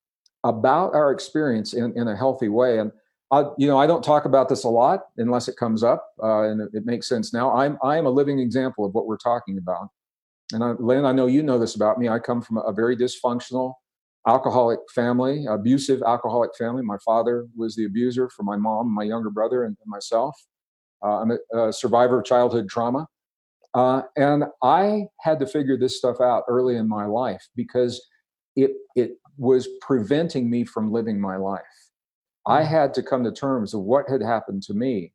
about 0.44 0.94
our 0.94 1.10
experience 1.10 1.72
in, 1.72 1.92
in 1.96 2.08
a 2.08 2.16
healthy 2.16 2.48
way. 2.48 2.78
And 2.78 2.92
I, 3.30 3.44
you 3.58 3.66
know, 3.66 3.78
I 3.78 3.86
don't 3.86 4.04
talk 4.04 4.24
about 4.24 4.48
this 4.48 4.64
a 4.64 4.68
lot 4.68 5.06
unless 5.16 5.48
it 5.48 5.56
comes 5.56 5.82
up, 5.82 6.06
uh, 6.22 6.42
and 6.42 6.60
it, 6.60 6.68
it 6.72 6.86
makes 6.86 7.08
sense 7.08 7.32
now. 7.32 7.54
I'm 7.54 7.78
I 7.82 7.96
am 7.96 8.06
a 8.06 8.10
living 8.10 8.38
example 8.38 8.84
of 8.84 8.94
what 8.94 9.06
we're 9.06 9.16
talking 9.16 9.58
about. 9.58 9.88
And 10.52 10.62
I, 10.62 10.72
Lynne, 10.78 11.04
I 11.04 11.12
know 11.12 11.26
you 11.26 11.42
know 11.42 11.58
this 11.58 11.74
about 11.74 11.98
me. 11.98 12.08
I 12.08 12.18
come 12.18 12.40
from 12.40 12.58
a 12.58 12.72
very 12.72 12.96
dysfunctional 12.96 13.74
alcoholic 14.26 14.80
family, 14.94 15.46
abusive 15.48 16.02
alcoholic 16.02 16.50
family. 16.56 16.82
My 16.82 16.98
father 17.04 17.46
was 17.56 17.76
the 17.76 17.84
abuser 17.84 18.28
for 18.28 18.42
my 18.42 18.56
mom, 18.56 18.92
my 18.92 19.04
younger 19.04 19.30
brother, 19.30 19.64
and, 19.64 19.76
and 19.80 19.90
myself. 19.90 20.36
Uh, 21.04 21.20
I'm 21.20 21.30
a, 21.32 21.58
a, 21.58 21.72
survivor 21.72 22.20
of 22.20 22.24
childhood 22.24 22.68
trauma. 22.68 23.06
Uh, 23.74 24.02
and 24.16 24.44
I 24.62 25.04
had 25.20 25.38
to 25.40 25.46
figure 25.46 25.76
this 25.76 25.98
stuff 25.98 26.20
out 26.20 26.44
early 26.48 26.76
in 26.76 26.88
my 26.88 27.04
life 27.04 27.46
because 27.54 28.04
it, 28.56 28.72
it 28.94 29.12
was 29.36 29.68
preventing 29.82 30.48
me 30.48 30.64
from 30.64 30.90
living 30.90 31.20
my 31.20 31.36
life. 31.36 31.62
I 32.46 32.62
had 32.62 32.94
to 32.94 33.02
come 33.02 33.24
to 33.24 33.32
terms 33.32 33.74
of 33.74 33.80
what 33.82 34.08
had 34.08 34.22
happened 34.22 34.62
to 34.64 34.74
me 34.74 35.12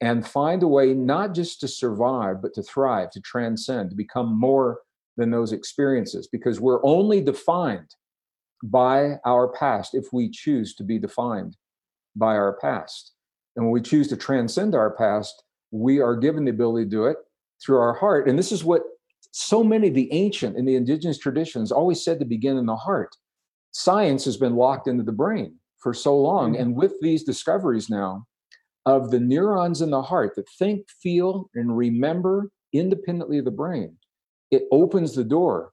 and 0.00 0.26
find 0.26 0.62
a 0.62 0.68
way 0.68 0.92
not 0.92 1.34
just 1.34 1.60
to 1.60 1.68
survive, 1.68 2.42
but 2.42 2.52
to 2.54 2.62
thrive, 2.62 3.10
to 3.10 3.20
transcend, 3.20 3.90
to 3.90 3.96
become 3.96 4.38
more 4.38 4.80
than 5.16 5.30
those 5.30 5.52
experiences, 5.52 6.26
because 6.26 6.60
we're 6.60 6.84
only 6.84 7.20
defined 7.20 7.94
by 8.62 9.14
our 9.24 9.48
past 9.48 9.94
if 9.94 10.06
we 10.12 10.28
choose 10.30 10.74
to 10.74 10.82
be 10.82 10.98
defined 10.98 11.56
by 12.16 12.34
our 12.34 12.58
past. 12.60 13.12
And 13.56 13.64
when 13.64 13.72
we 13.72 13.80
choose 13.80 14.08
to 14.08 14.16
transcend 14.16 14.74
our 14.74 14.90
past, 14.90 15.42
we 15.70 16.00
are 16.00 16.16
given 16.16 16.44
the 16.44 16.50
ability 16.50 16.84
to 16.84 16.90
do 16.90 17.04
it 17.06 17.18
through 17.64 17.78
our 17.78 17.94
heart. 17.94 18.28
And 18.28 18.38
this 18.38 18.52
is 18.52 18.64
what 18.64 18.82
so 19.30 19.62
many 19.64 19.88
of 19.88 19.94
the 19.94 20.12
ancient 20.12 20.56
and 20.56 20.66
the 20.66 20.76
indigenous 20.76 21.18
traditions 21.18 21.72
always 21.72 22.04
said 22.04 22.18
to 22.18 22.24
begin 22.24 22.56
in 22.56 22.66
the 22.66 22.76
heart. 22.76 23.16
Science 23.72 24.24
has 24.24 24.36
been 24.36 24.54
locked 24.54 24.86
into 24.86 25.02
the 25.02 25.12
brain 25.12 25.56
for 25.78 25.92
so 25.92 26.16
long. 26.16 26.52
Mm-hmm. 26.52 26.62
And 26.62 26.76
with 26.76 26.94
these 27.00 27.24
discoveries 27.24 27.90
now 27.90 28.26
of 28.86 29.10
the 29.10 29.20
neurons 29.20 29.80
in 29.80 29.90
the 29.90 30.02
heart 30.02 30.34
that 30.36 30.48
think, 30.58 30.86
feel, 31.02 31.50
and 31.54 31.76
remember 31.76 32.50
independently 32.72 33.38
of 33.38 33.44
the 33.44 33.50
brain, 33.50 33.96
it 34.50 34.64
opens 34.70 35.14
the 35.14 35.24
door 35.24 35.72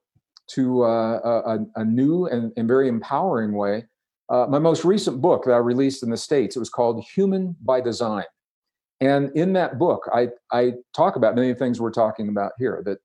to 0.51 0.84
uh, 0.84 1.20
a, 1.45 1.59
a, 1.76 1.86
new 1.86 2.26
and, 2.26 2.51
and, 2.57 2.68
very 2.68 2.89
empowering 2.89 3.53
way. 3.53 3.86
Uh, 4.30 4.45
my 4.49 4.59
most 4.59 4.84
recent 4.84 5.22
book 5.22 5.43
that 5.45 5.53
I 5.53 5.57
released 5.57 6.03
in 6.03 6.09
the 6.09 6.18
States, 6.18 6.55
it 6.55 6.59
was 6.59 6.70
called 6.70 7.03
Human 7.16 7.55
by 7.62 7.80
Design. 7.80 8.26
And 8.99 9.32
in 9.36 9.53
that 9.53 9.80
book, 9.80 10.07
I, 10.14 10.30
I 10.51 10.74
talk 10.95 11.16
about 11.16 11.36
many 11.36 11.53
things 11.53 11.80
we're 11.80 11.91
talking 11.91 12.30
about 12.30 12.51
here 12.59 12.82
that 12.86 12.99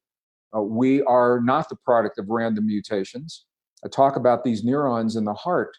uh, 0.56 0.62
we 0.62 1.02
are 1.02 1.40
not 1.40 1.68
the 1.68 1.76
product 1.76 2.18
of 2.18 2.28
random 2.28 2.66
mutations. 2.66 3.46
I 3.84 3.88
talk 3.88 4.16
about 4.16 4.44
these 4.44 4.64
neurons 4.64 5.16
in 5.16 5.24
the 5.24 5.34
heart 5.34 5.76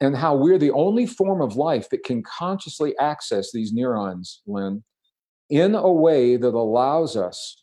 and 0.00 0.16
how 0.16 0.34
we're 0.36 0.58
the 0.58 0.72
only 0.72 1.06
form 1.06 1.40
of 1.40 1.56
life 1.56 1.88
that 1.90 2.04
can 2.04 2.22
consciously 2.22 2.96
access 2.98 3.52
these 3.52 3.72
neurons, 3.72 4.42
Lynne, 4.46 4.82
in 5.50 5.74
a 5.74 5.90
way 5.90 6.36
that 6.36 6.54
allows 6.54 7.16
us 7.16 7.62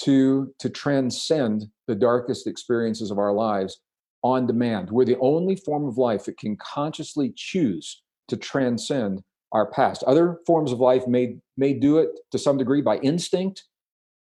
to, 0.00 0.52
to 0.58 0.68
transcend 0.68 1.64
the 1.86 1.94
darkest 1.94 2.46
experiences 2.46 3.10
of 3.10 3.18
our 3.18 3.32
lives 3.32 3.80
on 4.22 4.46
demand. 4.46 4.90
We're 4.90 5.04
the 5.04 5.18
only 5.18 5.56
form 5.56 5.86
of 5.86 5.98
life 5.98 6.24
that 6.24 6.38
can 6.38 6.56
consciously 6.56 7.32
choose 7.36 8.02
to 8.28 8.36
transcend 8.36 9.22
our 9.52 9.70
past. 9.70 10.02
Other 10.04 10.38
forms 10.46 10.72
of 10.72 10.80
life 10.80 11.06
may, 11.06 11.36
may 11.56 11.72
do 11.72 11.98
it 11.98 12.10
to 12.32 12.38
some 12.38 12.58
degree 12.58 12.82
by 12.82 12.98
instinct, 12.98 13.64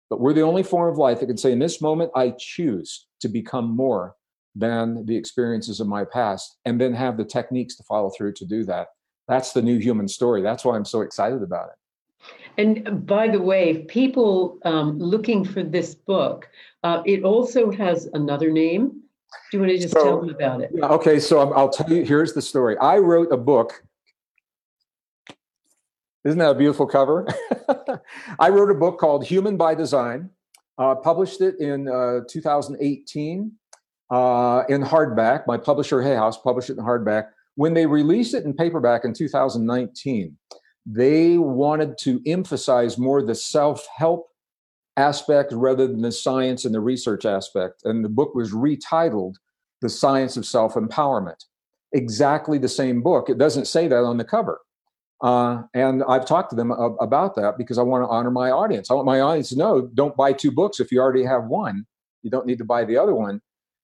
but 0.10 0.20
we're 0.20 0.34
the 0.34 0.42
only 0.42 0.64
form 0.64 0.92
of 0.92 0.98
life 0.98 1.20
that 1.20 1.28
can 1.28 1.38
say, 1.38 1.52
in 1.52 1.60
this 1.60 1.82
moment, 1.82 2.12
I 2.16 2.34
choose 2.38 3.08
to 3.22 3.30
become 3.30 3.76
more 3.76 4.16
than 4.56 5.06
the 5.06 5.16
experiences 5.16 5.80
of 5.80 5.88
my 5.88 6.06
past, 6.06 6.58
and 6.66 6.80
then 6.80 6.94
have 6.94 7.18
the 7.18 7.26
techniques 7.26 7.76
to 7.78 7.84
follow 7.84 8.12
through 8.16 8.34
to 8.34 8.46
do 8.46 8.64
that. 8.66 8.88
That's 9.28 9.54
the 9.54 9.62
new 9.62 9.78
human 9.78 10.08
story. 10.08 10.42
That's 10.42 10.66
why 10.66 10.76
I'm 10.76 10.86
so 10.86 11.02
excited 11.02 11.42
about 11.42 11.70
it. 11.70 11.76
And 12.58 13.06
by 13.06 13.28
the 13.28 13.42
way, 13.42 13.80
people 13.86 14.60
um, 14.64 15.00
looking 15.00 15.44
for 15.44 15.64
this 15.64 15.96
book, 15.96 16.48
uh, 16.84 17.02
it 17.06 17.24
also 17.24 17.72
has 17.72 18.08
another 18.14 18.52
name. 18.52 19.02
Do 19.52 19.58
you 19.58 19.60
want 19.60 19.72
to 19.72 19.78
just 19.80 19.94
so, 19.94 20.04
tell 20.04 20.22
them 20.22 20.30
about 20.30 20.62
it? 20.62 20.72
Yeah, 20.74 20.86
okay, 20.88 21.20
so 21.20 21.40
i 21.40 21.62
will 21.62 21.70
tell 21.70 21.92
you. 21.92 22.04
Here's 22.06 22.34
the 22.34 22.42
story. 22.42 22.78
I 22.78 23.00
wrote 23.00 23.32
a 23.32 23.38
book. 23.38 23.84
Isn't 26.24 26.40
that 26.40 26.52
a 26.52 26.56
beautiful 26.56 26.86
cover? 26.86 27.28
I 28.40 28.50
wrote 28.50 28.70
a 28.70 28.76
book 28.76 29.00
called 29.00 29.26
Human 29.26 29.58
by 29.58 29.74
Design. 29.76 30.30
Uh, 30.78 30.96
published 30.96 31.42
it 31.42 31.60
in 31.60 31.88
uh, 31.88 32.22
2018 32.30 33.52
uh, 34.14 34.64
in 34.70 34.84
hardback. 34.84 35.48
My 35.48 35.58
publisher, 35.58 36.02
Hay 36.02 36.14
House, 36.14 36.38
published 36.38 36.70
it 36.70 36.78
in 36.78 36.84
hardback. 36.84 37.30
When 37.56 37.74
they 37.74 37.88
released 37.88 38.36
it 38.36 38.46
in 38.46 38.54
paperback 38.54 39.06
in 39.06 39.14
2019, 39.14 40.38
they 40.86 41.38
wanted 41.40 41.98
to 42.02 42.22
emphasize 42.28 42.98
more 43.00 43.24
the 43.24 43.34
self 43.34 43.88
help 43.98 44.28
aspect 44.98 45.52
rather 45.52 45.88
than 45.88 46.02
the 46.02 46.12
science 46.12 46.64
and 46.64 46.76
the 46.76 46.80
research 46.80 47.26
aspect. 47.26 47.82
And 47.86 48.06
the 48.06 48.10
book 48.10 48.36
was 48.36 48.52
retitled 48.52 49.36
The 49.82 49.90
Science 49.90 50.38
of 50.38 50.46
Self 50.46 50.76
Empowerment. 50.76 51.46
Exactly 51.94 52.60
the 52.60 52.70
same 52.70 53.02
book. 53.02 53.30
It 53.30 53.40
doesn't 53.40 53.66
say 53.66 53.88
that 53.88 54.04
on 54.04 54.18
the 54.18 54.24
cover. 54.24 54.62
Uh, 55.24 55.64
and 55.74 56.04
I've 56.08 56.28
talked 56.28 56.52
to 56.52 56.56
them 56.56 56.70
about 56.70 57.36
that 57.36 57.58
because 57.58 57.80
I 57.80 57.82
want 57.82 58.04
to 58.04 58.10
honor 58.10 58.30
my 58.30 58.52
audience. 58.52 58.92
I 58.92 58.94
want 58.94 59.06
my 59.08 59.22
audience 59.22 59.50
to 59.50 59.58
know 59.58 59.90
don't 59.96 60.16
buy 60.16 60.34
two 60.34 60.52
books 60.52 60.80
if 60.80 60.92
you 60.92 61.00
already 61.00 61.24
have 61.24 61.46
one. 61.46 61.86
You 62.22 62.30
don't 62.30 62.46
need 62.46 62.60
to 62.60 62.66
buy 62.66 62.84
the 62.86 62.98
other 62.98 63.16
one. 63.16 63.42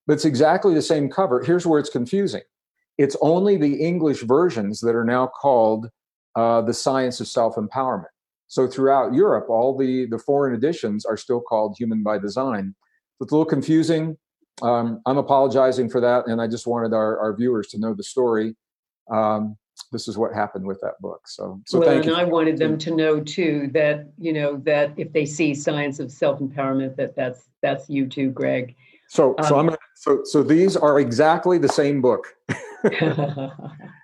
But 0.10 0.14
it's 0.14 0.26
exactly 0.26 0.74
the 0.74 0.82
same 0.82 1.08
cover. 1.08 1.44
Here's 1.44 1.68
where 1.68 1.80
it's 1.80 1.92
confusing 1.92 2.42
it's 2.98 3.16
only 3.22 3.58
the 3.58 3.76
English 3.76 4.24
versions 4.24 4.82
that 4.82 4.96
are 4.96 5.04
now 5.04 5.28
called 5.28 5.88
uh, 6.36 6.64
the 6.64 6.74
science 6.74 7.20
of 7.20 7.28
self 7.28 7.58
empowerment. 7.58 8.10
So 8.48 8.66
throughout 8.66 9.14
Europe, 9.14 9.52
all 9.52 9.78
the, 9.78 10.08
the 10.08 10.18
foreign 10.18 10.56
editions 10.56 11.06
are 11.06 11.16
still 11.16 11.40
called 11.40 11.76
Human 11.78 12.02
by 12.02 12.18
Design. 12.18 12.74
It's 13.22 13.32
a 13.32 13.36
little 13.36 13.46
confusing. 13.46 14.18
Um, 14.64 15.00
I'm 15.06 15.20
apologizing 15.20 15.92
for 15.92 16.02
that, 16.02 16.26
and 16.26 16.42
I 16.42 16.48
just 16.48 16.66
wanted 16.66 16.92
our, 16.92 17.20
our 17.20 17.36
viewers 17.36 17.68
to 17.68 17.78
know 17.78 17.94
the 17.94 18.02
story. 18.02 18.56
Um, 19.12 19.58
this 19.92 20.08
is 20.08 20.18
what 20.18 20.34
happened 20.34 20.66
with 20.66 20.82
that 20.82 21.00
book. 21.02 21.22
So, 21.28 21.62
so 21.68 21.82
well, 21.82 21.90
and 21.90 22.04
you. 22.04 22.16
I 22.16 22.24
wanted 22.24 22.58
them 22.58 22.80
to 22.80 22.96
know 22.96 23.20
too 23.20 23.70
that 23.76 24.10
you 24.18 24.34
know 24.34 24.58
that 24.66 24.92
if 24.98 25.14
they 25.14 25.28
see 25.28 25.54
Science 25.54 26.00
of 26.00 26.12
Self 26.12 26.40
Empowerment, 26.40 26.96
that 26.96 27.16
that's 27.16 27.48
that's 27.62 27.88
you 27.92 28.08
too, 28.08 28.32
Gregg. 28.32 28.76
So, 29.10 29.36
um, 29.40 29.46
so 29.46 29.60
I'm 29.60 29.76
so 29.96 30.22
so 30.24 30.44
these 30.44 30.78
are 30.78 31.00
exactly 31.00 31.58
the 31.58 31.68
same 31.68 32.02
book. 32.02 32.36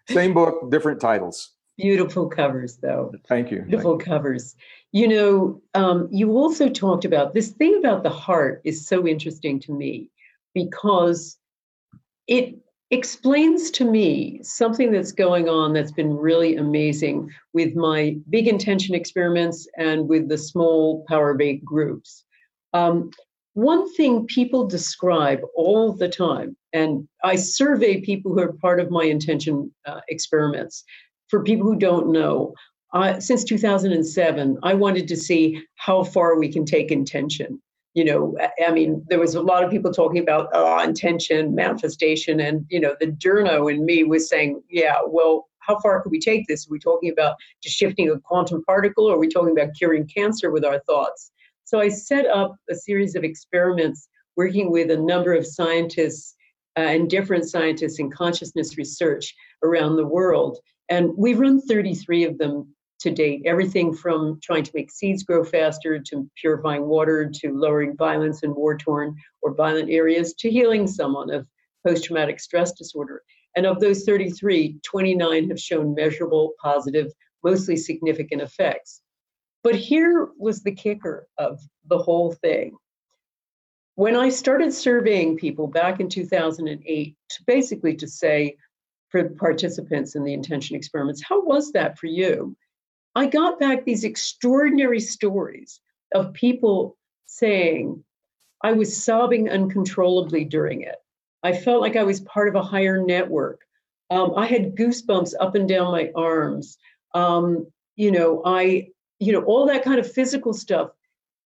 same 0.10 0.34
book, 0.34 0.70
different 0.72 1.00
titles. 1.00 1.52
Beautiful 1.78 2.28
covers, 2.28 2.78
though. 2.78 3.12
Thank 3.28 3.52
you. 3.52 3.62
Beautiful 3.62 3.98
Thank 3.98 4.10
covers. 4.10 4.56
You 4.92 5.08
know, 5.08 5.62
um, 5.74 6.08
you 6.12 6.32
also 6.32 6.70
talked 6.70 7.06
about 7.06 7.34
this 7.34 7.50
thing 7.50 7.78
about 7.78 8.04
the 8.04 8.10
heart 8.10 8.62
is 8.64 8.88
so 8.88 9.06
interesting 9.06 9.60
to 9.62 9.74
me 9.74 10.10
because 10.54 11.38
it 12.28 12.56
explains 12.92 13.70
to 13.72 13.90
me 13.90 14.40
something 14.42 14.92
that's 14.92 15.12
going 15.12 15.50
on 15.50 15.74
that's 15.74 15.92
been 15.92 16.16
really 16.16 16.56
amazing 16.56 17.30
with 17.54 17.76
my 17.76 18.16
big 18.30 18.48
intention 18.48 18.96
experiments 18.96 19.68
and 19.78 20.08
with 20.08 20.30
the 20.30 20.38
small 20.38 21.04
power 21.08 21.32
of 21.32 21.42
eight 21.42 21.64
groups. 21.66 22.24
Um, 22.74 23.12
one 23.56 23.92
thing 23.94 24.26
people 24.28 24.68
describe 24.68 25.40
all 25.56 25.94
the 25.94 26.10
time, 26.10 26.58
and 26.74 27.08
I 27.24 27.38
survey 27.38 28.02
people 28.02 28.34
who 28.34 28.42
are 28.42 28.52
part 28.52 28.82
of 28.82 28.92
my 28.92 29.06
intention 29.06 29.74
uh, 29.86 30.02
experiments, 30.10 30.84
for 31.30 31.42
people 31.42 31.66
who 31.66 31.78
don't 31.78 32.12
know, 32.12 32.54
uh, 32.94 33.20
since 33.22 33.46
2007, 33.46 34.58
I 34.62 34.74
wanted 34.74 35.08
to 35.08 35.16
see 35.16 35.62
how 35.76 36.04
far 36.04 36.38
we 36.38 36.52
can 36.52 36.66
take 36.66 36.92
intention. 36.92 37.62
You 37.94 38.04
know, 38.04 38.38
I 38.66 38.72
mean, 38.72 39.06
there 39.08 39.20
was 39.20 39.36
a 39.36 39.42
lot 39.42 39.64
of 39.64 39.72
people 39.72 39.94
talking 39.94 40.22
about 40.22 40.50
oh, 40.52 40.84
intention, 40.84 41.56
manifestation, 41.56 42.42
and 42.42 42.66
you 42.70 42.82
know, 42.82 42.94
the 43.00 43.08
journo 43.08 43.74
in 43.74 43.86
me 43.86 44.04
was 44.04 44.28
saying, 44.28 44.62
yeah, 44.70 44.98
well, 45.08 45.48
how 45.60 45.80
far 45.80 46.02
could 46.02 46.12
we 46.12 46.20
take 46.20 46.46
this? 46.48 46.68
Are 46.68 46.72
we 46.72 46.80
talking 46.80 47.10
about 47.10 47.38
just 47.64 47.78
shifting 47.78 48.10
a 48.10 48.20
quantum 48.20 48.66
particle, 48.66 49.06
or 49.06 49.16
are 49.16 49.20
we 49.20 49.30
talking 49.30 49.58
about 49.58 49.76
curing 49.78 50.10
cancer 50.14 50.52
with 50.52 50.66
our 50.66 50.80
thoughts? 50.80 51.32
So 51.66 51.80
I 51.80 51.90
set 51.90 52.26
up 52.28 52.56
a 52.70 52.76
series 52.76 53.16
of 53.16 53.24
experiments 53.24 54.08
working 54.38 54.72
with 54.72 54.92
a 54.92 54.98
number 54.98 55.34
of 55.34 55.46
scientists 55.46 56.36
uh, 56.78 56.82
and 56.82 57.10
different 57.10 57.50
scientists 57.50 58.00
in 58.00 58.12
consciousness 58.12 58.78
research 58.78 59.34
around 59.64 59.96
the 59.96 60.06
world 60.06 60.60
and 60.90 61.12
we've 61.18 61.40
run 61.40 61.62
33 61.62 62.26
of 62.26 62.38
them 62.38 62.74
to 63.00 63.12
date, 63.12 63.42
everything 63.46 63.94
from 63.94 64.40
trying 64.42 64.64
to 64.64 64.72
make 64.74 64.92
seeds 64.92 65.24
grow 65.24 65.44
faster 65.44 66.00
to 66.00 66.30
purifying 66.40 66.86
water 66.86 67.30
to 67.30 67.52
lowering 67.52 67.96
violence 67.98 68.44
in 68.44 68.56
war 68.56 68.78
torn 68.78 69.16
or 69.42 69.54
violent 69.54 69.90
areas 69.90 70.34
to 70.36 70.50
healing 70.50 70.88
someone 70.88 71.30
of 71.32 71.48
post 71.86 72.06
traumatic 72.06 72.40
stress 72.40 72.72
disorder. 72.72 73.22
And 73.56 73.66
of 73.66 73.80
those 73.80 74.04
33, 74.06 74.80
29 74.84 75.50
have 75.50 75.60
shown 75.60 75.94
measurable, 75.94 76.54
positive, 76.62 77.12
mostly 77.44 77.76
significant 77.76 78.42
effects. 78.42 79.02
But 79.66 79.74
here 79.74 80.30
was 80.38 80.62
the 80.62 80.76
kicker 80.76 81.28
of 81.40 81.60
the 81.90 81.98
whole 81.98 82.34
thing. 82.34 82.78
When 83.96 84.16
I 84.16 84.30
started 84.30 84.72
surveying 84.72 85.38
people 85.38 85.66
back 85.66 86.00
in 86.00 86.08
2008, 86.08 87.16
to 87.30 87.44
basically 87.48 87.96
to 87.96 88.08
say, 88.08 88.58
for 89.10 89.28
participants 89.30 90.14
in 90.14 90.24
the 90.24 90.34
intention 90.34 90.76
experiments. 90.76 91.24
How 91.24 91.44
was 91.44 91.72
that 91.72 91.98
for 91.98 92.06
you? 92.06 92.56
I 93.16 93.26
got 93.26 93.60
back 93.60 93.86
these 93.86 94.04
extraordinary 94.04 95.00
stories 95.00 95.80
of 96.14 96.34
people 96.34 96.96
saying, 97.26 98.04
I 98.62 98.74
was 98.74 99.04
sobbing 99.04 99.50
uncontrollably 99.50 100.46
during 100.46 100.82
it. 100.82 100.98
I 101.42 101.54
felt 101.54 101.82
like 101.82 101.96
I 101.96 102.04
was 102.04 102.22
part 102.22 102.50
of 102.50 102.56
a 102.56 102.62
higher 102.62 103.02
network. 103.04 103.62
Um, 104.12 104.34
I 104.38 104.46
had 104.46 104.76
goosebumps 104.76 105.34
up 105.40 105.56
and 105.56 105.68
down 105.68 105.92
my 105.92 106.12
arms. 106.16 106.78
Um, 107.16 107.66
you 107.96 108.12
know, 108.12 108.44
I, 108.46 108.90
you 109.26 109.32
know, 109.32 109.44
all 109.44 109.66
that 109.66 109.84
kind 109.84 110.00
of 110.00 110.12
physical 110.12 110.54
stuff. 110.54 110.92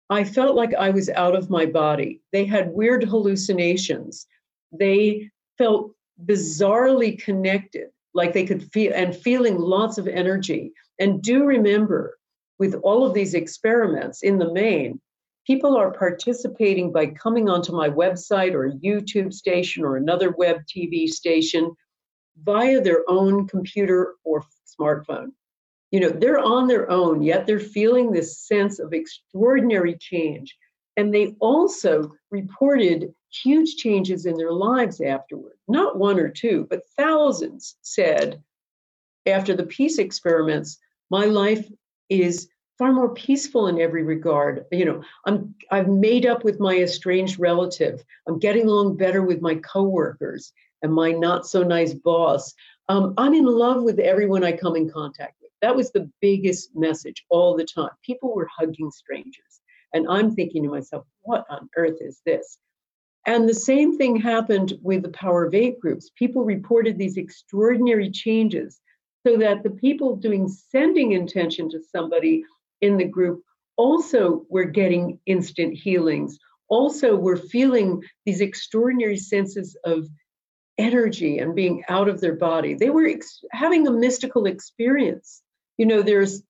I 0.10 0.24
felt 0.24 0.56
like 0.56 0.74
I 0.74 0.90
was 0.90 1.10
out 1.10 1.36
of 1.36 1.50
my 1.50 1.66
body. 1.66 2.22
They 2.34 2.46
had 2.46 2.74
weird 2.74 3.04
hallucinations. 3.04 4.28
They 4.72 5.30
felt 5.58 5.94
bizarrely 6.26 7.22
connected, 7.22 7.90
like 8.14 8.34
they 8.34 8.46
could 8.46 8.64
feel 8.72 8.92
and 8.94 9.16
feeling 9.16 9.58
lots 9.58 9.98
of 9.98 10.08
energy. 10.08 10.74
And 11.00 11.22
do 11.22 11.46
remember, 11.46 12.18
with 12.58 12.76
all 12.84 13.06
of 13.06 13.14
these 13.14 13.34
experiments 13.34 14.24
in 14.24 14.40
the 14.40 14.52
main, 14.52 15.00
people 15.48 15.78
are 15.78 15.92
participating 15.92 16.92
by 16.92 17.06
coming 17.08 17.48
onto 17.48 17.72
my 17.72 17.90
website 17.90 18.54
or 18.54 18.72
YouTube 18.72 19.32
station 19.32 19.86
or 19.86 19.96
another 19.96 20.32
web 20.32 20.58
TV 20.66 21.08
station 21.08 21.74
via 22.44 22.82
their 22.82 23.04
own 23.08 23.48
computer 23.48 24.16
or 24.26 24.44
smartphone. 24.68 25.30
You 25.92 26.00
know, 26.02 26.10
they're 26.10 26.40
on 26.40 26.68
their 26.68 26.90
own, 26.90 27.22
yet 27.22 27.48
they're 27.48 27.60
feeling 27.60 28.12
this 28.12 28.38
sense 28.40 28.80
of 28.80 28.94
extraordinary 28.94 29.96
change. 29.98 30.56
And 30.98 31.14
they 31.14 31.36
also 31.40 32.12
reported 32.32 33.14
huge 33.32 33.76
changes 33.78 34.26
in 34.26 34.36
their 34.36 34.52
lives 34.52 35.02
afterward. 35.02 35.54
Not 35.68 35.98
one 35.98 36.20
or 36.20 36.30
two, 36.30 36.68
but 36.70 36.86
thousands 36.98 37.78
said 37.82 38.42
after 39.26 39.56
the 39.56 39.66
peace 39.66 39.98
experiments, 39.98 40.78
my 41.10 41.26
life 41.26 41.70
is 42.10 42.50
far 42.78 42.92
more 42.92 43.14
peaceful 43.14 43.68
in 43.68 43.80
every 43.80 44.04
regard. 44.04 44.66
You 44.72 44.86
know, 44.86 45.04
I'm 45.26 45.54
I've 45.72 45.90
made 45.90 46.26
up 46.26 46.44
with 46.44 46.60
my 46.60 46.76
estranged 46.78 47.40
relative. 47.40 48.04
I'm 48.28 48.40
getting 48.40 48.68
along 48.68 48.98
better 48.98 49.22
with 49.22 49.42
my 49.42 49.56
coworkers 49.56 50.54
and 50.82 50.94
my 50.94 51.12
not 51.12 51.46
so 51.46 51.62
nice 51.64 51.94
boss. 51.94 52.54
Um, 52.88 53.14
I'm 53.18 53.34
in 53.34 53.46
love 53.46 53.84
with 53.84 54.00
everyone 54.00 54.44
I 54.44 54.54
come 54.54 54.76
in 54.76 54.90
contact. 54.90 55.39
That 55.62 55.76
was 55.76 55.92
the 55.92 56.10
biggest 56.22 56.76
message 56.76 57.26
all 57.30 57.56
the 57.56 57.66
time. 57.66 57.90
People 58.04 58.34
were 58.34 58.50
hugging 58.58 58.92
strangers. 58.92 59.62
And 59.94 60.08
I'm 60.10 60.36
thinking 60.36 60.64
to 60.64 60.70
myself, 60.70 61.06
what 61.22 61.46
on 61.50 61.70
earth 61.76 61.98
is 62.00 62.22
this? 62.26 62.58
And 63.26 63.48
the 63.48 63.54
same 63.54 63.98
thing 63.98 64.16
happened 64.16 64.74
with 64.82 65.04
the 65.04 65.10
Power 65.10 65.46
of 65.46 65.54
Eight 65.54 65.80
groups. 65.80 66.12
People 66.16 66.46
reported 66.46 66.98
these 66.98 67.18
extraordinary 67.18 68.10
changes 68.10 68.80
so 69.26 69.38
that 69.38 69.64
the 69.64 69.72
people 69.72 70.16
doing 70.16 70.48
sending 70.48 71.12
intention 71.12 71.70
to 71.70 71.80
somebody 71.92 72.44
in 72.82 72.98
the 72.98 73.06
group 73.06 73.44
also 73.76 74.46
were 74.50 74.66
getting 74.66 75.20
instant 75.26 75.74
healings, 75.74 76.40
also 76.70 77.16
were 77.16 77.38
feeling 77.38 78.02
these 78.26 78.42
extraordinary 78.42 79.18
senses 79.18 79.78
of 79.84 80.08
energy 80.78 81.40
and 81.40 81.56
being 81.56 81.84
out 81.90 82.08
of 82.08 82.22
their 82.22 82.36
body. 82.36 82.74
They 82.74 82.90
were 82.90 83.08
ex- 83.08 83.44
having 83.52 83.86
a 83.86 83.92
mystical 83.92 84.46
experience. 84.46 85.42
You 85.80 85.86
know, 85.86 86.02
there's 86.02 86.44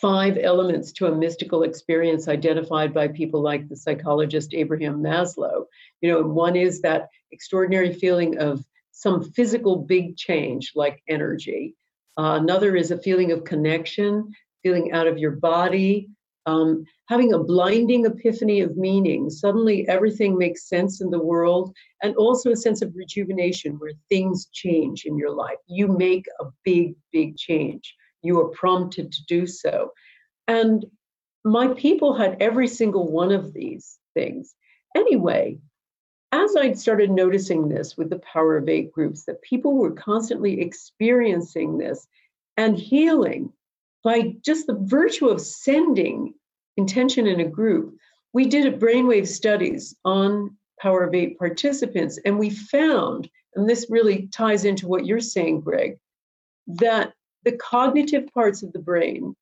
five 0.00 0.36
elements 0.36 0.90
to 0.94 1.06
a 1.06 1.14
mystical 1.14 1.62
experience 1.62 2.26
identified 2.26 2.92
by 2.92 3.06
people 3.06 3.40
like 3.40 3.68
the 3.68 3.76
psychologist 3.76 4.52
Abraham 4.52 5.00
Maslow. 5.00 5.66
You 6.00 6.10
know, 6.10 6.22
one 6.22 6.56
is 6.56 6.82
that 6.82 7.08
extraordinary 7.30 7.92
feeling 7.92 8.36
of 8.38 8.64
some 8.90 9.30
physical 9.30 9.76
big 9.76 10.16
change 10.16 10.72
like 10.74 11.04
energy. 11.08 11.76
Uh, 12.18 12.36
another 12.42 12.74
is 12.74 12.90
a 12.90 12.98
feeling 12.98 13.30
of 13.30 13.44
connection, 13.44 14.32
feeling 14.64 14.90
out 14.90 15.06
of 15.06 15.18
your 15.18 15.36
body, 15.36 16.08
um, 16.46 16.84
having 17.08 17.32
a 17.32 17.38
blinding 17.38 18.06
epiphany 18.06 18.60
of 18.60 18.76
meaning. 18.76 19.30
Suddenly 19.30 19.86
everything 19.86 20.36
makes 20.36 20.68
sense 20.68 21.00
in 21.00 21.10
the 21.10 21.22
world, 21.22 21.72
and 22.02 22.16
also 22.16 22.50
a 22.50 22.56
sense 22.56 22.82
of 22.82 22.92
rejuvenation 22.96 23.78
where 23.78 23.92
things 24.08 24.48
change 24.52 25.04
in 25.04 25.16
your 25.16 25.30
life. 25.30 25.58
You 25.68 25.86
make 25.86 26.26
a 26.40 26.46
big, 26.64 26.96
big 27.12 27.36
change. 27.36 27.94
You 28.26 28.40
are 28.40 28.48
prompted 28.48 29.12
to 29.12 29.24
do 29.26 29.46
so. 29.46 29.92
And 30.48 30.84
my 31.44 31.68
people 31.74 32.14
had 32.14 32.36
every 32.40 32.68
single 32.68 33.10
one 33.10 33.32
of 33.32 33.52
these 33.52 33.98
things. 34.14 34.54
Anyway, 34.96 35.58
as 36.32 36.56
I'd 36.56 36.78
started 36.78 37.10
noticing 37.10 37.68
this 37.68 37.96
with 37.96 38.10
the 38.10 38.18
Power 38.18 38.56
of 38.56 38.68
Eight 38.68 38.92
groups, 38.92 39.24
that 39.24 39.42
people 39.42 39.74
were 39.74 39.92
constantly 39.92 40.60
experiencing 40.60 41.78
this 41.78 42.06
and 42.56 42.76
healing 42.76 43.52
by 44.02 44.34
just 44.42 44.66
the 44.66 44.78
virtue 44.82 45.28
of 45.28 45.40
sending 45.40 46.34
intention 46.76 47.26
in 47.26 47.40
a 47.40 47.48
group, 47.48 47.96
we 48.32 48.46
did 48.46 48.80
brainwave 48.80 49.26
studies 49.26 49.96
on 50.04 50.56
Power 50.80 51.04
of 51.04 51.14
Eight 51.14 51.38
participants, 51.38 52.18
and 52.24 52.38
we 52.38 52.50
found, 52.50 53.30
and 53.54 53.68
this 53.68 53.86
really 53.88 54.28
ties 54.32 54.64
into 54.64 54.86
what 54.86 55.06
you're 55.06 55.20
saying, 55.20 55.60
Gregg, 55.60 55.98
that 56.66 57.14
the 57.46 57.56
cognitive 57.56 58.26
parts 58.34 58.62
of 58.64 58.72
the 58.72 58.80
brain 58.80 59.34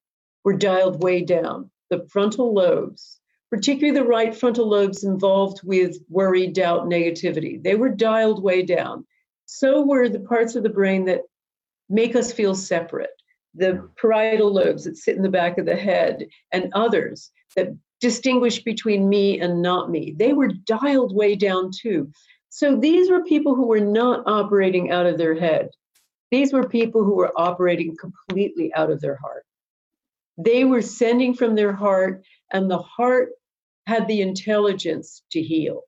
were 0.44 0.56
dialed 0.56 1.02
way 1.02 1.22
down. 1.22 1.70
The 1.88 2.06
frontal 2.10 2.54
lobes, 2.54 3.18
particularly 3.50 3.98
the 3.98 4.06
right 4.06 4.36
frontal 4.36 4.68
lobes 4.68 5.04
involved 5.04 5.62
with 5.64 5.96
worry, 6.10 6.46
doubt, 6.46 6.84
negativity, 6.84 7.60
they 7.60 7.74
were 7.74 7.88
dialed 7.88 8.42
way 8.42 8.62
down. 8.62 9.06
So 9.46 9.82
were 9.82 10.08
the 10.08 10.20
parts 10.20 10.54
of 10.54 10.62
the 10.62 10.68
brain 10.68 11.06
that 11.06 11.22
make 11.88 12.14
us 12.14 12.30
feel 12.30 12.54
separate 12.54 13.10
the 13.54 13.88
parietal 13.96 14.52
lobes 14.52 14.84
that 14.84 14.96
sit 14.96 15.16
in 15.16 15.22
the 15.22 15.28
back 15.28 15.58
of 15.58 15.66
the 15.66 15.76
head, 15.76 16.26
and 16.52 16.72
others 16.74 17.30
that 17.56 17.68
distinguish 18.00 18.62
between 18.62 19.08
me 19.08 19.40
and 19.40 19.62
not 19.62 19.90
me. 19.90 20.14
They 20.18 20.32
were 20.32 20.48
dialed 20.48 21.14
way 21.14 21.36
down 21.36 21.70
too. 21.70 22.10
So 22.50 22.76
these 22.76 23.10
were 23.10 23.24
people 23.24 23.54
who 23.54 23.66
were 23.66 23.80
not 23.80 24.24
operating 24.26 24.90
out 24.90 25.06
of 25.06 25.18
their 25.18 25.34
head. 25.34 25.70
These 26.34 26.52
were 26.52 26.68
people 26.68 27.04
who 27.04 27.14
were 27.14 27.32
operating 27.36 27.96
completely 27.96 28.74
out 28.74 28.90
of 28.90 29.00
their 29.00 29.14
heart. 29.14 29.44
They 30.36 30.64
were 30.64 30.82
sending 30.82 31.32
from 31.32 31.54
their 31.54 31.72
heart, 31.72 32.24
and 32.52 32.68
the 32.68 32.78
heart 32.78 33.28
had 33.86 34.08
the 34.08 34.20
intelligence 34.20 35.22
to 35.30 35.40
heal. 35.40 35.82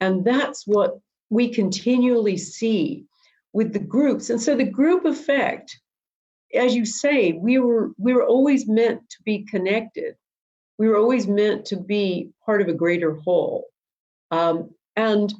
And 0.00 0.24
that's 0.24 0.66
what 0.66 0.98
we 1.30 1.54
continually 1.54 2.36
see 2.36 3.04
with 3.52 3.72
the 3.72 3.78
groups. 3.78 4.28
And 4.28 4.42
so 4.42 4.56
the 4.56 4.64
group 4.64 5.04
effect 5.04 5.78
as 6.52 6.74
you 6.74 6.84
say, 6.84 7.34
we 7.34 7.60
were 7.60 7.92
we 7.96 8.12
were 8.12 8.26
always 8.26 8.66
meant 8.66 9.08
to 9.10 9.16
be 9.24 9.44
connected. 9.44 10.16
We 10.78 10.88
were 10.88 10.96
always 10.96 11.28
meant 11.28 11.64
to 11.66 11.76
be 11.76 12.30
part 12.44 12.60
of 12.60 12.66
a 12.66 12.74
greater 12.74 13.14
whole. 13.14 13.66
Um, 14.32 14.74
and 14.96 15.32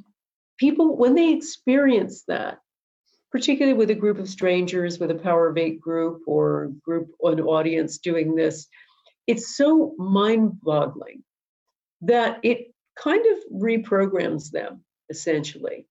people, 0.57 0.95
when 0.95 1.15
they 1.15 1.33
experience 1.33 2.23
that, 2.29 2.59
particularly 3.31 3.77
with 3.77 3.89
a 3.89 3.95
group 3.95 4.19
of 4.19 4.29
strangers, 4.29 4.99
with 4.99 5.11
a 5.11 5.15
Power 5.15 5.47
of 5.47 5.57
Eight 5.57 5.79
group 5.79 6.21
or 6.27 6.71
group, 6.83 7.09
an 7.23 7.41
audience 7.41 7.97
doing 7.97 8.35
this, 8.35 8.67
it's 9.27 9.57
so 9.57 9.93
mind-boggling 9.97 11.23
that 12.01 12.39
it 12.43 12.73
kind 12.95 13.25
of 13.25 13.61
reprograms 13.61 14.51
them 14.51 14.83
essentially. 15.09 15.85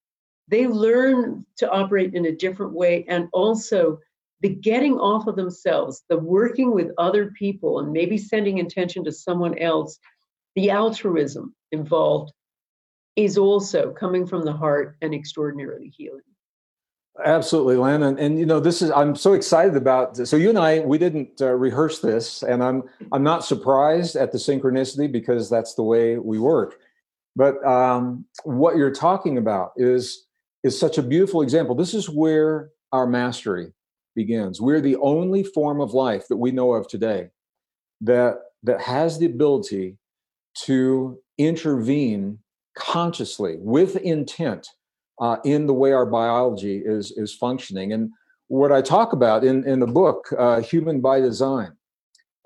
They 0.48 0.66
learn 0.66 1.44
to 1.58 1.70
operate 1.70 2.14
in 2.14 2.26
a 2.26 2.36
different 2.36 2.72
way 2.72 3.04
and 3.08 3.28
also 3.32 3.98
the 4.40 4.48
getting 4.50 4.94
off 4.94 5.26
of 5.26 5.36
themselves, 5.36 6.04
the 6.08 6.18
working 6.18 6.72
with 6.72 6.92
other 6.98 7.32
people, 7.38 7.80
and 7.80 7.92
maybe 7.92 8.18
sending 8.18 8.58
intention 8.58 9.02
to 9.04 9.12
someone 9.12 9.58
else, 9.58 9.98
the 10.54 10.70
altruism 10.70 11.54
involved 11.72 12.32
is 13.16 13.38
also 13.38 13.92
coming 13.92 14.26
from 14.26 14.44
the 14.44 14.52
heart 14.52 14.96
and 15.00 15.14
extraordinarily 15.14 15.92
healing. 15.96 16.20
Absolutely, 17.24 17.76
Lynne, 17.76 18.02
and, 18.02 18.18
and 18.18 18.38
you 18.38 18.44
know 18.44 18.60
this 18.60 18.82
is 18.82 18.90
I'm 18.90 19.16
so 19.16 19.32
excited 19.32 19.74
about. 19.74 20.14
This. 20.14 20.28
So 20.28 20.36
you 20.36 20.50
and 20.50 20.58
I 20.58 20.80
we 20.80 20.98
didn't 20.98 21.40
uh, 21.40 21.52
rehearse 21.54 22.00
this, 22.00 22.42
and 22.42 22.62
I'm 22.62 22.82
I'm 23.12 23.22
not 23.22 23.44
surprised 23.44 24.16
at 24.16 24.32
the 24.32 24.38
synchronicity 24.38 25.10
because 25.10 25.48
that's 25.48 25.74
the 25.74 25.82
way 25.82 26.18
we 26.18 26.38
work. 26.38 26.78
But 27.34 27.64
um, 27.66 28.26
what 28.44 28.76
you're 28.76 28.92
talking 28.92 29.38
about 29.38 29.72
is 29.76 30.26
is 30.62 30.78
such 30.78 30.98
a 30.98 31.02
beautiful 31.02 31.40
example. 31.40 31.74
This 31.74 31.94
is 31.94 32.10
where 32.10 32.70
our 32.92 33.06
mastery 33.06 33.72
begins. 34.14 34.60
We're 34.60 34.80
the 34.80 34.96
only 34.96 35.42
form 35.42 35.80
of 35.80 35.94
life 35.94 36.28
that 36.28 36.36
we 36.36 36.50
know 36.50 36.72
of 36.74 36.86
today 36.86 37.30
that 38.02 38.38
that 38.62 38.80
has 38.82 39.18
the 39.18 39.26
ability 39.26 39.96
to 40.64 41.18
intervene 41.38 42.38
consciously 42.76 43.56
with 43.60 43.96
intent 43.96 44.68
uh, 45.20 45.36
in 45.44 45.66
the 45.66 45.74
way 45.74 45.92
our 45.92 46.06
biology 46.06 46.82
is 46.84 47.12
is 47.12 47.34
functioning. 47.34 47.92
And 47.92 48.10
what 48.48 48.72
I 48.72 48.82
talk 48.82 49.12
about 49.12 49.44
in 49.44 49.66
in 49.66 49.80
the 49.80 49.86
book, 49.86 50.32
uh, 50.38 50.60
Human 50.60 51.00
by 51.00 51.20
Design, 51.20 51.72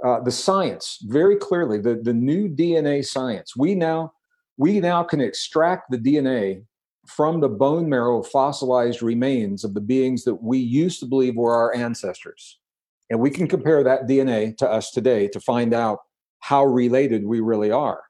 uh, 0.05 0.21
the 0.21 0.33
science 0.33 0.99
very 1.03 1.37
clearly, 1.37 1.81
the 1.81 1.97
the 1.97 2.15
new 2.15 2.49
DNA 2.49 3.05
science. 3.05 3.57
We 3.57 3.75
now 3.75 4.13
we 4.57 4.81
now 4.81 5.03
can 5.03 5.21
extract 5.21 5.91
the 5.91 5.99
DNA 5.99 6.65
from 7.07 7.41
the 7.41 7.49
bone 7.49 7.89
marrow 7.89 8.23
fossilized 8.23 9.03
remains 9.03 9.65
of 9.65 9.75
the 9.75 9.81
beings 9.81 10.23
that 10.25 10.35
we 10.35 10.59
used 10.59 11.01
to 11.01 11.07
believe 11.07 11.35
were 11.35 11.55
our 11.55 11.75
ancestors. 11.75 12.59
And 13.09 13.19
we 13.19 13.31
can 13.31 13.49
compare 13.49 13.83
that 13.83 14.07
DNA 14.07 14.57
to 14.59 14.71
us 14.71 14.93
today 14.93 15.27
to 15.29 15.41
find 15.41 15.75
out 15.75 15.99
how 16.39 16.65
related 16.65 17.27
we 17.27 17.41
really 17.41 17.73
are. 17.73 18.03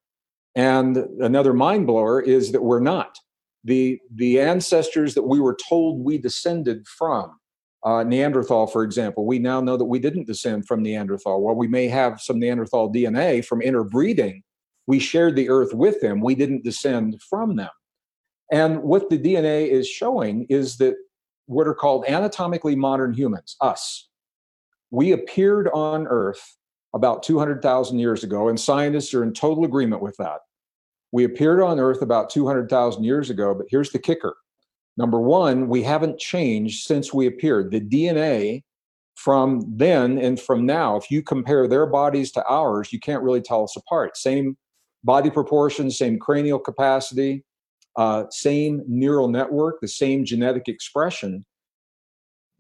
And 0.55 0.97
another 1.21 1.55
mind 1.55 1.87
blower 1.87 2.21
is 2.21 2.53
that 2.53 2.63
we're 2.63 2.81
not. 2.81 3.17
The, 3.65 4.01
the 4.15 4.41
ancestors 4.41 5.15
that 5.15 5.23
we 5.23 5.41
were 5.41 5.57
told 5.69 6.05
we 6.05 6.19
descended 6.19 6.87
from, 6.87 7.39
uh, 7.85 8.05
Neanderthal, 8.05 8.67
for 8.67 8.83
example, 8.83 9.27
we 9.27 9.39
now 9.39 9.61
know 9.61 9.77
that 9.77 9.85
we 9.85 9.99
didn't 9.99 10.27
descend 10.27 10.67
from 10.67 10.83
Neanderthal. 10.83 11.41
While 11.41 11.57
we 11.57 11.69
may 11.69 11.89
have 11.89 12.21
some 12.21 12.39
Neanderthal 12.39 12.93
DNA 12.93 13.45
from 13.45 13.63
interbreeding, 13.63 14.43
we 14.87 14.99
shared 14.99 15.37
the 15.37 15.49
earth 15.49 15.73
with 15.73 16.01
them. 16.01 16.21
We 16.21 16.35
didn't 16.35 16.65
descend 16.65 17.21
from 17.29 17.57
them. 17.57 17.71
And 18.53 18.83
what 18.83 19.09
the 19.09 19.19
DNA 19.19 19.69
is 19.69 19.89
showing 19.89 20.47
is 20.49 20.77
that 20.79 20.97
what 21.47 21.67
are 21.67 21.75
called 21.75 22.05
anatomically 22.07 22.77
modern 22.77 23.13
humans, 23.13 23.57
us. 23.61 24.09
We 24.91 25.13
appeared 25.13 25.69
on 25.73 26.07
Earth 26.07 26.57
about 26.95 27.23
200,000 27.23 27.99
years 27.99 28.25
ago, 28.25 28.49
and 28.49 28.59
scientists 28.59 29.15
are 29.15 29.23
in 29.23 29.33
total 29.33 29.65
agreement 29.65 30.03
with 30.03 30.17
that. 30.19 30.41
We 31.13 31.25
appeared 31.25 31.61
on 31.61 31.81
Earth 31.81 32.03
about 32.03 32.31
200,000 32.31 33.03
years 33.05 33.31
ago, 33.31 33.55
but 33.55 33.67
here's 33.69 33.91
the 33.91 33.99
kicker. 33.99 34.37
Number 34.97 35.21
one, 35.21 35.69
we 35.69 35.83
haven't 35.83 36.19
changed 36.19 36.87
since 36.87 37.13
we 37.13 37.27
appeared. 37.27 37.71
The 37.71 37.81
DNA 37.81 38.63
from 39.17 39.63
then 39.69 40.19
and 40.19 40.41
from 40.41 40.65
now, 40.65 40.97
if 40.97 41.11
you 41.11 41.23
compare 41.23 41.67
their 41.67 41.87
bodies 41.87 42.33
to 42.33 42.45
ours, 42.47 42.93
you 42.93 43.01
can't 43.01 43.23
really 43.23 43.43
tell 43.43 43.63
us 43.65 43.77
apart. 43.77 44.17
Same 44.17 44.57
body 45.05 45.31
proportions, 45.31 45.99
same 45.99 46.19
cranial 46.19 46.59
capacity, 46.59 47.45
uh, 47.97 48.25
same 48.31 48.83
neural 48.87 49.29
network, 49.29 49.81
the 49.81 49.89
same 49.89 50.25
genetic 50.25 50.69
expression. 50.69 51.45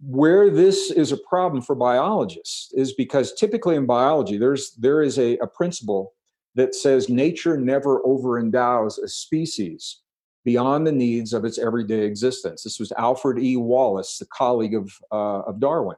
Where 0.02 0.50
this 0.50 0.90
is 0.90 1.12
a 1.12 1.18
problem 1.28 1.62
for 1.62 1.74
biologists 1.74 2.72
is 2.74 2.94
because 2.94 3.34
typically 3.34 3.76
in 3.76 3.86
biology, 3.86 4.38
there's 4.38 4.72
there 4.72 5.02
is 5.02 5.18
a, 5.18 5.36
a 5.38 5.46
principle 5.46 6.14
that 6.54 6.74
says 6.74 7.08
nature 7.08 7.56
never 7.56 8.04
overendows 8.04 8.98
a 8.98 9.08
species 9.08 10.00
beyond 10.44 10.86
the 10.86 10.92
needs 10.92 11.32
of 11.32 11.44
its 11.44 11.58
everyday 11.58 12.04
existence. 12.04 12.62
This 12.62 12.80
was 12.80 12.92
Alfred 12.92 13.38
E. 13.38 13.56
Wallace, 13.56 14.18
the 14.18 14.26
colleague 14.26 14.74
of, 14.74 14.92
uh, 15.12 15.40
of 15.40 15.60
Darwin. 15.60 15.96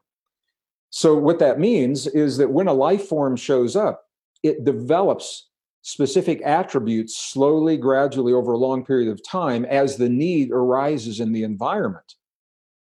So, 0.91 1.17
what 1.17 1.39
that 1.39 1.59
means 1.59 2.07
is 2.07 2.37
that 2.37 2.51
when 2.51 2.67
a 2.67 2.73
life 2.73 3.07
form 3.07 3.37
shows 3.37 3.77
up, 3.77 4.05
it 4.43 4.65
develops 4.65 5.49
specific 5.83 6.41
attributes 6.45 7.17
slowly, 7.17 7.77
gradually 7.77 8.33
over 8.33 8.53
a 8.53 8.59
long 8.59 8.85
period 8.85 9.11
of 9.11 9.27
time 9.27 9.65
as 9.65 9.97
the 9.97 10.09
need 10.09 10.51
arises 10.53 11.21
in 11.21 11.33
the 11.33 11.45
environment. 11.45 12.15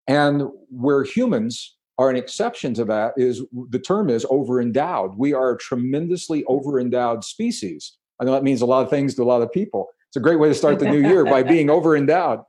And 0.07 0.45
where 0.71 1.03
humans 1.03 1.76
are 1.99 2.11
an 2.11 2.17
exception 2.17 2.75
to 2.75 2.85
that 2.85 3.15
is 3.17 3.43
the 3.71 3.79
term 3.79 4.11
is 4.11 4.27
overendowed. 4.29 5.17
We 5.17 5.33
are 5.33 5.53
a 5.53 5.59
tremendously 5.59 6.45
overendowed 6.45 7.25
species. 7.25 7.97
I 8.21 8.25
know 8.25 8.33
that 8.33 8.43
means 8.43 8.61
a 8.61 8.67
lot 8.67 8.85
of 8.85 8.91
things 8.91 9.15
to 9.15 9.23
a 9.23 9.25
lot 9.25 9.43
of 9.43 9.51
people. 9.53 9.89
It's 10.09 10.17
a 10.17 10.21
great 10.21 10.39
way 10.39 10.49
to 10.49 10.55
start 10.55 10.79
the 10.79 10.91
new 10.91 11.01
year 11.01 11.25
by 11.25 11.43
being 11.55 11.71
overendowed. 11.71 12.41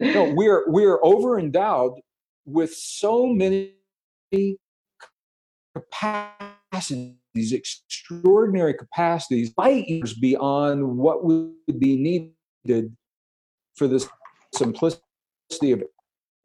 No, 0.00 0.32
we're 0.34 0.64
we're 0.68 0.98
overendowed 1.04 1.94
with 2.44 2.74
so 2.74 3.26
many 3.26 3.74
capacities, 5.74 7.52
extraordinary 7.52 8.74
capacities, 8.74 9.52
light 9.56 9.88
years 9.88 10.14
beyond 10.14 10.98
what 10.98 11.24
would 11.24 11.54
be 11.78 11.96
needed 11.96 12.94
for 13.74 13.88
the 13.88 14.06
simplicity 14.54 15.72
of 15.72 15.82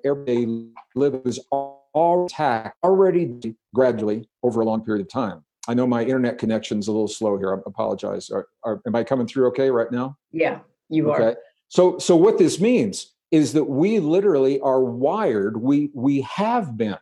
everyday 0.03 0.67
living 0.95 1.21
is 1.25 1.39
all 1.51 1.80
attack 1.95 2.75
already 2.83 3.55
gradually 3.73 4.29
over 4.43 4.61
a 4.61 4.65
long 4.65 4.83
period 4.83 5.05
of 5.05 5.11
time. 5.11 5.43
I 5.67 5.73
know 5.73 5.85
my 5.85 6.01
internet 6.01 6.37
connection's 6.37 6.87
a 6.87 6.91
little 6.91 7.07
slow 7.07 7.37
here. 7.37 7.55
I 7.55 7.59
apologize. 7.65 8.29
Are, 8.29 8.47
are, 8.63 8.81
am 8.87 8.95
I 8.95 9.03
coming 9.03 9.27
through 9.27 9.47
okay 9.47 9.69
right 9.69 9.91
now? 9.91 10.17
Yeah, 10.31 10.59
you 10.89 11.11
okay. 11.11 11.23
are. 11.23 11.37
So, 11.67 11.97
so 11.99 12.15
what 12.15 12.37
this 12.37 12.59
means 12.59 13.13
is 13.31 13.53
that 13.53 13.63
we 13.63 13.99
literally 13.99 14.59
are 14.61 14.83
wired. 14.83 15.61
We 15.61 15.89
we 15.93 16.21
have 16.21 16.77
been 16.77 16.97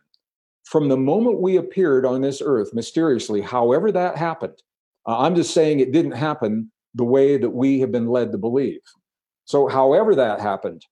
from 0.64 0.88
the 0.88 0.96
moment 0.96 1.40
we 1.40 1.56
appeared 1.56 2.06
on 2.06 2.20
this 2.20 2.40
earth 2.44 2.72
mysteriously. 2.74 3.40
However 3.40 3.90
that 3.92 4.16
happened, 4.16 4.62
uh, 5.06 5.18
I'm 5.18 5.34
just 5.34 5.54
saying 5.54 5.80
it 5.80 5.92
didn't 5.92 6.12
happen 6.12 6.70
the 6.94 7.04
way 7.04 7.36
that 7.38 7.50
we 7.50 7.80
have 7.80 7.90
been 7.90 8.08
led 8.08 8.30
to 8.32 8.38
believe. 8.38 8.80
So, 9.46 9.66
however 9.68 10.14
that 10.14 10.40
happened, 10.40 10.84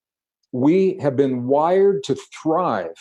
we 0.52 0.98
have 1.00 1.16
been 1.16 1.46
wired 1.46 2.02
to 2.04 2.16
thrive 2.42 2.96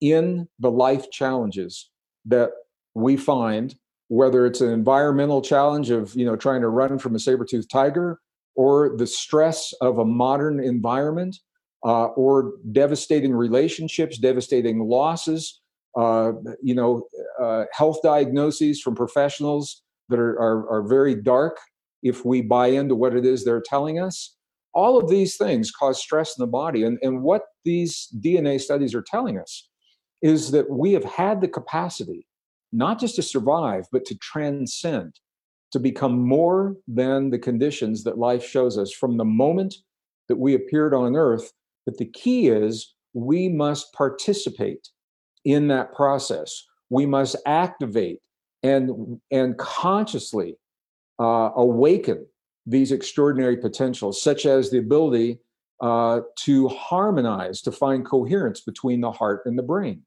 in 0.00 0.48
the 0.58 0.70
life 0.70 1.10
challenges 1.10 1.90
that 2.24 2.50
we 2.94 3.16
find 3.16 3.74
whether 4.08 4.46
it's 4.46 4.60
an 4.60 4.70
environmental 4.70 5.42
challenge 5.42 5.90
of 5.90 6.14
you 6.14 6.24
know 6.24 6.36
trying 6.36 6.60
to 6.60 6.68
run 6.68 6.98
from 6.98 7.14
a 7.14 7.18
saber-toothed 7.18 7.70
tiger 7.70 8.20
or 8.54 8.96
the 8.96 9.06
stress 9.06 9.72
of 9.80 9.98
a 9.98 10.04
modern 10.04 10.62
environment 10.62 11.36
uh, 11.84 12.06
or 12.06 12.52
devastating 12.72 13.32
relationships 13.32 14.18
devastating 14.18 14.80
losses 14.80 15.60
uh, 15.96 16.32
you 16.62 16.74
know 16.74 17.02
uh, 17.40 17.64
health 17.72 17.98
diagnoses 18.02 18.80
from 18.80 18.94
professionals 18.94 19.82
that 20.08 20.18
are, 20.18 20.38
are, 20.40 20.70
are 20.70 20.82
very 20.82 21.14
dark 21.14 21.58
if 22.02 22.24
we 22.24 22.40
buy 22.40 22.68
into 22.68 22.94
what 22.94 23.14
it 23.14 23.24
is 23.24 23.44
they're 23.44 23.62
telling 23.64 23.98
us. 23.98 24.36
All 24.74 24.98
of 24.98 25.08
these 25.08 25.36
things 25.36 25.70
cause 25.70 26.00
stress 26.00 26.36
in 26.38 26.42
the 26.42 26.46
body 26.46 26.84
and, 26.84 26.98
and 27.02 27.22
what 27.22 27.42
these 27.64 28.08
dna 28.20 28.60
studies 28.60 28.94
are 28.94 29.02
telling 29.02 29.38
us 29.38 29.68
is 30.26 30.50
that 30.50 30.68
we 30.68 30.92
have 30.92 31.04
had 31.04 31.40
the 31.40 31.48
capacity 31.48 32.26
not 32.72 32.98
just 32.98 33.14
to 33.14 33.22
survive, 33.22 33.84
but 33.92 34.04
to 34.04 34.14
transcend, 34.16 35.20
to 35.70 35.78
become 35.78 36.20
more 36.20 36.74
than 36.88 37.30
the 37.30 37.38
conditions 37.38 38.02
that 38.04 38.18
life 38.18 38.44
shows 38.44 38.76
us 38.76 38.92
from 38.92 39.16
the 39.16 39.24
moment 39.24 39.74
that 40.28 40.36
we 40.36 40.54
appeared 40.54 40.92
on 40.92 41.14
earth. 41.14 41.52
But 41.84 41.98
the 41.98 42.06
key 42.06 42.48
is 42.48 42.94
we 43.14 43.48
must 43.48 43.92
participate 43.92 44.88
in 45.44 45.68
that 45.68 45.94
process. 45.94 46.64
We 46.90 47.06
must 47.06 47.36
activate 47.46 48.18
and, 48.64 49.20
and 49.30 49.56
consciously 49.58 50.56
uh, 51.20 51.50
awaken 51.56 52.26
these 52.66 52.90
extraordinary 52.90 53.56
potentials, 53.56 54.20
such 54.20 54.44
as 54.44 54.70
the 54.70 54.78
ability 54.78 55.38
uh, 55.80 56.20
to 56.40 56.68
harmonize, 56.68 57.62
to 57.62 57.70
find 57.70 58.04
coherence 58.04 58.60
between 58.60 59.00
the 59.00 59.12
heart 59.12 59.42
and 59.46 59.56
the 59.56 59.62
brain. 59.62 60.02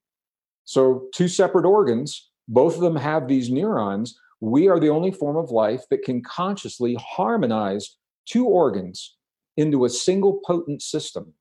So, 0.70 1.08
two 1.16 1.28
separate 1.28 1.66
organs, 1.66 2.30
both 2.48 2.76
of 2.76 2.82
them 2.82 2.96
have 2.96 3.28
these 3.28 3.50
neurons. 3.50 4.20
We 4.40 4.68
are 4.68 4.80
the 4.80 4.90
only 4.90 5.10
form 5.10 5.36
of 5.36 5.50
life 5.50 5.82
that 5.90 6.04
can 6.04 6.22
consciously 6.22 6.94
harmonize 6.94 7.98
two 8.28 8.46
organs 8.46 9.16
into 9.58 9.86
a 9.86 9.90
single 9.90 10.42
potent 10.46 10.84
system 10.84 11.34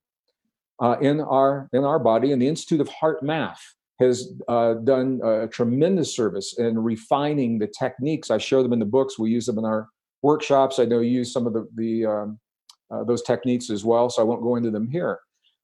uh, 0.81 0.95
in 0.99 1.21
our 1.21 1.69
in 1.73 1.83
our 1.83 1.99
body. 1.99 2.31
And 2.31 2.41
the 2.41 2.47
Institute 2.47 2.81
of 2.81 2.89
HeartMath 2.89 3.59
has 3.99 4.33
uh, 4.47 4.73
done 4.83 5.19
a 5.23 5.47
tremendous 5.47 6.11
service 6.11 6.57
in 6.57 6.79
refining 6.79 7.59
the 7.59 7.67
techniques. 7.67 8.31
I 8.31 8.39
show 8.39 8.63
them 8.63 8.73
in 8.73 8.79
the 8.79 8.85
books. 8.85 9.19
We 9.19 9.29
use 9.29 9.45
them 9.45 9.59
in 9.59 9.65
our 9.65 9.89
workshops. 10.23 10.79
I 10.79 10.85
know 10.85 11.01
you 11.01 11.11
use 11.11 11.31
some 11.31 11.45
of 11.45 11.53
the, 11.53 11.67
the 11.75 12.07
um, 12.07 12.39
uh, 12.89 13.03
those 13.03 13.21
techniques 13.21 13.69
as 13.69 13.85
well, 13.85 14.09
so 14.09 14.23
I 14.23 14.25
won't 14.25 14.41
go 14.41 14.55
into 14.55 14.71
them 14.71 14.89
here. 14.89 15.19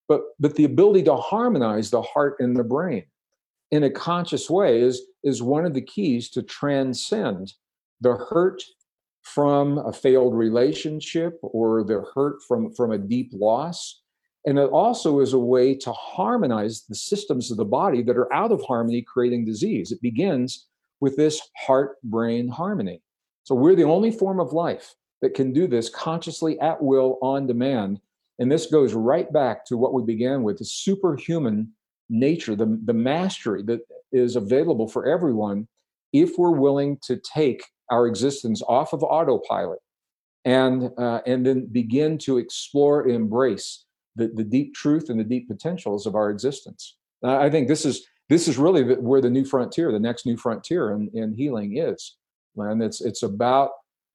But 0.08 0.22
but 0.40 0.54
the 0.56 0.66
ability 0.66 1.02
to 1.06 1.16
harmonize 1.16 1.90
the 1.90 2.04
heart 2.04 2.36
and 2.38 2.56
the 2.56 2.64
brain 2.64 3.06
in 3.76 3.84
a 3.84 3.90
conscious 3.90 4.50
way 4.50 4.80
is 4.80 5.02
is 5.24 5.44
one 5.44 5.66
of 5.66 5.74
the 5.74 5.82
keys 5.82 6.30
to 6.30 6.42
transcend 6.42 7.54
the 8.00 8.16
hurt 8.30 8.64
from 9.22 9.80
a 9.80 9.92
failed 9.92 10.34
relationship 10.34 11.38
or 11.42 11.84
the 11.84 12.06
hurt 12.14 12.42
from 12.48 12.72
from 12.74 12.92
a 12.92 12.98
deep 12.98 13.32
loss. 13.34 14.02
And 14.46 14.58
it 14.58 14.70
also 14.70 15.20
is 15.20 15.34
a 15.34 15.40
way 15.40 15.76
to 15.76 15.92
harmonize 15.92 16.86
the 16.88 16.96
systems 16.96 17.52
of 17.52 17.58
the 17.58 17.66
body 17.66 18.02
that 18.04 18.16
are 18.16 18.32
out 18.32 18.52
of 18.52 18.64
harmony 18.64 19.02
creating 19.02 19.44
disease. 19.44 19.92
It 19.92 20.02
begins 20.02 20.68
with 21.02 21.18
this 21.18 21.42
heart 21.58 21.98
brain 22.04 22.48
harmony. 22.48 23.02
So 23.44 23.56
we're 23.56 23.76
the 23.76 23.84
only 23.84 24.12
form 24.12 24.40
of 24.40 24.54
life 24.54 24.96
that 25.22 25.34
can 25.34 25.52
do 25.52 25.68
this 25.68 25.90
consciously 25.90 26.60
at 26.62 26.82
will 26.82 27.18
on 27.22 27.46
demand. 27.48 28.00
And 28.40 28.50
this 28.50 28.68
goes 28.68 28.94
right 28.94 29.32
back 29.34 29.66
to 29.66 29.78
what 29.78 29.94
we 29.94 30.04
began 30.04 30.44
with 30.44 30.60
the 30.60 30.66
superhuman 30.66 31.74
nature, 32.10 32.56
the, 32.56 32.80
the 32.86 32.94
mastery 32.94 33.64
that 33.64 33.82
is 34.12 34.36
available 34.36 34.88
for 34.88 35.06
everyone 35.06 35.68
if 36.14 36.38
we're 36.38 36.52
willing 36.52 36.98
to 37.04 37.18
take 37.18 37.64
our 37.92 38.08
existence 38.08 38.62
off 38.68 38.94
of 38.94 39.04
autopilot 39.04 39.80
and 40.46 40.92
uh, 40.98 41.22
and 41.26 41.46
then 41.46 41.68
begin 41.72 42.18
to 42.20 42.38
explore 42.38 43.02
and 43.02 43.12
embrace 43.12 43.86
the, 44.16 44.32
the 44.36 44.44
deep 44.44 44.74
truth 44.74 45.10
and 45.10 45.20
the 45.20 45.24
deep 45.24 45.48
potentials 45.48 46.06
of 46.06 46.16
our 46.16 46.30
existence. 46.30 46.96
I 47.24 47.50
think 47.50 47.68
this 47.68 47.86
is 47.86 48.06
this 48.30 48.48
is 48.48 48.58
really 48.58 48.84
where 48.96 49.22
the 49.22 49.30
new 49.30 49.46
frontier, 49.46 49.92
the 49.92 50.00
next 50.00 50.26
new 50.26 50.38
frontier 50.38 50.92
in, 50.92 51.10
in 51.14 51.34
healing 51.34 51.78
is. 51.78 52.16
And 52.56 52.82
it's 52.82 53.02
it's 53.02 53.24
about 53.24 53.72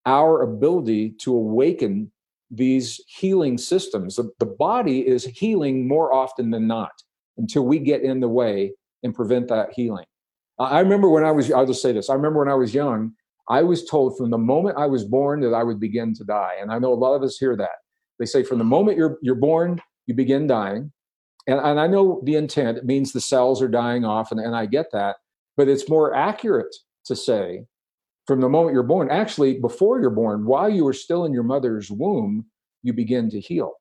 our 0.07 0.43
ability 0.43 1.11
to 1.21 1.35
awaken 1.35 2.11
these 2.51 3.01
healing 3.07 3.59
systems. 3.59 4.17
The, 4.17 4.31
the 4.39 4.47
body 4.47 5.07
is 5.07 5.25
healing 5.25 5.87
more 5.87 6.13
often 6.13 6.51
than 6.51 6.67
not 6.67 6.93
until 7.37 7.65
we 7.65 7.79
get 7.79 8.03
in 8.03 8.21
the 8.21 8.29
way 8.29 8.73
and 9.03 9.15
prevent 9.15 9.49
that 9.49 9.73
healing. 9.73 10.05
I 10.59 10.81
remember 10.81 11.09
when 11.09 11.25
I 11.25 11.31
was, 11.31 11.51
I'll 11.51 11.67
just 11.67 11.83
say 11.83 11.93
this 11.93 12.11
I 12.11 12.15
remember 12.15 12.41
when 12.41 12.51
I 12.51 12.55
was 12.55 12.75
young, 12.75 13.13
I 13.49 13.63
was 13.63 13.85
told 13.85 14.17
from 14.17 14.31
the 14.31 14.39
moment 14.39 14.79
I 14.79 14.87
was 14.87 15.05
born 15.05 15.41
that 15.41 15.55
I 15.55 15.63
would 15.63 15.81
begin 15.81 16.15
to 16.15 16.25
die. 16.25 16.55
And 16.61 16.71
I 16.71 16.79
know 16.79 16.93
a 16.93 16.95
lot 16.95 17.15
of 17.15 17.23
us 17.23 17.39
hear 17.39 17.57
that. 17.57 17.79
They 18.19 18.27
say 18.27 18.43
from 18.43 18.59
the 18.59 18.65
moment 18.65 18.99
you're, 18.99 19.19
you're 19.23 19.35
born, 19.35 19.81
you 20.07 20.15
begin 20.15 20.47
dying. 20.47 20.93
And, 21.47 21.59
and 21.59 21.81
I 21.81 21.87
know 21.87 22.21
the 22.25 22.37
intent, 22.37 22.79
it 22.79 22.85
means 22.85 23.13
the 23.13 23.21
cells 23.21 23.63
are 23.63 23.69
dying 23.69 24.05
off, 24.05 24.31
and, 24.31 24.39
and 24.39 24.55
I 24.55 24.67
get 24.67 24.93
that. 24.93 25.17
But 25.57 25.69
it's 25.69 25.89
more 25.89 26.15
accurate 26.15 26.75
to 27.07 27.17
say 27.17 27.65
from 28.27 28.41
the 28.41 28.49
moment 28.49 28.75
you're 28.75 28.83
born, 28.83 29.11
actually, 29.11 29.59
before 29.59 30.01
you're 30.01 30.11
born, 30.11 30.45
while 30.45 30.69
you 30.69 30.87
are 30.87 30.93
still 30.93 31.25
in 31.25 31.33
your 31.33 31.43
mother's 31.43 31.91
womb, 31.91 32.45
you 32.83 32.93
begin 32.93 33.31
to 33.31 33.41
heal. 33.41 33.73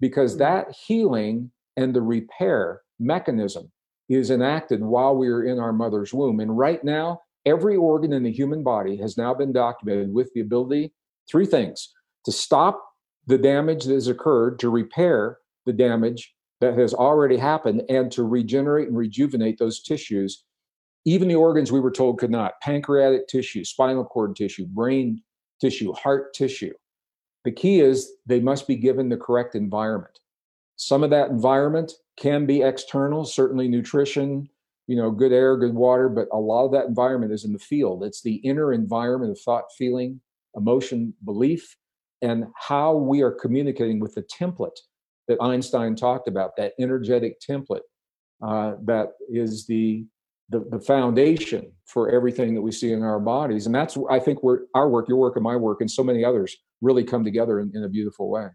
Because 0.00 0.32
hmm. 0.32 0.38
that 0.38 0.74
healing 0.86 1.52
and 1.76 1.94
the 1.94 2.02
repair 2.02 2.80
mechanism 2.98 3.70
is 4.08 4.30
enacted 4.30 4.82
while 4.82 5.16
we 5.16 5.28
are 5.28 5.44
in 5.44 5.58
our 5.58 5.72
mother's 5.72 6.12
womb. 6.12 6.40
And 6.40 6.56
right 6.56 6.82
now, 6.84 7.20
every 7.46 7.76
organ 7.76 8.12
in 8.12 8.22
the 8.22 8.32
human 8.32 8.62
body 8.62 8.96
has 8.98 9.16
now 9.16 9.34
been 9.34 9.52
documented 9.52 10.12
with 10.12 10.30
the 10.34 10.40
ability 10.40 10.92
three 11.30 11.46
things 11.46 11.90
to 12.24 12.32
stop 12.32 12.82
the 13.26 13.38
damage 13.38 13.84
that 13.84 13.94
has 13.94 14.08
occurred, 14.08 14.58
to 14.58 14.68
repair 14.68 15.38
the 15.66 15.72
damage 15.72 16.34
that 16.60 16.78
has 16.78 16.92
already 16.92 17.36
happened, 17.36 17.82
and 17.88 18.12
to 18.12 18.22
regenerate 18.22 18.88
and 18.88 18.96
rejuvenate 18.96 19.58
those 19.58 19.82
tissues. 19.82 20.44
Even 21.06 21.28
the 21.28 21.34
organs 21.34 21.72
we 21.72 21.80
were 21.80 21.90
told 21.90 22.18
could 22.18 22.30
not 22.30 22.60
pancreatic 22.62 23.28
tissue, 23.28 23.64
spinal 23.64 24.04
cord 24.04 24.36
tissue, 24.36 24.66
brain 24.66 25.22
tissue, 25.60 25.92
heart 25.92 26.32
tissue. 26.34 26.72
The 27.44 27.52
key 27.52 27.80
is 27.80 28.10
they 28.26 28.40
must 28.40 28.66
be 28.66 28.76
given 28.76 29.08
the 29.08 29.16
correct 29.16 29.54
environment. 29.54 30.18
Some 30.76 31.02
of 31.02 31.10
that 31.10 31.30
environment 31.30 31.92
can 32.16 32.46
be 32.46 32.62
external, 32.62 33.24
certainly 33.24 33.68
nutrition, 33.68 34.48
you 34.86 34.96
know, 34.96 35.10
good 35.10 35.32
air, 35.32 35.56
good 35.56 35.74
water, 35.74 36.08
but 36.08 36.28
a 36.32 36.38
lot 36.38 36.66
of 36.66 36.72
that 36.72 36.86
environment 36.86 37.32
is 37.32 37.44
in 37.44 37.52
the 37.52 37.58
field. 37.58 38.04
It's 38.04 38.22
the 38.22 38.36
inner 38.36 38.72
environment 38.72 39.32
of 39.32 39.40
thought, 39.40 39.64
feeling, 39.76 40.20
emotion, 40.54 41.14
belief, 41.24 41.76
and 42.22 42.46
how 42.56 42.94
we 42.94 43.22
are 43.22 43.32
communicating 43.32 44.00
with 44.00 44.14
the 44.14 44.22
template 44.22 44.78
that 45.28 45.38
Einstein 45.40 45.96
talked 45.96 46.28
about, 46.28 46.56
that 46.56 46.74
energetic 46.78 47.40
template 47.40 47.80
uh, 48.46 48.74
that 48.84 49.12
is 49.28 49.66
the, 49.66 50.04
the, 50.50 50.66
the 50.70 50.80
foundation 50.80 51.72
for 51.86 52.10
everything 52.10 52.54
that 52.54 52.62
we 52.62 52.72
see 52.72 52.92
in 52.92 53.02
our 53.02 53.20
bodies. 53.20 53.66
And 53.66 53.74
that's 53.74 53.96
I 54.10 54.18
think 54.18 54.42
where 54.42 54.62
our 54.74 54.88
work, 54.88 55.08
your 55.08 55.18
work, 55.18 55.36
and 55.36 55.42
my 55.42 55.56
work, 55.56 55.80
and 55.80 55.90
so 55.90 56.04
many 56.04 56.24
others 56.24 56.56
really 56.82 57.04
come 57.04 57.24
together 57.24 57.60
in, 57.60 57.72
in 57.74 57.84
a 57.84 57.88
beautiful 57.88 58.28
way. 58.28 58.48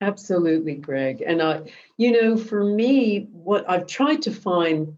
Absolutely, 0.00 0.74
Gregg. 0.74 1.22
And 1.26 1.42
I, 1.42 1.62
you 1.96 2.12
know, 2.12 2.36
for 2.36 2.62
me, 2.62 3.28
what 3.32 3.68
I've 3.68 3.86
tried 3.86 4.22
to 4.22 4.30
find 4.30 4.96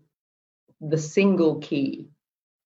the 0.80 0.99
single 0.99 1.57
key 1.57 2.09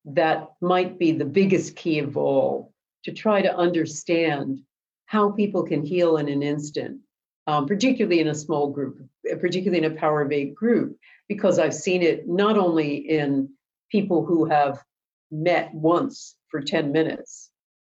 that 0.07 0.53
might 0.61 0.99
be 0.99 1.13
the 1.13 1.25
biggest 1.25 1.77
key 1.77 1.99
of 1.99 2.17
all 2.17 2.73
to 3.05 3.13
try 3.13 3.43
to 3.43 3.57
understand 3.57 4.63
how 5.07 5.31
people 5.31 5.63
can 5.63 5.85
heal 5.85 6.17
in 6.17 6.29
an 6.29 6.43
instant, 6.43 7.01
um, 7.47 7.67
particularly 7.67 8.21
in 8.21 8.29
a 8.29 8.35
small 8.35 8.71
group, 8.71 9.01
particularly 9.41 9.85
in 9.85 9.93
a 9.93 9.97
power 9.97 10.23
of 10.23 10.33
eight 10.33 10.55
group, 10.55 10.97
because 11.29 11.59
I've 11.59 11.75
seen 11.75 12.03
it 12.03 12.27
not 12.29 12.57
only 12.57 12.97
in 12.97 13.51
people 13.91 14.25
who 14.25 14.47
have 14.47 14.83
met 15.31 15.73
once 15.75 16.37
for 16.49 16.61
10 16.61 16.93
minutes. 16.93 17.51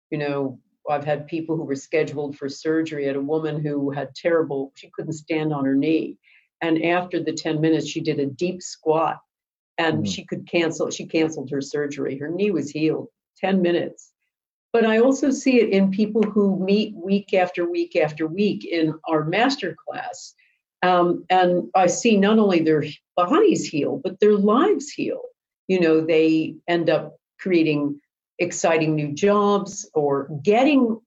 You 0.09 0.17
know, 0.17 0.59
I've 0.91 1.05
had 1.05 1.27
people 1.27 1.55
who 1.55 1.63
were 1.63 1.75
scheduled 1.75 2.37
for 2.37 2.49
surgery 2.49 3.07
at 3.07 3.15
a 3.15 3.21
woman 3.21 3.63
who 3.63 3.91
had 3.91 4.13
terrible, 4.15 4.71
she 4.75 4.91
couldn't 4.93 5.13
stand 5.13 5.53
on 5.53 5.65
her 5.65 5.75
knee. 5.75 6.17
And 6.61 6.83
after 6.85 7.21
the 7.23 7.33
10 7.33 7.59
minutes, 7.59 7.87
she 7.87 8.01
did 8.01 8.19
a 8.19 8.25
deep 8.25 8.61
squat 8.61 9.19
and 9.77 9.97
mm-hmm. 9.97 10.05
she 10.05 10.25
could 10.25 10.47
cancel, 10.47 10.89
she 10.91 11.05
canceled 11.05 11.49
her 11.49 11.61
surgery. 11.61 12.17
Her 12.17 12.29
knee 12.29 12.51
was 12.51 12.69
healed 12.69 13.07
10 13.37 13.61
minutes. 13.61 14.11
But 14.73 14.85
I 14.85 14.99
also 14.99 15.31
see 15.31 15.59
it 15.59 15.69
in 15.69 15.91
people 15.91 16.23
who 16.23 16.63
meet 16.63 16.95
week 16.95 17.33
after 17.33 17.69
week 17.69 17.95
after 17.95 18.27
week 18.27 18.65
in 18.65 18.93
our 19.09 19.25
master 19.25 19.75
class. 19.85 20.33
Um, 20.83 21.25
and 21.29 21.69
I 21.75 21.87
see 21.87 22.17
not 22.17 22.39
only 22.39 22.61
their 22.61 22.83
bodies 23.15 23.67
heal, 23.67 23.99
but 24.03 24.19
their 24.19 24.35
lives 24.35 24.89
heal. 24.89 25.21
You 25.67 25.79
know, 25.79 26.01
they 26.01 26.55
end 26.67 26.89
up 26.89 27.17
creating 27.39 27.99
exciting 28.41 28.95
new 28.95 29.13
jobs 29.13 29.89
or 29.93 30.27
getting 30.43 30.99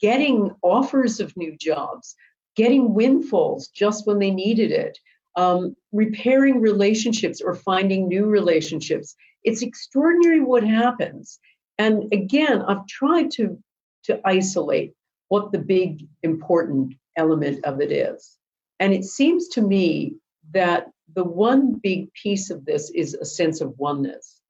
getting 0.00 0.50
offers 0.62 1.20
of 1.20 1.34
new 1.36 1.56
jobs, 1.56 2.14
getting 2.54 2.92
windfalls 2.92 3.68
just 3.68 4.06
when 4.06 4.18
they 4.18 4.30
needed 4.30 4.70
it, 4.70 4.98
um, 5.36 5.74
repairing 5.92 6.60
relationships 6.60 7.40
or 7.40 7.54
finding 7.54 8.06
new 8.06 8.26
relationships. 8.26 9.14
It's 9.42 9.62
extraordinary 9.62 10.40
what 10.40 10.64
happens. 10.64 11.38
And 11.78 12.12
again, 12.12 12.60
I've 12.62 12.86
tried 12.86 13.30
to, 13.32 13.58
to 14.04 14.20
isolate 14.24 14.92
what 15.28 15.52
the 15.52 15.58
big 15.58 16.06
important 16.22 16.94
element 17.16 17.64
of 17.64 17.80
it 17.80 17.90
is. 17.90 18.36
And 18.80 18.92
it 18.92 19.04
seems 19.04 19.48
to 19.48 19.62
me 19.62 20.14
that 20.52 20.90
the 21.14 21.24
one 21.24 21.74
big 21.82 22.12
piece 22.12 22.50
of 22.50 22.64
this 22.64 22.90
is 22.90 23.14
a 23.14 23.24
sense 23.24 23.60
of 23.60 23.78
oneness. 23.78 24.40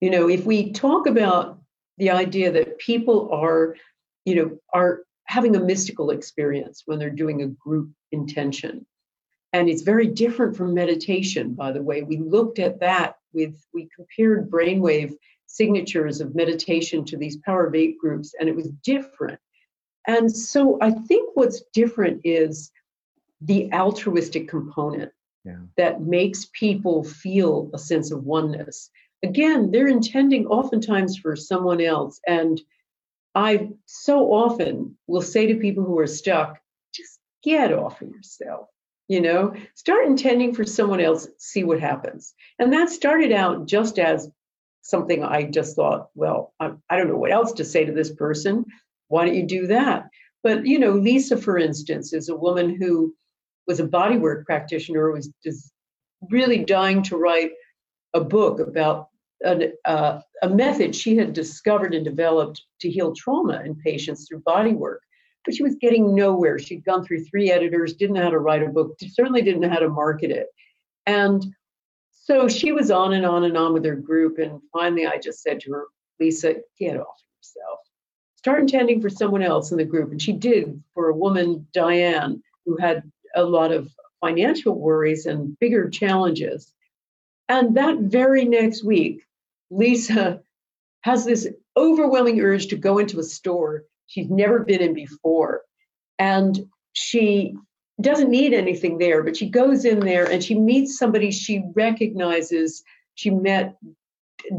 You 0.00 0.10
know, 0.10 0.28
if 0.28 0.44
we 0.44 0.72
talk 0.72 1.06
about 1.06 1.59
the 2.00 2.10
idea 2.10 2.50
that 2.50 2.78
people 2.78 3.30
are, 3.30 3.76
you 4.24 4.34
know, 4.34 4.58
are 4.72 5.02
having 5.24 5.54
a 5.54 5.60
mystical 5.60 6.10
experience 6.10 6.82
when 6.86 6.98
they're 6.98 7.10
doing 7.10 7.42
a 7.42 7.46
group 7.46 7.90
intention. 8.10 8.84
And 9.52 9.68
it's 9.68 9.82
very 9.82 10.06
different 10.06 10.56
from 10.56 10.74
meditation, 10.74 11.54
by 11.54 11.72
the 11.72 11.82
way. 11.82 12.02
We 12.02 12.16
looked 12.18 12.58
at 12.58 12.80
that 12.80 13.16
with, 13.32 13.62
we 13.74 13.88
compared 13.94 14.50
brainwave 14.50 15.14
signatures 15.46 16.20
of 16.20 16.34
meditation 16.34 17.04
to 17.04 17.16
these 17.16 17.36
Power 17.36 17.66
of 17.66 17.74
Eight 17.74 17.98
groups, 17.98 18.34
and 18.38 18.48
it 18.48 18.56
was 18.56 18.70
different. 18.82 19.38
And 20.06 20.34
so 20.34 20.78
I 20.80 20.90
think 20.90 21.30
what's 21.34 21.62
different 21.74 22.22
is 22.24 22.70
the 23.40 23.70
altruistic 23.72 24.48
component 24.48 25.12
yeah. 25.44 25.58
that 25.76 26.00
makes 26.00 26.48
people 26.52 27.04
feel 27.04 27.70
a 27.74 27.78
sense 27.78 28.10
of 28.10 28.24
oneness 28.24 28.90
again, 29.22 29.70
they're 29.70 29.88
intending 29.88 30.46
oftentimes 30.46 31.18
for 31.18 31.36
someone 31.36 31.80
else. 31.80 32.20
And 32.26 32.60
I 33.34 33.70
so 33.86 34.32
often 34.32 34.96
will 35.06 35.22
say 35.22 35.46
to 35.46 35.60
people 35.60 35.84
who 35.84 35.98
are 35.98 36.06
stuck, 36.06 36.58
just 36.94 37.18
get 37.42 37.72
off 37.72 38.00
of 38.00 38.08
yourself. 38.08 38.68
You 39.08 39.20
know, 39.20 39.54
start 39.74 40.06
intending 40.06 40.54
for 40.54 40.64
someone 40.64 41.00
else, 41.00 41.26
see 41.38 41.64
what 41.64 41.80
happens. 41.80 42.32
And 42.60 42.72
that 42.72 42.90
started 42.90 43.32
out 43.32 43.66
just 43.66 43.98
as 43.98 44.30
something 44.82 45.24
I 45.24 45.44
just 45.44 45.74
thought, 45.74 46.10
well, 46.14 46.54
I, 46.60 46.72
I 46.88 46.96
don't 46.96 47.08
know 47.08 47.16
what 47.16 47.32
else 47.32 47.52
to 47.54 47.64
say 47.64 47.84
to 47.84 47.92
this 47.92 48.12
person. 48.12 48.64
Why 49.08 49.24
don't 49.24 49.34
you 49.34 49.46
do 49.46 49.66
that? 49.66 50.08
But, 50.44 50.64
you 50.64 50.78
know, 50.78 50.92
Lisa, 50.92 51.36
for 51.36 51.58
instance, 51.58 52.12
is 52.12 52.28
a 52.28 52.36
woman 52.36 52.76
who 52.80 53.14
was 53.66 53.80
a 53.80 53.86
bodywork 53.86 54.44
practitioner, 54.46 55.10
was 55.10 55.28
just 55.44 55.72
really 56.30 56.64
dying 56.64 57.02
to 57.04 57.16
write 57.16 57.50
a 58.14 58.20
book 58.20 58.60
about 58.60 59.09
a, 59.44 59.70
uh, 59.84 60.20
a 60.42 60.48
method 60.48 60.94
she 60.94 61.16
had 61.16 61.32
discovered 61.32 61.94
and 61.94 62.04
developed 62.04 62.62
to 62.80 62.90
heal 62.90 63.14
trauma 63.14 63.62
in 63.64 63.74
patients 63.74 64.26
through 64.26 64.40
body 64.40 64.72
work. 64.72 65.02
But 65.44 65.54
she 65.54 65.62
was 65.62 65.74
getting 65.76 66.14
nowhere. 66.14 66.58
She'd 66.58 66.84
gone 66.84 67.04
through 67.04 67.24
three 67.24 67.50
editors, 67.50 67.94
didn't 67.94 68.16
know 68.16 68.22
how 68.22 68.30
to 68.30 68.38
write 68.38 68.62
a 68.62 68.68
book, 68.68 68.98
certainly 69.00 69.42
didn't 69.42 69.60
know 69.60 69.70
how 69.70 69.78
to 69.78 69.88
market 69.88 70.30
it. 70.30 70.48
And 71.06 71.44
so 72.10 72.48
she 72.48 72.72
was 72.72 72.90
on 72.90 73.14
and 73.14 73.24
on 73.24 73.44
and 73.44 73.56
on 73.56 73.72
with 73.72 73.84
her 73.84 73.96
group. 73.96 74.38
And 74.38 74.60
finally, 74.72 75.06
I 75.06 75.18
just 75.18 75.42
said 75.42 75.60
to 75.60 75.72
her, 75.72 75.86
Lisa, 76.20 76.56
get 76.78 77.00
off 77.00 77.22
yourself. 77.38 77.80
Start 78.36 78.60
intending 78.60 79.00
for 79.00 79.08
someone 79.08 79.42
else 79.42 79.70
in 79.72 79.78
the 79.78 79.84
group. 79.84 80.10
And 80.10 80.20
she 80.20 80.32
did 80.32 80.82
for 80.94 81.08
a 81.08 81.16
woman, 81.16 81.66
Diane, 81.72 82.42
who 82.66 82.76
had 82.76 83.10
a 83.34 83.42
lot 83.42 83.72
of 83.72 83.88
financial 84.20 84.78
worries 84.78 85.24
and 85.26 85.58
bigger 85.58 85.88
challenges. 85.88 86.74
And 87.48 87.76
that 87.76 87.98
very 87.98 88.44
next 88.44 88.84
week, 88.84 89.24
Lisa 89.70 90.40
has 91.02 91.24
this 91.24 91.48
overwhelming 91.76 92.40
urge 92.40 92.66
to 92.68 92.76
go 92.76 92.98
into 92.98 93.18
a 93.18 93.24
store 93.24 93.84
she's 94.06 94.28
never 94.28 94.60
been 94.60 94.82
in 94.82 94.92
before. 94.92 95.62
And 96.18 96.58
she 96.92 97.54
doesn't 98.00 98.30
need 98.30 98.52
anything 98.52 98.98
there, 98.98 99.22
but 99.22 99.36
she 99.36 99.48
goes 99.48 99.84
in 99.84 100.00
there 100.00 100.30
and 100.30 100.42
she 100.42 100.54
meets 100.54 100.98
somebody 100.98 101.30
she 101.30 101.62
recognizes 101.74 102.82
she 103.14 103.30
met 103.30 103.76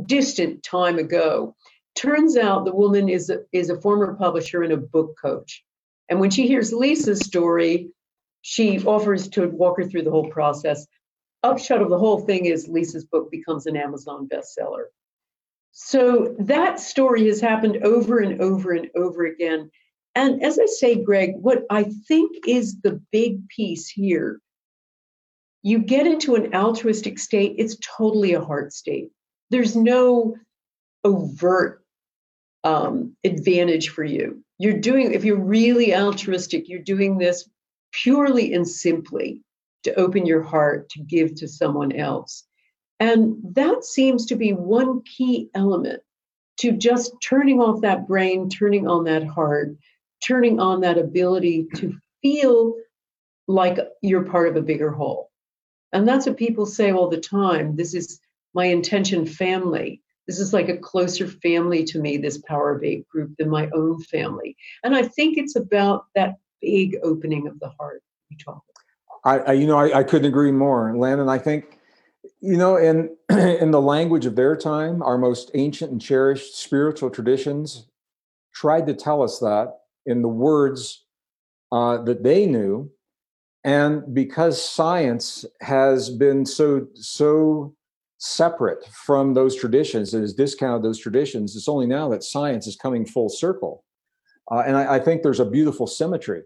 distant 0.05 0.63
time 0.63 0.97
ago. 0.97 1.55
Turns 1.95 2.37
out 2.37 2.65
the 2.65 2.73
woman 2.73 3.09
is 3.09 3.29
a, 3.29 3.39
is 3.51 3.69
a 3.69 3.81
former 3.81 4.13
publisher 4.13 4.63
and 4.63 4.71
a 4.71 4.77
book 4.77 5.15
coach. 5.21 5.63
And 6.09 6.19
when 6.19 6.29
she 6.29 6.47
hears 6.47 6.71
Lisa's 6.71 7.19
story, 7.19 7.89
she 8.41 8.83
offers 8.83 9.27
to 9.29 9.47
walk 9.49 9.77
her 9.77 9.85
through 9.85 10.03
the 10.03 10.11
whole 10.11 10.29
process. 10.29 10.87
Upshot 11.43 11.81
of 11.81 11.89
the 11.89 11.97
whole 11.97 12.21
thing 12.21 12.45
is 12.45 12.67
Lisa's 12.67 13.05
book 13.05 13.29
becomes 13.31 13.65
an 13.65 13.75
Amazon 13.75 14.27
bestseller. 14.31 14.85
So 15.71 16.35
that 16.39 16.79
story 16.79 17.27
has 17.27 17.39
happened 17.39 17.77
over 17.83 18.19
and 18.19 18.41
over 18.41 18.71
and 18.71 18.89
over 18.95 19.25
again. 19.25 19.71
And 20.15 20.43
as 20.43 20.59
I 20.59 20.65
say, 20.65 21.01
Gregg, 21.01 21.35
what 21.35 21.63
I 21.69 21.85
think 22.07 22.45
is 22.45 22.81
the 22.81 23.01
big 23.11 23.47
piece 23.47 23.89
here, 23.89 24.41
you 25.63 25.79
get 25.79 26.07
into 26.07 26.35
an 26.35 26.53
altruistic 26.53 27.19
state, 27.19 27.55
it's 27.57 27.77
totally 27.97 28.33
a 28.33 28.43
heart 28.43 28.73
state. 28.73 29.09
There's 29.49 29.75
no 29.75 30.35
overt 31.03 31.83
um, 32.63 33.15
advantage 33.23 33.89
for 33.89 34.03
you. 34.03 34.43
You're 34.57 34.79
doing, 34.79 35.13
if 35.13 35.23
you're 35.23 35.39
really 35.39 35.95
altruistic, 35.95 36.67
you're 36.67 36.79
doing 36.79 37.17
this 37.17 37.49
purely 37.91 38.53
and 38.53 38.67
simply 38.67 39.41
to 39.83 39.93
open 39.95 40.25
your 40.25 40.43
heart 40.43 40.89
to 40.89 41.01
give 41.01 41.35
to 41.35 41.47
someone 41.47 41.91
else. 41.91 42.45
And 43.01 43.37
that 43.55 43.83
seems 43.83 44.27
to 44.27 44.35
be 44.35 44.53
one 44.53 45.01
key 45.01 45.49
element 45.55 46.03
to 46.57 46.71
just 46.71 47.15
turning 47.19 47.59
off 47.59 47.81
that 47.81 48.07
brain, 48.07 48.47
turning 48.47 48.87
on 48.87 49.05
that 49.05 49.25
heart, 49.25 49.75
turning 50.23 50.59
on 50.59 50.81
that 50.81 50.99
ability 50.99 51.65
to 51.77 51.97
feel 52.21 52.75
like 53.47 53.79
you're 54.03 54.25
part 54.25 54.49
of 54.49 54.55
a 54.55 54.61
bigger 54.61 54.91
whole. 54.91 55.31
And 55.91 56.07
that's 56.07 56.27
what 56.27 56.37
people 56.37 56.67
say 56.67 56.91
all 56.91 57.09
the 57.09 57.19
time. 57.19 57.75
This 57.75 57.95
is 57.95 58.19
my 58.53 58.65
intention 58.65 59.25
family. 59.25 60.03
This 60.27 60.39
is 60.39 60.53
like 60.53 60.69
a 60.69 60.77
closer 60.77 61.25
family 61.25 61.83
to 61.85 61.99
me, 61.99 62.17
this 62.17 62.37
Power 62.37 62.75
of 62.75 62.83
Eight 62.83 63.09
group, 63.09 63.35
than 63.39 63.49
my 63.49 63.67
own 63.73 63.99
family. 64.03 64.55
And 64.83 64.95
I 64.95 65.01
think 65.01 65.39
it's 65.39 65.55
about 65.55 66.05
that 66.13 66.35
big 66.61 66.97
opening 67.01 67.47
of 67.47 67.59
the 67.59 67.69
heart 67.79 68.03
you 68.29 68.37
talk 68.37 68.61
about. 69.23 69.47
I, 69.47 69.51
I 69.51 69.53
you 69.53 69.65
know, 69.65 69.79
I, 69.79 70.01
I 70.01 70.03
couldn't 70.03 70.27
agree 70.27 70.51
more, 70.51 70.95
Landon. 70.95 71.29
I 71.29 71.39
think, 71.39 71.79
you 72.39 72.57
know, 72.57 72.77
in 72.77 73.15
in 73.29 73.71
the 73.71 73.81
language 73.81 74.25
of 74.25 74.35
their 74.35 74.55
time, 74.55 75.01
our 75.01 75.17
most 75.17 75.51
ancient 75.53 75.91
and 75.91 76.01
cherished 76.01 76.55
spiritual 76.55 77.09
traditions 77.09 77.87
tried 78.53 78.85
to 78.87 78.93
tell 78.93 79.23
us 79.23 79.39
that 79.39 79.79
in 80.05 80.21
the 80.21 80.27
words 80.27 81.05
uh, 81.71 81.97
that 82.03 82.23
they 82.23 82.45
knew, 82.45 82.91
and 83.63 84.13
because 84.13 84.63
science 84.63 85.45
has 85.61 86.09
been 86.09 86.45
so 86.45 86.87
so 86.93 87.75
separate 88.17 88.85
from 88.85 89.33
those 89.33 89.55
traditions 89.55 90.13
and 90.13 90.21
has 90.21 90.33
discounted 90.33 90.83
those 90.83 90.99
traditions, 90.99 91.55
it's 91.55 91.67
only 91.67 91.87
now 91.87 92.07
that 92.09 92.23
science 92.23 92.67
is 92.67 92.75
coming 92.75 93.05
full 93.05 93.29
circle. 93.29 93.83
Uh, 94.51 94.63
and 94.65 94.77
I, 94.77 94.95
I 94.95 94.99
think 94.99 95.23
there's 95.23 95.39
a 95.39 95.45
beautiful 95.45 95.87
symmetry 95.87 96.43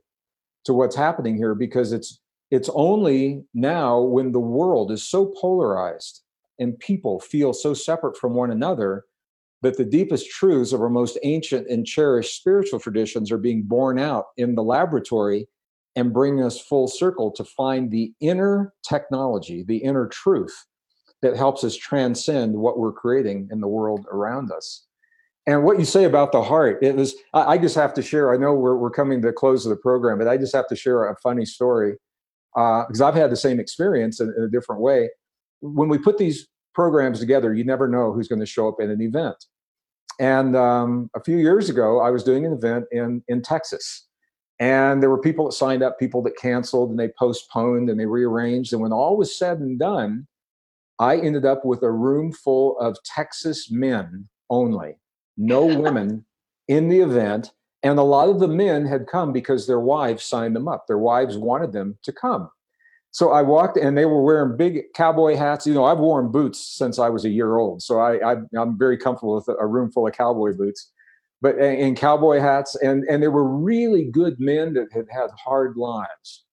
to 0.66 0.74
what's 0.74 0.96
happening 0.96 1.36
here 1.36 1.54
because 1.56 1.92
it's 1.92 2.22
it's 2.56 2.70
only 2.74 3.44
now 3.54 4.00
when 4.00 4.32
the 4.32 4.40
world 4.40 4.90
is 4.90 5.06
so 5.06 5.34
polarized 5.42 6.22
and 6.58 6.80
people 6.80 7.20
feel 7.20 7.52
so 7.52 7.74
separate 7.74 8.16
from 8.16 8.34
one 8.34 8.50
another 8.50 9.04
that 9.62 9.76
the 9.76 9.84
deepest 9.84 10.30
truths 10.30 10.72
of 10.72 10.80
our 10.80 10.90
most 10.90 11.18
ancient 11.24 11.68
and 11.68 11.86
cherished 11.86 12.38
spiritual 12.38 12.80
traditions 12.80 13.30
are 13.30 13.38
being 13.38 13.64
borne 13.64 14.00
out 14.00 14.28
in 14.38 14.56
the 14.56 14.64
laboratory 14.64 15.50
and 15.98 16.14
bringing 16.14 16.46
us 16.46 16.62
full 16.62 16.88
circle 16.88 17.30
to 17.30 17.44
find 17.44 17.92
the 17.92 18.14
inner 18.22 18.74
technology, 18.88 19.62
the 19.64 19.78
inner 19.78 20.08
truth 20.08 20.56
that 21.22 21.36
helps 21.36 21.66
us 21.66 21.76
transcend 21.76 22.56
what 22.56 22.80
we're 22.80 22.94
creating 22.94 23.50
in 23.52 23.60
the 23.60 23.68
world 23.68 24.06
around 24.14 24.50
us. 24.50 24.86
And 25.46 25.66
what 25.66 25.78
you 25.78 25.86
say 25.86 26.06
about 26.06 26.32
the 26.32 26.42
heart, 26.42 26.80
it 26.82 26.96
was, 26.96 27.16
I, 27.34 27.58
just 27.58 27.76
have 27.76 27.94
to 27.96 28.02
share, 28.02 28.34
I 28.34 28.38
know 28.38 28.54
we're, 28.54 28.78
we're 28.78 28.92
coming 28.92 29.22
to 29.22 29.28
the 29.28 29.34
close 29.34 29.66
of 29.66 29.72
the 29.72 29.76
program, 29.76 30.18
but 30.18 30.30
I 30.30 30.38
just 30.38 30.56
have 30.56 30.68
to 30.68 30.76
share 30.76 31.04
a 31.04 31.18
funny 31.18 31.46
story 31.46 31.98
because 32.56 33.02
uh, 33.02 33.08
I've 33.08 33.16
had 33.16 33.32
the 33.32 33.36
same 33.36 33.60
experience 33.60 34.20
in, 34.20 34.34
in 34.38 34.44
a 34.44 34.48
different 34.48 34.82
way. 34.82 35.10
When 35.60 35.90
we 35.90 35.98
put 35.98 36.18
these 36.18 36.48
programs 36.74 37.20
together, 37.20 37.54
you 37.54 37.66
never 37.66 37.88
know 37.88 38.14
who's 38.14 38.28
going 38.28 38.40
to 38.40 38.46
show 38.46 38.68
up 38.68 38.80
in 38.80 38.90
an 38.90 39.02
event. 39.02 39.36
And 40.20 40.56
um, 40.56 41.10
a 41.16 41.22
few 41.22 41.38
years 41.38 41.70
ago, 41.70 42.00
I 42.00 42.10
was 42.12 42.24
doing 42.24 42.46
an 42.46 42.54
event 42.54 42.86
in, 42.92 43.24
in 43.28 43.42
Texas. 43.42 44.08
And 44.60 45.04
there 45.04 45.10
were 45.10 45.20
people 45.20 45.46
that 45.46 45.52
signed 45.52 45.84
up, 45.84 46.00
people 46.00 46.22
that 46.24 46.38
canceled, 46.38 46.90
and 46.90 46.98
they 46.98 47.10
postponed 47.20 47.90
and 47.90 48.00
they 48.00 48.06
rearranged. 48.06 48.72
And 48.72 48.82
when 48.82 48.94
all 48.94 49.18
was 49.18 49.38
said 49.38 49.60
and 49.60 49.78
done, 49.78 50.28
I 51.00 51.18
ended 51.18 51.46
up 51.46 51.66
with 51.66 51.84
a 51.84 51.92
room 51.92 52.32
full 52.32 52.80
of 52.80 52.98
Texas 53.04 53.70
men 53.70 54.30
only, 54.50 54.96
no 55.36 55.66
women 55.66 56.26
in 56.70 56.88
the 56.88 57.02
event. 57.02 57.52
And 57.86 58.00
a 58.00 58.04
lot 58.04 58.28
of 58.28 58.40
the 58.40 58.48
men 58.48 58.86
had 58.86 59.08
come 59.08 59.32
because 59.32 59.68
their 59.68 59.80
wives 59.80 60.26
signed 60.26 60.56
them 60.56 60.68
up. 60.68 60.88
Their 60.88 60.98
wives 60.98 61.38
wanted 61.38 61.72
them 61.72 61.98
to 62.04 62.12
come. 62.12 62.50
So 63.12 63.32
I 63.32 63.42
walked 63.42 63.78
and 63.78 63.98
they 63.98 64.06
were 64.06 64.22
wearing 64.22 64.58
big 64.58 64.82
cowboy 64.94 65.38
hats. 65.38 65.66
You 65.66 65.74
know, 65.74 65.86
I've 65.86 66.00
worn 66.00 66.32
boots 66.32 66.60
since 66.60 67.00
I 67.00 67.08
was 67.08 67.24
a 67.24 67.30
year 67.30 67.58
old. 67.58 67.82
So 67.82 68.00
I, 68.00 68.34
I, 68.34 68.36
am 68.58 68.78
very 68.78 68.98
comfortable 68.98 69.36
with 69.36 69.48
a 69.58 69.66
room 69.66 69.90
full 69.92 70.08
of 70.08 70.14
cowboy 70.14 70.54
boots 70.54 70.92
but 71.42 71.58
in 71.60 71.96
cowboy 71.96 72.40
hats 72.40 72.76
and 72.76 73.04
and 73.10 73.22
they 73.22 73.28
were 73.28 73.44
really 73.44 74.06
good 74.06 74.40
men 74.40 74.74
that 74.74 74.88
had 74.94 75.06
had 75.12 75.28
hard 75.32 75.76
lives 75.76 76.46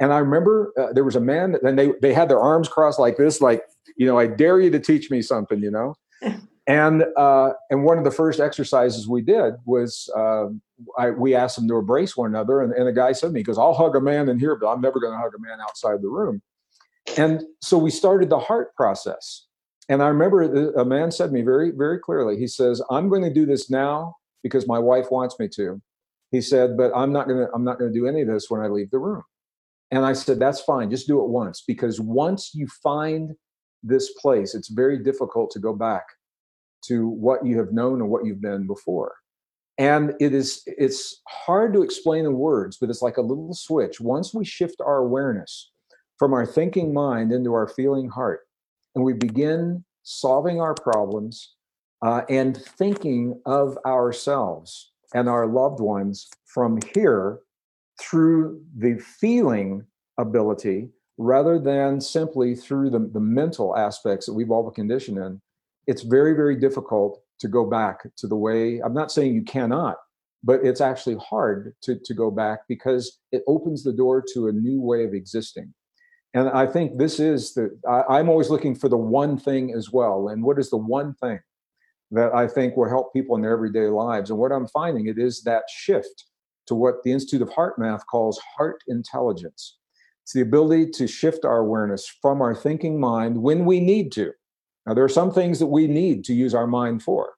and 0.00 0.12
i 0.12 0.18
remember 0.18 0.72
uh, 0.76 0.92
there 0.92 1.04
was 1.04 1.14
a 1.14 1.20
man 1.20 1.54
and 1.62 1.78
they 1.78 1.92
they 2.02 2.12
had 2.12 2.28
their 2.28 2.40
arms 2.40 2.68
crossed 2.68 2.98
like 2.98 3.16
this 3.16 3.40
like 3.40 3.62
you 3.96 4.06
know, 4.06 4.18
I 4.18 4.26
dare 4.26 4.60
you 4.60 4.70
to 4.70 4.80
teach 4.80 5.10
me 5.10 5.22
something, 5.22 5.62
you 5.62 5.70
know. 5.70 5.94
and 6.66 7.04
uh, 7.16 7.50
and 7.70 7.84
one 7.84 7.98
of 7.98 8.04
the 8.04 8.10
first 8.10 8.40
exercises 8.40 9.08
we 9.08 9.22
did 9.22 9.54
was 9.64 10.10
uh, 10.16 10.46
I, 10.98 11.10
we 11.10 11.34
asked 11.34 11.56
them 11.56 11.68
to 11.68 11.76
embrace 11.76 12.16
one 12.16 12.30
another, 12.30 12.62
and, 12.62 12.72
and 12.72 12.86
the 12.88 12.92
guy 12.92 13.12
said 13.12 13.28
to 13.28 13.32
me, 13.32 13.40
he 13.40 13.44
goes, 13.44 13.58
"I'll 13.58 13.74
hug 13.74 13.96
a 13.96 14.00
man 14.00 14.28
in 14.28 14.38
here, 14.38 14.56
but 14.56 14.72
I'm 14.72 14.80
never 14.80 14.98
going 14.98 15.12
to 15.12 15.18
hug 15.18 15.32
a 15.36 15.40
man 15.40 15.58
outside 15.60 16.02
the 16.02 16.08
room." 16.08 16.42
And 17.16 17.44
so 17.62 17.78
we 17.78 17.90
started 17.90 18.30
the 18.30 18.38
heart 18.38 18.74
process. 18.74 19.46
And 19.88 20.02
I 20.02 20.08
remember 20.08 20.72
a 20.74 20.84
man 20.84 21.12
said 21.12 21.28
to 21.28 21.32
me 21.32 21.42
very, 21.42 21.70
very 21.70 22.00
clearly, 22.00 22.36
he 22.36 22.48
says, 22.48 22.82
I'm 22.90 23.08
going 23.08 23.22
to 23.22 23.32
do 23.32 23.46
this 23.46 23.70
now 23.70 24.16
because 24.42 24.66
my 24.66 24.78
wife 24.78 25.10
wants 25.10 25.38
me 25.38 25.48
to. 25.54 25.80
He 26.32 26.40
said, 26.40 26.76
but 26.76 26.90
I'm 26.94 27.12
not 27.12 27.28
going 27.28 27.46
to, 27.46 27.52
I'm 27.54 27.62
not 27.62 27.78
going 27.78 27.92
to 27.92 27.98
do 27.98 28.08
any 28.08 28.22
of 28.22 28.28
this 28.28 28.50
when 28.50 28.60
I 28.60 28.66
leave 28.66 28.90
the 28.90 28.98
room. 28.98 29.22
And 29.92 30.04
I 30.04 30.12
said, 30.12 30.40
that's 30.40 30.60
fine. 30.60 30.90
Just 30.90 31.06
do 31.06 31.20
it 31.22 31.28
once 31.28 31.62
because 31.64 32.00
once 32.00 32.50
you 32.52 32.66
find 32.82 33.36
this 33.84 34.12
place, 34.14 34.56
it's 34.56 34.68
very 34.68 34.98
difficult 35.04 35.52
to 35.52 35.60
go 35.60 35.72
back 35.72 36.04
to 36.82 37.08
what 37.08 37.44
you 37.44 37.58
have 37.58 37.72
known 37.72 38.00
or 38.00 38.06
what 38.06 38.24
you've 38.24 38.40
been 38.40 38.66
before. 38.66 39.14
And 39.78 40.14
it 40.20 40.32
is 40.32 40.62
it's 40.66 41.20
hard 41.28 41.74
to 41.74 41.82
explain 41.82 42.24
in 42.24 42.34
words, 42.34 42.78
but 42.78 42.88
it's 42.88 43.02
like 43.02 43.18
a 43.18 43.22
little 43.22 43.52
switch. 43.52 44.00
Once 44.00 44.32
we 44.32 44.44
shift 44.44 44.80
our 44.80 44.98
awareness 44.98 45.70
from 46.18 46.32
our 46.32 46.46
thinking 46.46 46.94
mind 46.94 47.32
into 47.32 47.52
our 47.52 47.68
feeling 47.68 48.08
heart, 48.08 48.40
and 48.94 49.04
we 49.04 49.12
begin 49.12 49.84
solving 50.02 50.60
our 50.60 50.74
problems 50.74 51.56
uh, 52.02 52.22
and 52.30 52.56
thinking 52.56 53.40
of 53.44 53.78
ourselves 53.84 54.92
and 55.14 55.28
our 55.28 55.46
loved 55.46 55.80
ones 55.80 56.28
from 56.46 56.78
here 56.94 57.40
through 58.00 58.62
the 58.78 58.98
feeling 58.98 59.84
ability 60.18 60.88
rather 61.18 61.58
than 61.58 62.00
simply 62.00 62.54
through 62.54 62.90
the, 62.90 63.10
the 63.12 63.20
mental 63.20 63.76
aspects 63.76 64.26
that 64.26 64.34
we've 64.34 64.50
all 64.50 64.62
been 64.62 64.74
conditioned 64.74 65.18
in, 65.18 65.40
it's 65.86 66.02
very, 66.02 66.34
very 66.34 66.56
difficult 66.56 67.20
to 67.40 67.48
go 67.48 67.64
back 67.64 68.06
to 68.16 68.26
the 68.26 68.36
way. 68.36 68.80
I'm 68.80 68.94
not 68.94 69.12
saying 69.12 69.34
you 69.34 69.42
cannot, 69.42 69.96
but 70.42 70.64
it's 70.64 70.80
actually 70.80 71.16
hard 71.16 71.74
to, 71.82 71.98
to 72.04 72.14
go 72.14 72.30
back 72.30 72.60
because 72.68 73.18
it 73.32 73.42
opens 73.46 73.82
the 73.82 73.92
door 73.92 74.22
to 74.34 74.48
a 74.48 74.52
new 74.52 74.80
way 74.80 75.04
of 75.04 75.14
existing. 75.14 75.72
And 76.34 76.48
I 76.50 76.66
think 76.66 76.98
this 76.98 77.18
is 77.18 77.54
the, 77.54 77.78
I, 77.88 78.18
I'm 78.18 78.28
always 78.28 78.50
looking 78.50 78.74
for 78.74 78.88
the 78.88 78.96
one 78.96 79.38
thing 79.38 79.72
as 79.74 79.90
well. 79.90 80.28
And 80.28 80.42
what 80.42 80.58
is 80.58 80.70
the 80.70 80.76
one 80.76 81.14
thing 81.14 81.40
that 82.10 82.34
I 82.34 82.46
think 82.46 82.76
will 82.76 82.88
help 82.88 83.12
people 83.12 83.36
in 83.36 83.42
their 83.42 83.52
everyday 83.52 83.86
lives? 83.86 84.30
And 84.30 84.38
what 84.38 84.52
I'm 84.52 84.68
finding 84.68 85.06
it 85.06 85.18
is 85.18 85.42
that 85.42 85.64
shift 85.70 86.24
to 86.66 86.74
what 86.74 87.02
the 87.04 87.12
Institute 87.12 87.42
of 87.42 87.50
HeartMath 87.50 88.02
calls 88.10 88.40
heart 88.56 88.82
intelligence. 88.88 89.78
It's 90.24 90.32
the 90.32 90.40
ability 90.40 90.90
to 90.90 91.06
shift 91.06 91.44
our 91.44 91.58
awareness 91.58 92.06
from 92.20 92.42
our 92.42 92.54
thinking 92.54 92.98
mind 92.98 93.40
when 93.40 93.64
we 93.64 93.78
need 93.80 94.10
to. 94.12 94.32
Now, 94.86 94.94
there 94.94 95.04
are 95.04 95.08
some 95.08 95.32
things 95.32 95.58
that 95.58 95.66
we 95.66 95.88
need 95.88 96.24
to 96.24 96.34
use 96.34 96.54
our 96.54 96.66
mind 96.66 97.02
for, 97.02 97.34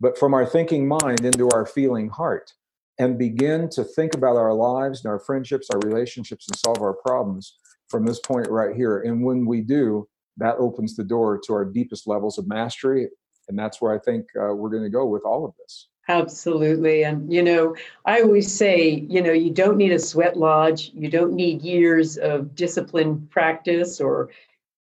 but 0.00 0.18
from 0.18 0.34
our 0.34 0.44
thinking 0.44 0.88
mind 0.88 1.24
into 1.24 1.48
our 1.50 1.64
feeling 1.64 2.08
heart 2.08 2.52
and 2.98 3.18
begin 3.18 3.68
to 3.70 3.84
think 3.84 4.14
about 4.14 4.36
our 4.36 4.52
lives 4.52 5.04
and 5.04 5.10
our 5.10 5.20
friendships, 5.20 5.68
our 5.70 5.80
relationships, 5.80 6.48
and 6.48 6.58
solve 6.58 6.82
our 6.82 6.94
problems 6.94 7.56
from 7.88 8.04
this 8.04 8.18
point 8.20 8.48
right 8.50 8.74
here. 8.74 9.00
And 9.00 9.24
when 9.24 9.46
we 9.46 9.60
do, 9.60 10.08
that 10.38 10.56
opens 10.58 10.96
the 10.96 11.04
door 11.04 11.40
to 11.46 11.52
our 11.52 11.64
deepest 11.64 12.06
levels 12.06 12.38
of 12.38 12.48
mastery. 12.48 13.08
And 13.48 13.58
that's 13.58 13.80
where 13.80 13.94
I 13.94 13.98
think 13.98 14.26
uh, 14.36 14.54
we're 14.54 14.70
going 14.70 14.82
to 14.82 14.90
go 14.90 15.06
with 15.06 15.22
all 15.24 15.44
of 15.44 15.52
this. 15.58 15.88
Absolutely. 16.08 17.04
And, 17.04 17.32
you 17.32 17.42
know, 17.42 17.76
I 18.06 18.22
always 18.22 18.52
say, 18.52 19.06
you 19.08 19.22
know, 19.22 19.32
you 19.32 19.50
don't 19.50 19.76
need 19.76 19.92
a 19.92 19.98
sweat 19.98 20.36
lodge, 20.36 20.90
you 20.94 21.08
don't 21.08 21.34
need 21.34 21.62
years 21.62 22.18
of 22.18 22.56
disciplined 22.56 23.30
practice 23.30 24.00
or 24.00 24.30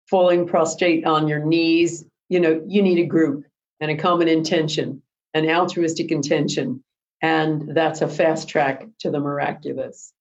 falling 0.09 0.47
prostrate 0.47 1.05
on 1.05 1.29
your 1.29 1.45
knees. 1.45 2.05
You 2.29 2.41
know, 2.41 2.63
you 2.67 2.83
need 2.83 2.99
a 2.99 3.07
group 3.07 3.45
and 3.81 3.91
a 3.91 3.97
common 3.97 4.29
intention, 4.29 5.03
an 5.35 5.49
altruistic 5.49 6.11
intention. 6.11 6.83
And 7.23 7.75
that's 7.75 8.03
a 8.03 8.09
fast 8.09 8.49
track 8.49 8.87
to 9.01 9.11
the 9.11 9.21
miraculous. 9.21 10.13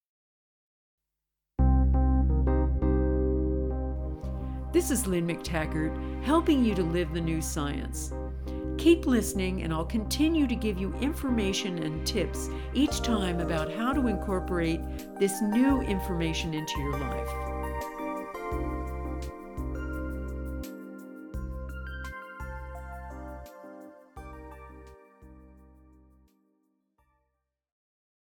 This 4.71 4.91
is 4.91 5.07
Lynne 5.07 5.27
McTaggart, 5.27 6.23
helping 6.25 6.65
you 6.65 6.75
to 6.75 6.83
live 6.83 7.13
the 7.13 7.21
new 7.21 7.41
science. 7.41 8.11
Keep 8.77 9.07
listening, 9.07 9.63
and 9.63 9.73
I'll 9.73 9.85
continue 9.85 10.47
to 10.47 10.55
give 10.55 10.77
you 10.77 10.93
information 10.95 11.81
and 11.81 12.05
tips 12.05 12.49
each 12.73 13.01
time 13.01 13.39
about 13.39 13.71
how 13.71 13.93
to 13.93 14.07
incorporate 14.07 14.81
this 15.17 15.41
new 15.41 15.81
information 15.81 16.53
into 16.53 16.77
your 16.81 16.99
life. 16.99 17.44